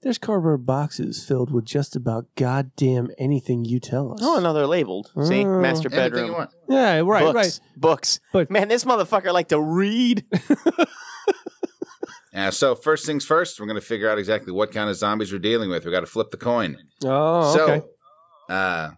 [0.02, 4.19] there's cardboard boxes filled with just about goddamn anything you tell us.
[4.23, 5.11] Oh, no, they're labeled.
[5.23, 5.59] See, Oh.
[5.59, 6.32] master Anything you bedroom.
[6.32, 6.51] want.
[6.69, 7.61] Yeah, right, books, right.
[7.78, 8.20] books.
[8.31, 10.27] But- man, this motherfucker like to read.
[12.32, 15.32] Uh, so first things first, we're going to figure out exactly what kind of zombies
[15.32, 15.85] we're dealing with.
[15.85, 16.77] We got to flip the coin.
[17.05, 17.86] Oh, so, okay.
[18.48, 18.90] uh,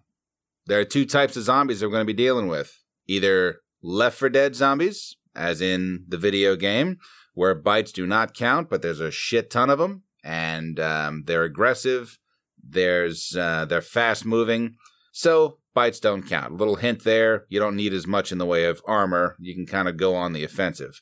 [0.67, 2.73] there are two types of zombies that we're going to be dealing with.
[3.07, 6.99] Either Left 4 Dead zombies, as in the video game,
[7.35, 11.45] where bites do not count, but there's a shit ton of them, and um, they're
[11.45, 12.19] aggressive,
[12.63, 14.77] There's uh, they're fast moving,
[15.13, 16.53] so bites don't count.
[16.53, 17.47] A little hint there.
[17.49, 19.37] You don't need as much in the way of armor.
[19.41, 21.01] You can kind of go on the offensive.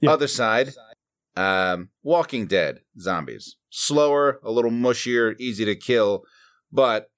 [0.00, 0.10] Yeah.
[0.10, 0.74] Other side,
[1.36, 3.56] um, Walking Dead zombies.
[3.70, 6.24] Slower, a little mushier, easy to kill,
[6.72, 7.10] but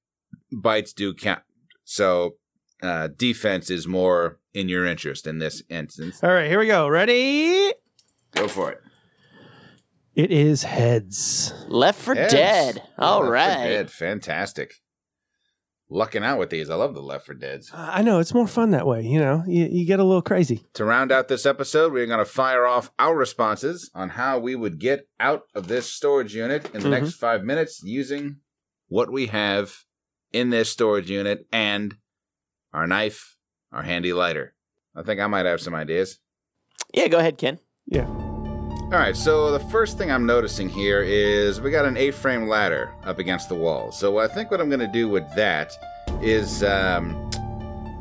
[0.52, 1.42] bites do count.
[1.90, 2.36] So
[2.84, 6.22] uh, defense is more in your interest in this instance.
[6.22, 6.86] All right, here we go.
[6.86, 7.72] Ready?
[8.36, 8.78] Go for it.
[10.14, 11.52] It is heads.
[11.66, 12.32] Left for Heads.
[12.32, 12.82] Dead.
[12.96, 13.64] All Left 4 right.
[13.68, 13.90] Dead.
[13.90, 14.74] Fantastic.
[15.88, 16.70] Lucking out with these.
[16.70, 17.72] I love the Left 4 Deads.
[17.72, 19.02] Uh, I know it's more fun that way.
[19.02, 20.64] You know, you, you get a little crazy.
[20.74, 24.54] To round out this episode, we're going to fire off our responses on how we
[24.54, 27.02] would get out of this storage unit in the Mhm.
[27.02, 28.36] next five minutes using
[28.86, 29.74] what we have
[30.32, 31.96] in this storage unit and
[32.72, 33.36] our knife,
[33.72, 34.54] our handy lighter.
[34.94, 36.18] I think I might have some ideas.
[36.92, 37.58] Yeah, go ahead, Ken.
[37.86, 38.06] Yeah.
[38.06, 42.92] All right, so the first thing I'm noticing here is we got an A-frame ladder
[43.04, 43.92] up against the wall.
[43.92, 45.72] So I think what I'm going to do with that
[46.20, 47.30] is um,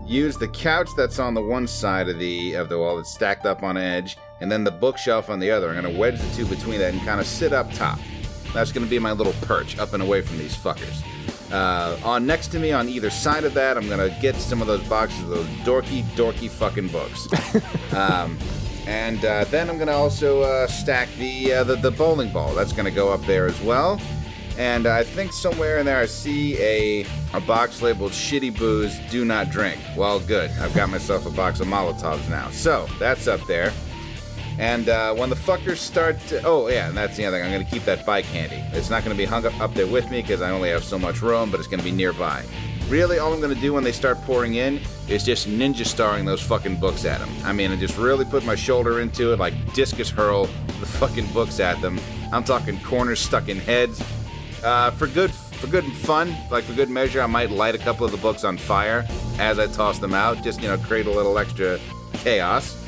[0.03, 3.45] use the couch that's on the one side of the of the wall that's stacked
[3.45, 5.69] up on edge, and then the bookshelf on the other.
[5.69, 7.99] I'm going to wedge the two between that and kind of sit up top.
[8.51, 11.03] That's going to be my little perch, up and away from these fuckers.
[11.51, 14.67] Uh, on next to me, on either side of that, I'm gonna get some of
[14.67, 17.27] those boxes of those dorky, dorky fucking books.
[17.93, 18.37] um,
[18.85, 22.53] and uh, then I'm gonna also uh, stack the, uh, the the bowling ball.
[22.53, 23.99] That's gonna go up there as well.
[24.57, 29.25] And I think somewhere in there I see a a box labeled "Shitty Booze, Do
[29.25, 30.51] Not Drink." Well, good.
[30.59, 33.71] I've got myself a box of Molotovs now, so that's up there.
[34.59, 37.45] And uh, when the fuckers start, to, oh yeah, and that's the other thing.
[37.45, 38.57] I'm gonna keep that bike handy.
[38.77, 40.99] It's not gonna be hung up, up there with me because I only have so
[40.99, 42.43] much room, but it's gonna be nearby.
[42.89, 46.41] Really, all I'm gonna do when they start pouring in is just ninja starring those
[46.41, 47.29] fucking books at them.
[47.45, 50.47] I mean, I just really put my shoulder into it, like discus hurl
[50.81, 51.97] the fucking books at them.
[52.33, 54.03] I'm talking corners stuck in heads.
[54.61, 58.05] Uh, for good, for good fun, like for good measure, I might light a couple
[58.05, 59.07] of the books on fire
[59.39, 61.79] as I toss them out, just you know, create a little extra
[62.15, 62.78] chaos.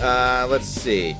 [0.00, 1.16] Uh, let's see.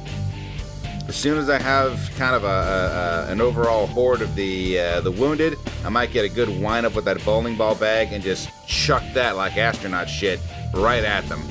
[1.09, 4.79] As soon as I have kind of a, a, a an overall horde of the
[4.79, 8.13] uh, the wounded, I might get a good wind up with that bowling ball bag
[8.13, 10.39] and just chuck that like astronaut shit
[10.75, 11.43] right at them.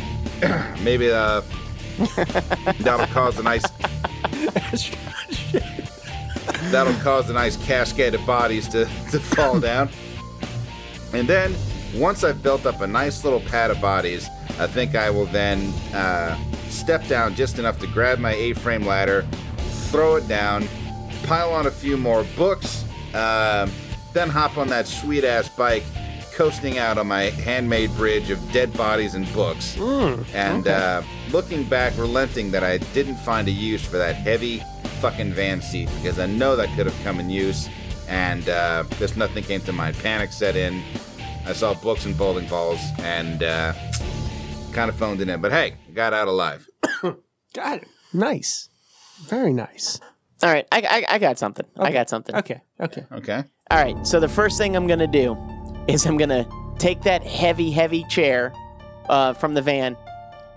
[0.84, 1.42] Maybe uh,
[2.80, 3.64] that'll cause a nice
[6.72, 9.90] that'll cause a nice cascade of bodies to, to fall down.
[11.14, 11.56] And then,
[11.96, 14.28] once I've built up a nice little pad of bodies,
[14.60, 16.38] I think I will then uh,
[16.70, 19.26] step down just enough to grab my A-frame ladder,
[19.90, 20.68] throw it down,
[21.24, 22.84] pile on a few more books,
[23.14, 23.72] um
[24.14, 25.84] then hop on that sweet ass bike,
[26.34, 29.78] coasting out on my handmade bridge of dead bodies and books,
[30.34, 34.64] and uh, looking back, relenting that I didn't find a use for that heavy
[35.02, 37.70] fucking van seat because I know that could have come in use,
[38.08, 39.98] and uh, just nothing came to mind.
[39.98, 40.82] Panic set in.
[41.46, 43.74] I saw books and bowling balls, and uh,
[44.78, 45.42] kind of phoned it in.
[45.42, 46.70] But hey, got out alive.
[47.54, 47.88] Got it.
[48.14, 48.70] Nice.
[49.24, 50.00] Very nice.
[50.44, 51.66] All right, I, I, I got something.
[51.78, 52.36] I got something.
[52.36, 52.62] Okay.
[52.80, 53.04] Okay.
[53.12, 53.44] Okay.
[53.72, 55.36] All right, so the first thing I'm going to do
[55.88, 56.48] is I'm going to
[56.78, 58.54] take that heavy, heavy chair
[59.10, 59.98] uh, from the van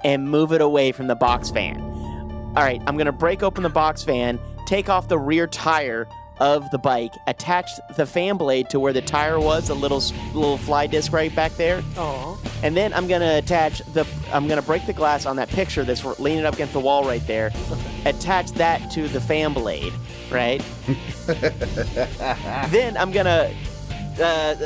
[0.04, 1.80] and move it away from the box van.
[1.80, 6.06] All right, I'm going to break open the box van, take off the rear tire
[6.40, 9.98] of the bike, attach the fan blade to where the tire was, a little
[10.34, 12.40] little fly disc right back there, Oh.
[12.62, 16.04] and then I'm gonna attach the I'm gonna break the glass on that picture that's
[16.18, 17.52] leaning up against the wall right there,
[18.06, 19.92] attach that to the fan blade,
[20.30, 20.62] right?
[22.70, 23.52] then I'm gonna
[24.20, 24.56] uh,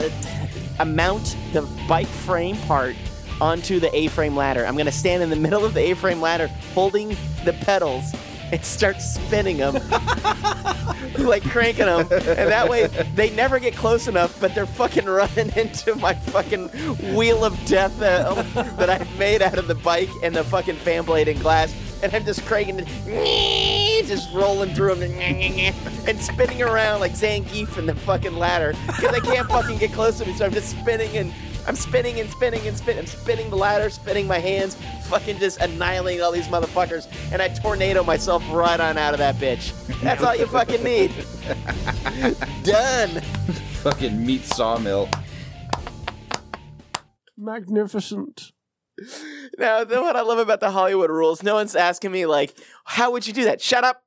[0.79, 2.95] uh, mount the bike frame part
[3.41, 4.65] onto the A-frame ladder.
[4.65, 8.13] I'm gonna stand in the middle of the A-frame ladder, holding the pedals,
[8.53, 9.75] and start spinning them,
[11.19, 15.51] like cranking them, and that way they never get close enough, but they're fucking running
[15.57, 16.69] into my fucking
[17.15, 18.35] wheel of death uh,
[18.77, 21.75] that I've made out of the bike and the fucking fan blade and glass.
[22.03, 25.11] And I'm just cranking it, just rolling through them
[26.07, 30.19] and spinning around like Zangief in the fucking ladder because I can't fucking get close
[30.19, 30.35] to me.
[30.35, 31.33] So I'm just spinning and
[31.67, 33.01] I'm spinning and spinning and spinning.
[33.01, 37.07] I'm spinning the ladder, spinning my hands, fucking just annihilating all these motherfuckers.
[37.33, 39.73] And I tornado myself right on out of that bitch.
[40.01, 41.13] That's all you fucking need.
[42.65, 43.21] Done.
[43.83, 45.09] Fucking meat sawmill.
[47.37, 48.53] Magnificent.
[49.59, 52.55] Now, the what I love about the Hollywood rules, no one's asking me like,
[52.85, 53.61] how would you do that?
[53.61, 54.04] Shut up.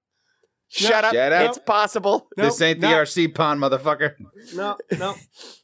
[0.70, 1.14] Shut up.
[1.14, 1.50] Shut up.
[1.50, 2.28] It's possible.
[2.36, 2.98] this ain't the no.
[2.98, 4.16] RC pond, motherfucker.
[4.54, 5.16] No, no.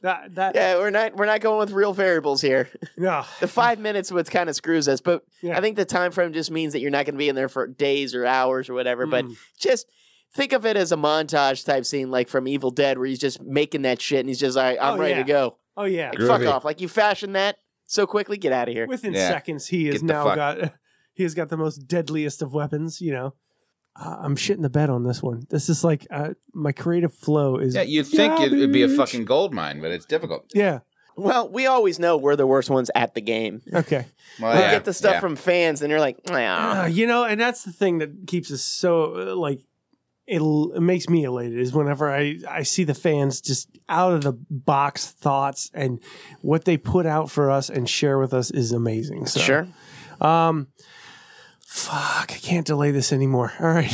[0.02, 2.68] That that Yeah, we're not we're not going with real variables here.
[2.96, 3.24] no.
[3.40, 5.58] The five minutes what kind of screws us, but Yeah.
[5.58, 7.48] I think the time frame just means that you're not going to be in there
[7.50, 9.06] for days or hours or whatever.
[9.06, 9.36] But Mm.
[9.60, 9.86] just
[10.34, 13.42] think of it as a montage type scene, like from Evil Dead, where he's just
[13.42, 15.18] making that shit and he's just, all right, I'm Oh, ready yeah.
[15.18, 15.58] to go.
[15.76, 16.10] Oh yeah.
[16.18, 16.64] Like, fuck off.
[16.64, 18.86] Like, you fashioned that so quickly, get out of here.
[18.86, 19.28] Within Yeah.
[19.28, 20.72] seconds, he has now fuck- got
[21.12, 23.00] he has got the most deadliest of weapons.
[23.00, 23.34] You know,
[23.96, 25.46] uh, I'm shitting the bed on this one.
[25.50, 27.74] This is like uh, my creative flow is.
[27.74, 30.50] Yeah, you'd think it would be a fucking gold mine, but it's difficult.
[30.54, 30.80] Yeah.
[31.16, 33.62] Well, we always know we're the worst ones at the game.
[33.72, 34.06] Okay.
[34.40, 35.20] Well, We yeah, get the stuff yeah.
[35.20, 38.62] from fans, and you're like, Uh, you know, and that's the thing that keeps us
[38.62, 39.60] so uh, like
[40.26, 44.22] it, it makes me elated is whenever I I see the fans just out of
[44.22, 46.00] the box thoughts and
[46.40, 49.26] what they put out for us and share with us is amazing.
[49.26, 49.68] So, Sure.
[50.20, 50.68] Um,
[51.74, 53.52] fuck, I can't delay this anymore.
[53.60, 53.92] All right.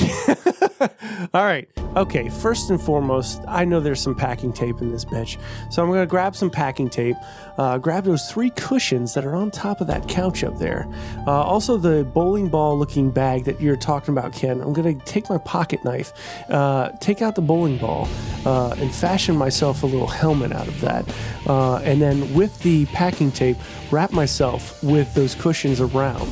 [1.35, 1.67] All right.
[1.97, 2.29] Okay.
[2.29, 5.41] First and foremost, I know there's some packing tape in this bitch.
[5.73, 7.17] So I'm going to grab some packing tape,
[7.57, 10.87] uh, grab those three cushions that are on top of that couch up there.
[11.27, 14.61] Uh, also, the bowling ball looking bag that you're talking about, Ken.
[14.61, 16.13] I'm going to take my pocket knife,
[16.51, 18.09] uh, take out the bowling ball,
[18.45, 21.09] uh, and fashion myself a little helmet out of that.
[21.47, 23.57] Uh, and then with the packing tape,
[23.91, 26.31] wrap myself with those cushions around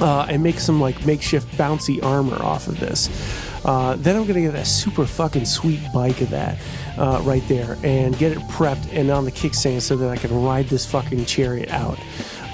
[0.00, 3.08] uh, and make some like makeshift bouncy armor off of this.
[3.64, 6.58] Uh, then I'm gonna get a super fucking sweet bike of that
[6.96, 10.42] uh, right there and get it prepped and on the kickstand so that I can
[10.42, 11.98] ride this fucking chariot out.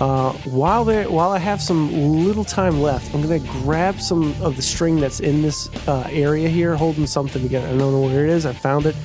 [0.00, 1.92] Uh, while there, while I have some
[2.24, 6.48] little time left, I'm gonna grab some of the string that's in this uh, area
[6.48, 7.66] here, holding something together.
[7.66, 8.44] I don't know where it is.
[8.44, 8.96] I found it.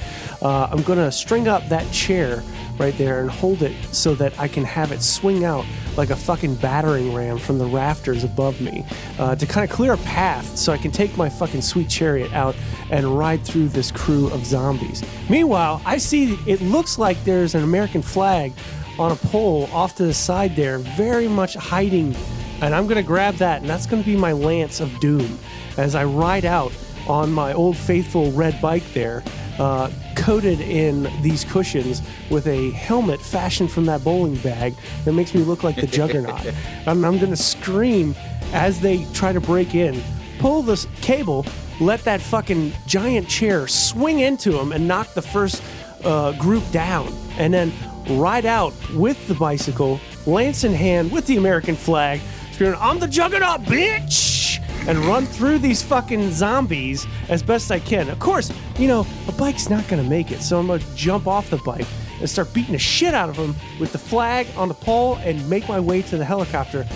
[0.41, 2.43] Uh, I'm gonna string up that chair
[2.77, 5.65] right there and hold it so that I can have it swing out
[5.97, 8.85] like a fucking battering ram from the rafters above me
[9.19, 12.33] uh, to kind of clear a path so I can take my fucking sweet chariot
[12.33, 12.55] out
[12.89, 15.03] and ride through this crew of zombies.
[15.29, 18.53] Meanwhile, I see it looks like there's an American flag
[19.01, 22.15] on a pole off to the side there, very much hiding.
[22.61, 25.39] And I'm gonna grab that, and that's gonna be my lance of doom
[25.77, 26.71] as I ride out
[27.07, 29.23] on my old faithful red bike there,
[29.57, 35.33] uh, coated in these cushions with a helmet fashioned from that bowling bag that makes
[35.33, 36.45] me look like the juggernaut.
[36.45, 38.15] and I'm gonna scream
[38.53, 40.01] as they try to break in,
[40.37, 41.45] pull this cable,
[41.79, 45.63] let that fucking giant chair swing into them and knock the first
[46.03, 47.71] uh, group down, and then
[48.19, 52.21] ride out with the bicycle, lance in hand with the American flag,
[52.51, 54.59] screaming, I'm the juggernaut, bitch!
[54.87, 58.09] And run through these fucking zombies as best I can.
[58.09, 61.49] Of course, you know, a bike's not gonna make it, so I'm gonna jump off
[61.49, 61.87] the bike
[62.19, 65.47] and start beating the shit out of them with the flag on the pole and
[65.49, 66.87] make my way to the helicopter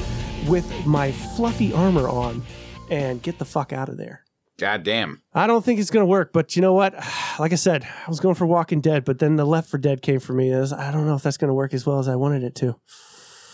[0.48, 2.44] with my fluffy armor on
[2.90, 4.24] and get the fuck out of there.
[4.57, 5.22] God damn.
[5.34, 6.94] I don't think it's gonna work, but you know what?
[7.38, 10.02] Like I said, I was going for Walking Dead, but then the Left 4 Dead
[10.02, 10.53] came for me.
[10.53, 12.80] As I don't know if that's gonna work as well as I wanted it to.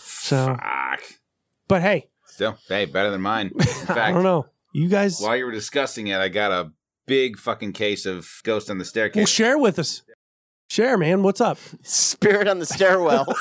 [0.04, 1.02] So, Fuck.
[1.66, 3.48] but hey, Still, hey, better than mine.
[3.54, 4.46] In fact, I don't know.
[4.72, 6.70] You guys while you were discussing it, I got a
[7.06, 9.28] big fucking case of Ghost on the will Staircase.
[9.28, 10.02] share with us.
[10.68, 11.22] Share, man.
[11.22, 11.58] What's up?
[11.82, 13.26] Spirit on the stairwell.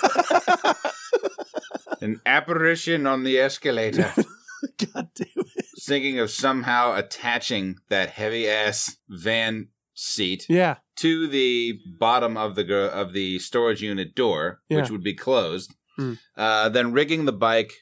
[2.01, 4.11] An apparition on the escalator.
[4.93, 5.47] God damn it.
[5.83, 10.77] Thinking of somehow attaching that heavy ass van seat Yeah.
[10.97, 14.77] to the bottom of the gr- of the storage unit door, Yeah.
[14.81, 15.73] which would be closed.
[15.97, 16.13] Hmm.
[16.37, 17.73] Uh, then rigging the bike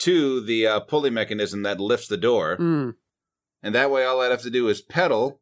[0.00, 2.94] to the uh, pulley mechanism that lifts the door, Mm.
[3.62, 5.40] and that way all I'd have to do is pedal,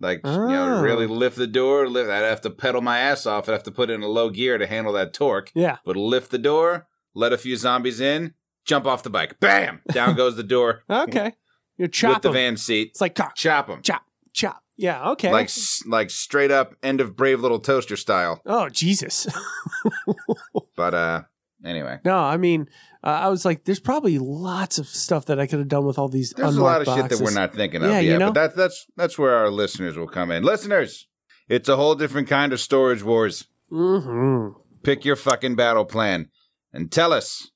[0.00, 0.46] like you Oh.
[0.48, 1.88] know, really lift the door.
[1.88, 2.08] Lift.
[2.10, 3.48] I'd have to pedal my ass off.
[3.48, 5.50] I'd have to put it in a low gear to handle that torque.
[5.54, 5.78] Yeah.
[5.84, 8.34] But lift the door, let a few zombies in,
[8.68, 11.32] jump off the bike, bam, down goes the door Okay.
[11.76, 12.88] You chop with the van seat.
[12.92, 13.82] It's like cock, Chop them.
[13.82, 14.62] chop, chop.
[14.76, 15.10] Yeah.
[15.10, 15.32] Okay.
[15.32, 15.50] Like
[15.86, 18.40] like straight up end of Brave Little Toaster style.
[18.46, 19.26] oh Jesus.
[20.76, 21.22] But uh,
[21.64, 21.98] anyway.
[22.04, 22.68] no, I mean,
[23.02, 25.98] uh, I was like, there's probably lots of stuff that I could have done with
[25.98, 26.32] all these.
[26.36, 28.26] There's a lot of shit that we're not thinking of Yeah, yet, you know?
[28.32, 30.44] but that's that's that's where our listeners will come in.
[30.44, 31.08] Listeners,
[31.48, 33.46] it's a whole different kind of storage wars.
[33.72, 34.54] Mhm.
[34.84, 36.28] Pick your fucking battle plan
[36.72, 37.50] and tell us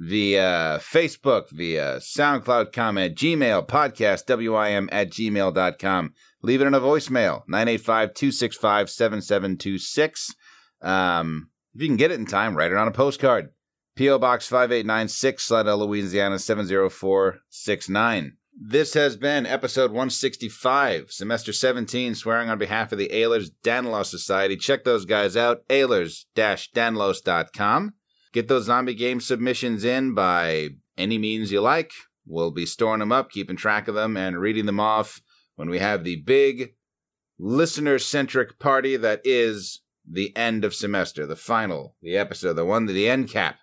[0.00, 6.14] via Facebook, via SoundCloud comment, Gmail, podcast, WIM at gmail.com.
[6.42, 10.34] Leave it in a voicemail, 985 265 7726.
[10.80, 13.50] Um, if you can get it in time, write it on a postcard.
[13.94, 14.18] P.O.
[14.18, 18.38] Box 5896, Slidell, Louisiana 70469.
[18.58, 24.56] This has been episode 165, semester 17, swearing on behalf of the Ehlers Danlos Society.
[24.56, 27.92] Check those guys out, Ehlers-Danlos.com.
[28.32, 31.92] Get those zombie game submissions in by any means you like.
[32.26, 35.20] We'll be storing them up, keeping track of them, and reading them off
[35.56, 36.74] when we have the big
[37.38, 42.86] listener centric party that is the end of semester, the final, the episode, the one,
[42.86, 43.56] that the end cap,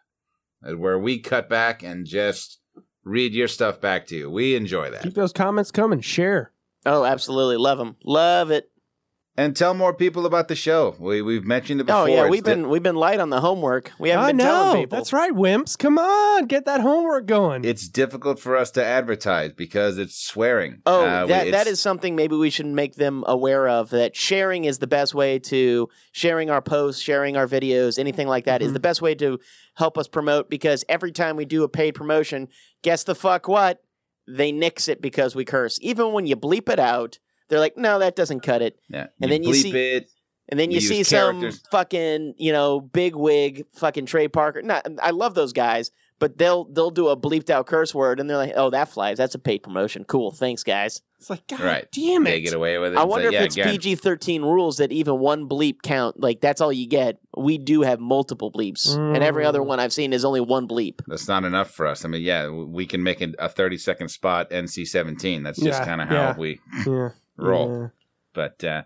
[0.62, 2.60] where we cut back and just
[3.04, 4.30] read your stuff back to you.
[4.30, 5.04] We enjoy that.
[5.04, 6.02] Keep those comments coming.
[6.02, 6.52] Share.
[6.86, 7.58] Oh, absolutely.
[7.58, 7.96] Love them.
[8.04, 8.70] Love it.
[9.40, 10.96] And tell more people about the show.
[10.98, 12.02] We we've mentioned it before.
[12.02, 13.92] Oh yeah, we've di- been we've been light on the homework.
[14.00, 14.98] We haven't I been telling people.
[14.98, 15.78] That's right, wimps.
[15.78, 17.64] Come on, get that homework going.
[17.64, 20.82] it's difficult for us to advertise because it's swearing.
[20.88, 23.92] Oh, Uh, that that it's- is something maybe we should make them aware of.
[23.92, 28.46] That sharing is the best way to sharing our posts, sharing our videos, anything like
[28.46, 28.74] that is Mhm.
[28.74, 29.38] the best way to
[29.76, 30.50] help us promote.
[30.50, 32.48] Because every time we do a paid promotion,
[32.82, 33.84] guess the fuck what?
[34.28, 35.78] They nix it because we curse.
[35.84, 39.08] Even when you bleep it out, they're like, "No, that doesn't cut it." yeah.
[39.22, 40.10] and then you see- it.
[40.50, 44.62] And then you, You see use some fucking, you know, big wig fucking Trey Parker.
[44.62, 48.30] Not, I love those guys, but they'll they'll do a bleeped out curse word, and
[48.30, 49.18] they're like, "Oh, that flies.
[49.18, 50.06] That's a paid promotion.
[50.06, 51.88] Cool, thanks, guys." it's like, God Right.
[51.92, 52.30] damn it!
[52.30, 52.98] They get away with it.
[52.98, 56.18] I It's wonder like, if yeah, it's PG thirteen rules that even one bleep count.
[56.18, 57.18] Like that's all you get.
[57.36, 59.66] We do have multiple bleeps, and every other Mm.
[59.66, 61.02] one I've seen is only one bleep.
[61.08, 62.06] That's not enough for us.
[62.06, 65.44] I mean, yeah, we can make a 30 second spot NC 17.
[65.44, 66.38] That's just Yeah, kind of how yeah.
[66.38, 66.60] we
[67.40, 67.82] Yeah, roll.
[67.82, 67.88] yeah.
[68.34, 68.84] But uh,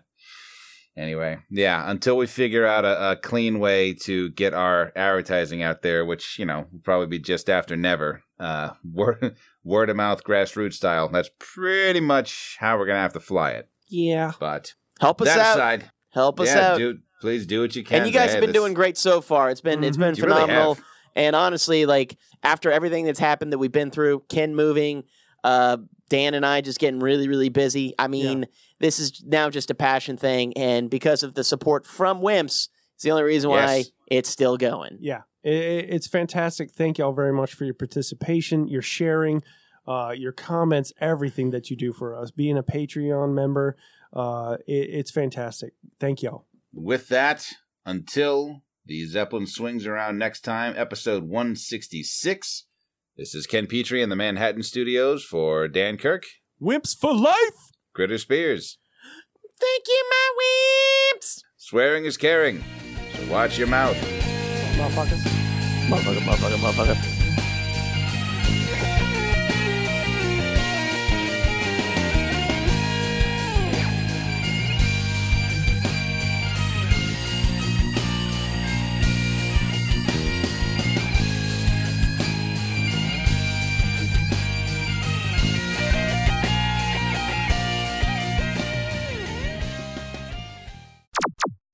[0.96, 5.82] anyway, yeah, until we figure out a, a clean way to get our advertising out
[5.82, 10.24] there, which, you know, will probably be just after never, uh, word, word of mouth,
[10.24, 13.68] grassroots style, that's pretty much how we're going to have to fly it.
[13.88, 14.32] Yeah.
[14.40, 15.56] But Help us that out.
[15.56, 16.78] aside, Help us yeah, out.
[16.78, 17.98] do, please do what you can.
[17.98, 19.50] and you guys Hey, have been this- doing great so far.
[19.50, 20.00] It's been it's Mhm.
[20.00, 20.74] been You really phenomenal.
[20.76, 20.84] have.
[21.14, 25.04] And honestly, like after everything that's happened that we've been through, Ken moving,
[25.44, 25.76] uh,
[26.12, 27.94] Dan and I just getting really, really busy.
[27.98, 28.46] I mean,
[28.80, 33.02] this is now just a passion thing, and because of the support from Wimps, it's
[33.04, 33.90] the only reason why Yes.
[34.08, 34.98] it's still going.
[35.00, 36.70] Yeah, i- i- it's fantastic.
[36.72, 39.42] Thank y'all very much for your participation, your sharing,
[39.88, 42.30] uh, your comments, everything that you do for us.
[42.30, 43.76] Being a Patreon member,
[44.12, 45.72] uh, it, it's fantastic.
[45.98, 46.44] Thank y'all.
[46.74, 47.52] with that,
[47.86, 52.66] until the Zeppelin swings around next time, episode 166.
[53.14, 56.24] This is Ken Petrie in the Manhattan studios for Dan Kirk,
[56.58, 57.36] Wimps for life.
[57.92, 58.78] Critter Spears.
[59.60, 60.30] Thank you, my
[61.18, 61.42] Wimps.
[61.58, 62.64] Swearing is caring,
[63.14, 63.98] so watch your mouth.
[64.78, 65.20] Motherfuckers.
[65.88, 67.21] Motherfucker, motherfucker, motherfucker.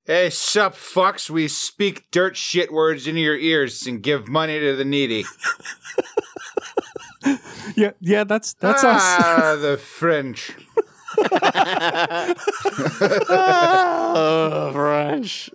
[0.09, 1.29] Hey, sup, fucks.
[1.29, 5.23] We speak dirt shit words into your ears and give money to the needy.
[7.75, 9.01] Yeah, yeah, that's that's us.
[9.01, 10.51] ah, the French.
[13.29, 15.51] oh, French.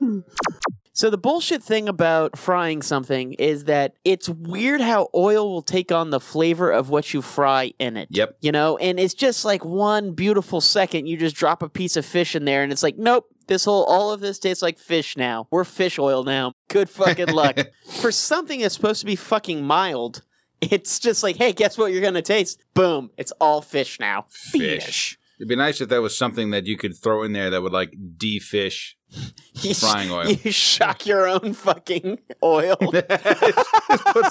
[0.93, 5.91] So the bullshit thing about frying something is that it's weird how oil will take
[5.91, 8.07] on the flavor of what you fry in it.
[8.13, 8.37] Yep.
[8.41, 12.07] You know, and it's just like one beautiful second you just drop a piece of
[12.07, 15.17] fish in there and it's like, nope, this whole all of this tastes like fish
[15.17, 15.47] now.
[15.51, 16.53] We're fish oil now.
[16.69, 17.59] Good fucking luck.
[18.01, 20.23] For something that's supposed to be fucking mild,
[20.61, 22.63] it's just like, hey, guess what you're gonna taste?
[22.75, 23.11] Boom.
[23.17, 24.27] It's all fish now.
[24.31, 25.19] Fish.
[25.39, 27.73] It'd be nice if that was something that you could throw in there that would
[27.73, 28.95] like defish
[29.63, 30.29] You sh- frying oil.
[30.29, 32.77] You shock your own fucking oil.
[32.93, 33.09] Just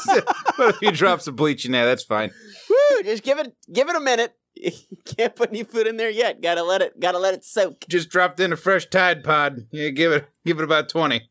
[0.07, 0.25] put,
[0.55, 1.85] put a few drops of bleach in there.
[1.85, 2.31] That's fine.
[2.69, 4.33] Woo, just give it give it a minute.
[4.55, 4.71] You
[5.05, 6.41] can't put any food in there yet.
[6.41, 7.85] Gotta let it gotta let it soak.
[7.89, 9.67] Just dropped in a fresh Tide Pod.
[9.71, 11.29] Yeah, give it give it about twenty.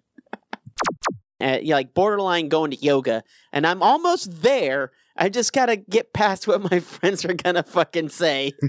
[1.41, 4.93] Uh, yeah, like borderline going to yoga, and I'm almost there.
[5.17, 8.53] I just gotta get past what my friends are gonna fucking say.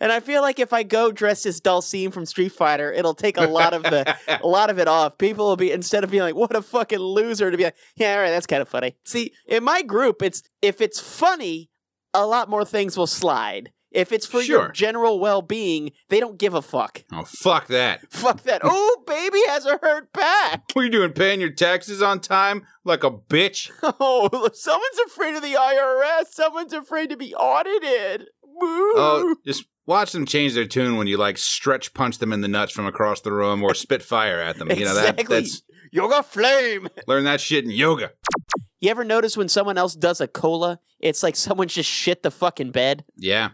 [0.00, 3.36] And I feel like if I go dressed as Dhalsim from Street Fighter, it'll take
[3.36, 5.18] a lot of the a lot of it off.
[5.18, 8.14] People will be instead of being like, "What a fucking loser," to be like, "Yeah,
[8.14, 11.70] all right, that's kind of funny." See, in my group, it's if it's funny,
[12.14, 13.72] a lot more things will slide.
[13.90, 17.04] If it's for your general well-being, they don't give a fuck.
[17.12, 18.00] oh fuck that.
[18.10, 18.62] Fuck that.
[18.64, 20.62] oh, baby has a hurt back.
[20.72, 21.12] What are you doing?
[21.12, 23.70] Paying your taxes on time like a bitch?
[24.00, 26.28] Oh, someone's afraid of the IRS.
[26.30, 28.28] Someone's afraid to be audited.
[28.42, 28.92] Woo.
[28.96, 32.48] Oh, just watch them change their tune when you like stretch punch them in the
[32.48, 34.70] nuts from across the room or spit fire at them.
[34.70, 35.36] You know that Exactly.
[35.36, 35.62] that's
[35.94, 36.88] Yoga flame.
[37.06, 38.12] learn that shit in yoga.
[38.82, 42.32] You ever notice when someone else does a cola, it's like someone just shit the
[42.32, 43.04] fucking bed?
[43.16, 43.50] Yeah.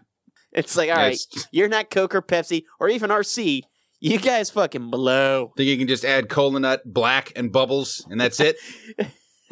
[0.52, 1.18] It's like, all right,
[1.52, 3.60] you're not Coke or Pepsi or even RC.
[4.00, 5.52] You guys fucking blow.
[5.54, 8.56] Think you can just add cola nut, black, and bubbles, and that's it?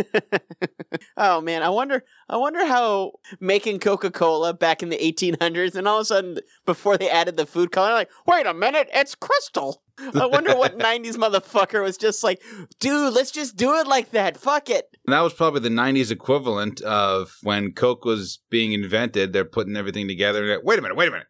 [1.17, 5.99] oh man, I wonder I wonder how making Coca-Cola back in the 1800s and all
[5.99, 9.83] of a sudden before they added the food color like, "Wait a minute, it's crystal."
[9.99, 12.43] I wonder what 90s motherfucker was just like,
[12.81, 14.37] "Dude, let's just do it like that.
[14.37, 19.33] Fuck it." And that was probably the 90s equivalent of when Coke was being invented.
[19.33, 20.61] They're putting everything together.
[20.63, 21.29] Wait a minute, wait a minute.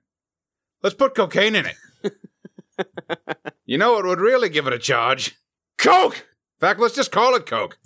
[0.82, 2.12] Let's put cocaine in it.
[3.66, 5.36] you know what would really give it a charge?
[5.78, 6.16] Coke!
[6.16, 7.78] In fact, let's just call it Coke.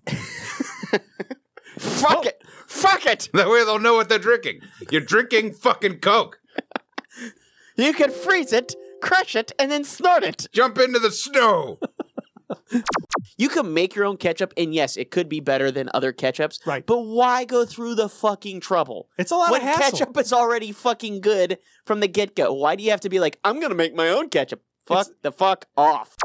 [1.80, 2.42] Fuck it.
[2.66, 3.28] Fuck it.
[3.32, 4.60] That way they'll know what they're drinking.
[4.90, 6.40] You're drinking fucking Coke.
[7.76, 10.46] You can freeze it, crush it, and then snort it.
[10.52, 11.78] Jump into the snow.
[13.36, 16.66] You can make your own ketchup, and yes, it could be better than other ketchups.
[16.66, 16.84] Right.
[16.84, 19.08] But why go through the fucking trouble?
[19.16, 19.98] It's a lot when of hassle.
[19.98, 22.52] ketchup is already fucking good from the get go.
[22.52, 24.62] Why do you have to be like, I'm gonna make my own ketchup?
[24.84, 26.16] Fuck the fuck off.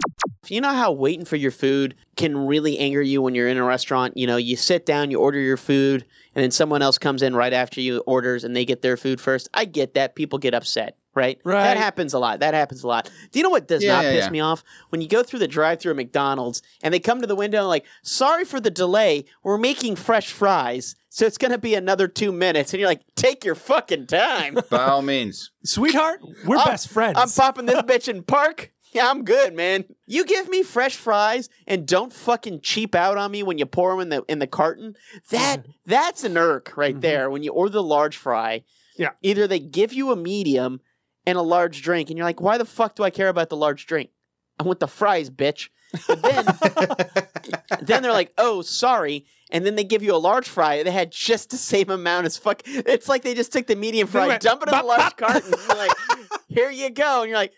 [0.52, 3.64] You know how waiting for your food can really anger you when you're in a
[3.64, 4.18] restaurant?
[4.18, 6.06] You know, you sit down, you order your food,
[6.36, 9.20] and then someone else comes in right after you orders and they get their food
[9.22, 9.50] first.
[9.54, 10.16] I get that.
[10.16, 11.40] People get upset, right?
[11.44, 11.64] Right.
[11.64, 12.40] That happens a lot.
[12.42, 13.10] That happens a lot.
[13.32, 14.30] Do you know what does Yeah, not yeah, piss yeah.
[14.32, 14.64] me off?
[14.90, 17.60] When you go through the drive through at McDonald's and they come to the window
[17.60, 19.26] and like, sorry for the delay.
[19.44, 20.96] We're making fresh fries.
[21.10, 22.74] So it's gonna be another two minutes.
[22.74, 24.58] And you're like, take your fucking time.
[24.70, 25.52] By all means.
[25.64, 27.18] Sweetheart, we're I'm- best friends.
[27.18, 28.72] I'm popping this bitch in park.
[29.06, 29.84] Yeah, I'm good, man.
[30.08, 33.92] You give me fresh fries and don't fucking cheap out on me when you pour
[33.92, 34.96] them in the in the carton.
[35.32, 35.72] That mm-hmm.
[35.86, 37.02] that's an irk right mm-hmm.
[37.02, 37.30] there.
[37.30, 38.64] When you order the large fry,
[38.98, 39.10] Yeah.
[39.22, 40.80] Either they give you a medium
[41.26, 43.58] and a large drink, and you're like, why the fuck do I care about the
[43.58, 44.12] large drink?
[44.60, 45.68] I want the fries, bitch.
[46.08, 46.46] But then,
[47.82, 49.26] then they're like, oh, sorry.
[49.52, 50.84] And then they give you a large fry.
[50.84, 52.62] They had just the same amount as fuck.
[52.66, 55.18] It's like they just took the medium fry, went, dump it in the large bop.
[55.18, 55.54] carton.
[55.54, 55.98] and You're like,
[56.48, 57.22] here you go.
[57.22, 57.54] And you're like,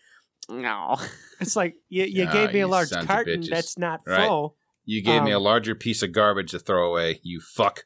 [0.49, 0.97] no.
[1.39, 4.27] It's like you, you Ah, gave me a large carton that's not Right.
[4.27, 4.55] full.
[4.85, 7.85] You gave me a Um, larger piece of garbage to throw away, you fuck.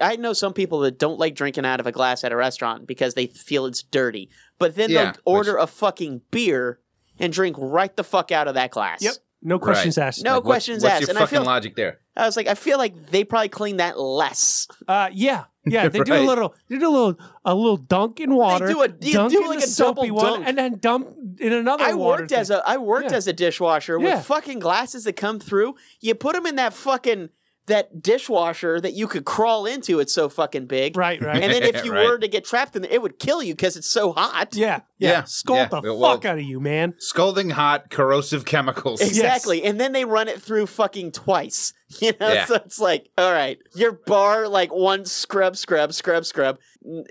[0.00, 2.86] I know some people that don't like drinking out of a glass at a restaurant
[2.86, 4.30] because they feel it's dirty.
[4.58, 6.78] But then Yeah, they'll order a fucking beer
[7.18, 9.02] and drink right the fuck out of that glass.
[9.02, 9.14] Yep.
[9.42, 10.06] No questions Right.
[10.06, 10.24] asked.
[10.24, 11.00] No Like, what- questions what's asked.
[11.02, 11.98] your And I fucking feel logic there?
[12.16, 14.66] I was like, I feel like they probably clean that less.
[14.88, 15.88] Uh, yeah, yeah.
[15.88, 18.66] They do a little, they do a little, a little dunk in water.
[18.66, 20.44] They do a- you dunk do in like a soapy double one, dunk.
[20.48, 21.08] and then dump
[21.40, 21.84] in another.
[21.84, 22.58] I water worked as thing.
[22.58, 23.16] a I worked Yeah.
[23.16, 24.16] as a dishwasher Yeah.
[24.16, 25.74] with fucking glasses that come through.
[26.00, 27.30] You put them in that fucking
[27.66, 29.98] that dishwasher that you could crawl into.
[30.00, 30.96] It's so fucking big.
[30.96, 31.42] right, right.
[31.42, 32.06] And then if you Right.
[32.06, 34.54] were to get trapped in there, it would kill you because it's so hot.
[34.54, 35.80] yeah, yeah, Yeah, Scold yeah.
[35.80, 36.94] the Well- fuck out of you, man.
[36.98, 39.00] Scalding hot, corrosive chemicals.
[39.00, 39.62] Exactly.
[39.64, 41.72] And then they run it through fucking twice.
[42.00, 42.32] You know?
[42.32, 42.44] Yeah.
[42.46, 46.58] So it's like, all right, your bar, like one scrub, scrub, scrub, scrub.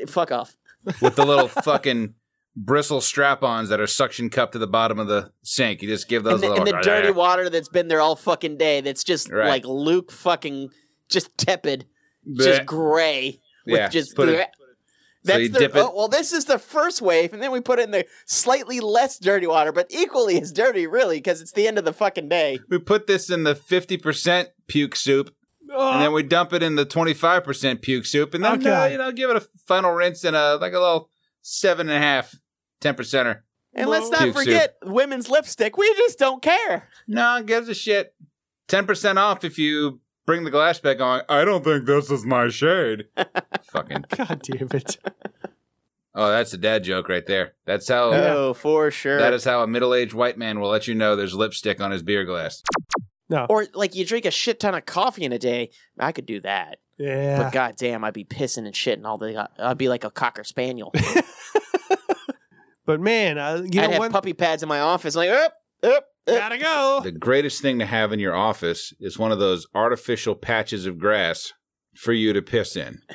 [0.08, 0.58] Fuck off.
[1.02, 2.16] With the little fucking
[2.56, 5.82] bristle strap-ons that are suction cupped to the bottom of the sink.
[5.82, 8.16] You just give those And the, a and the dirty water that's been there all
[8.16, 9.48] fucking day that's just Right.
[9.48, 10.70] like Luke fucking
[11.10, 11.86] just tepid,
[12.38, 13.40] just gray.
[13.66, 14.50] With Yeah, just put it-.
[15.26, 17.80] So That's you the, oh, well, this is the first wave, and then we put
[17.80, 21.66] it in the slightly less dirty water, but equally as dirty, really, because it's the
[21.66, 22.60] end of the fucking day.
[22.70, 25.34] We put this in the 50% puke soup,
[25.70, 28.70] and then we dump it in the 25% puke soup, and then, Okay.
[28.70, 31.10] uh, you know, give it a final rinse and a, like a little
[31.42, 32.36] seven and a half,
[32.84, 33.42] 10 percenter.
[33.74, 34.44] And let's not Puke soup.
[34.44, 35.78] forget women's lipstick.
[35.78, 36.90] We just don't care.
[37.08, 38.14] No, one gives a shit.
[38.68, 41.22] 10% off if you bring the glass back on.
[41.28, 43.06] I don't think this is my shade.
[43.72, 44.06] Fucking.
[44.16, 44.98] God damn it.
[46.16, 47.56] Oh, that's a dad joke right there.
[47.66, 48.12] That's how.
[48.14, 49.18] Oh, for sure.
[49.18, 52.04] That is how a middle-aged white man will let you know there's lipstick on his
[52.04, 52.62] beer glass.
[53.30, 53.48] No.
[53.50, 55.72] or like you drink a shit ton of coffee in a day.
[55.98, 56.78] I could do that.
[57.00, 57.42] Yeah.
[57.42, 59.36] But goddamn, I'd be pissing and shitting all day.
[59.58, 60.94] I'd be like a cocker spaniel.
[62.86, 64.12] But man, uh, you I'd know have what?
[64.12, 65.54] puppy pads in my office, like up,
[65.84, 66.06] up, up.
[66.28, 67.02] Gotta go.
[67.04, 70.98] The greatest thing to have in your office is one of those artificial patches of
[70.98, 71.54] grass
[71.96, 73.02] for you to piss in.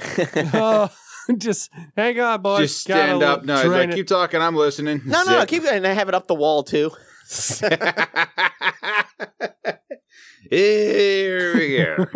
[0.54, 0.90] Oh,
[1.38, 2.60] just hang on, boys.
[2.60, 3.44] Just stand Gotta up.
[3.44, 3.94] No, he's like, it.
[3.94, 4.40] keep talking.
[4.40, 5.02] I'm listening.
[5.04, 5.76] No, no, no, keep going.
[5.76, 6.90] And I have it up the wall too.
[10.50, 12.06] Here we go.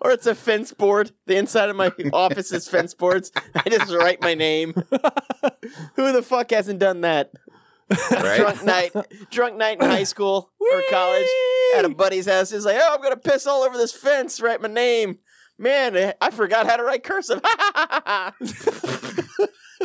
[0.00, 1.12] Or it's a fence board.
[1.26, 3.32] The inside of my office is fence boards.
[3.54, 4.74] I just write my name.
[5.96, 7.32] Who the fuck hasn't done that?
[8.10, 8.38] Right?
[8.38, 8.92] Drunk night,
[9.30, 11.26] drunk night in high school or college
[11.76, 12.50] at a buddy's house.
[12.50, 14.40] He's like, "Oh, I'm gonna piss all over this fence.
[14.40, 15.18] Write my name."
[15.58, 17.40] Man, eh, I forgot how to write cursive.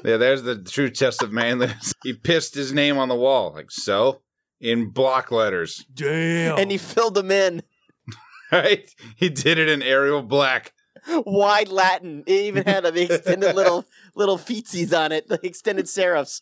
[0.05, 1.93] Yeah, there's the true test of manliness.
[2.03, 3.53] He pissed his name on the wall.
[3.53, 4.21] Like, so?
[4.61, 5.85] In block letters.
[5.93, 6.57] Damn.
[6.59, 7.63] and he filled them in
[8.51, 8.89] Right?
[9.17, 10.73] He did it in Arial Black.
[11.07, 12.23] wide Latin.
[12.25, 16.41] It even had uh, the extended little little feetsies on it, the extended serifs.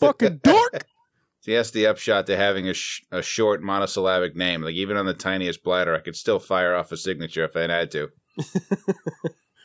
[0.00, 0.84] fucking dork.
[1.42, 4.62] See, that's the upshot to having a, sh- a short monosyllabic name.
[4.62, 7.68] Like, even on the tiniest bladder, I could still fire off a signature if I
[7.70, 8.08] had to.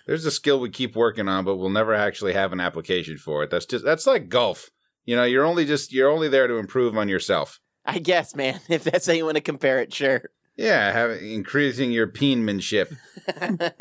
[0.05, 3.43] There's a skill we keep working on, but we'll never actually have an application for
[3.43, 3.49] it.
[3.49, 4.69] That's just, that's like golf.
[5.05, 7.59] You know, you're only just, you're only there to improve on yourself.
[7.85, 8.59] I guess, man.
[8.69, 10.23] If that's how you want to compare it, sure.
[10.59, 12.93] Yeah, have, increasing your penmanship.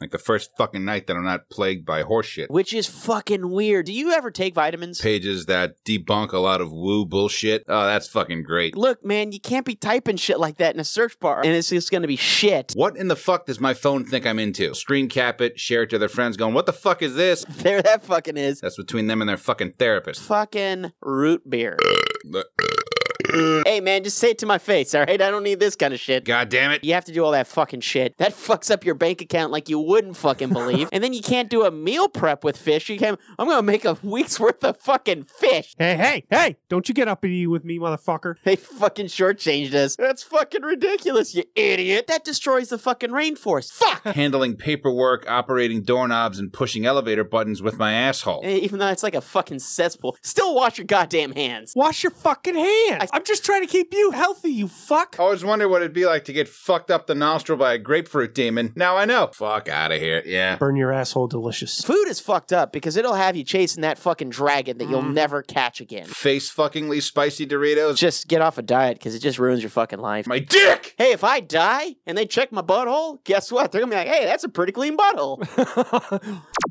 [0.00, 2.50] Like the first fucking night that I'm not plagued by horseshit.
[2.50, 3.86] Which is fucking weird.
[3.86, 5.00] Do you ever take vitamins?
[5.00, 7.64] Pages that debunk a lot of woo bullshit.
[7.66, 8.76] Oh, that's fucking great.
[8.76, 11.68] Look, man, you can't be typing shit like that in a search bar, and it's
[11.68, 12.74] just gonna be shit.
[12.76, 14.72] What in the fuck does my phone think I'm into?
[14.72, 17.82] Screen cap it, share it to their friends, going, "What the fuck is this?" There,
[17.82, 18.60] that fucking is.
[18.60, 20.22] That's between them and their fucking therapist.
[20.22, 21.76] Fucking root beer.
[23.66, 25.20] hey, man, just say it to my face, all right?
[25.20, 26.24] I don't need this kind of shit.
[26.24, 26.82] God damn it!
[26.84, 28.16] You have to do all that fucking shit.
[28.18, 30.88] That fucks up your bank account like you wouldn't fucking believe.
[30.92, 32.88] and then you can't do a meal prep with fish.
[32.88, 35.74] You can I'm gonna make a week's worth of fucking fish.
[35.78, 36.56] Hey, hey, hey!
[36.68, 38.36] Don't you get uppity with me, motherfucker.
[38.44, 39.96] They fucking shortchanged us.
[39.96, 42.06] That's fucking ridiculous, you idiot.
[42.06, 43.72] That destroys the fucking rainforest.
[43.72, 44.04] Fuck!
[44.04, 48.40] Handling paperwork, operating doorknobs, and pushing elevator buttons with my asshole.
[48.44, 51.72] Eh, Even though it's like a fucking cesspool, still wash your goddamn hands.
[51.76, 53.10] Wash your fucking hands.
[53.18, 55.16] I'm just trying to keep you healthy, you fuck.
[55.18, 57.78] I always wondered what it'd be like to get fucked up the nostril by a
[57.78, 58.72] grapefruit demon.
[58.76, 59.30] Now I know.
[59.34, 60.22] Fuck out of here.
[60.24, 60.54] Yeah.
[60.54, 61.80] Burn your asshole delicious.
[61.80, 65.14] Food is fucked up because it'll have you chasing that fucking dragon that you'll mm.
[65.14, 66.06] never catch again.
[66.06, 67.96] Face fuckingly spicy Doritos.
[67.96, 70.28] Just get off a diet because it just ruins your fucking life.
[70.28, 70.94] my dick!
[70.96, 73.72] Hey, if I die and they check my butthole, guess what?
[73.72, 75.42] They're gonna be like, hey, that's a pretty clean butthole.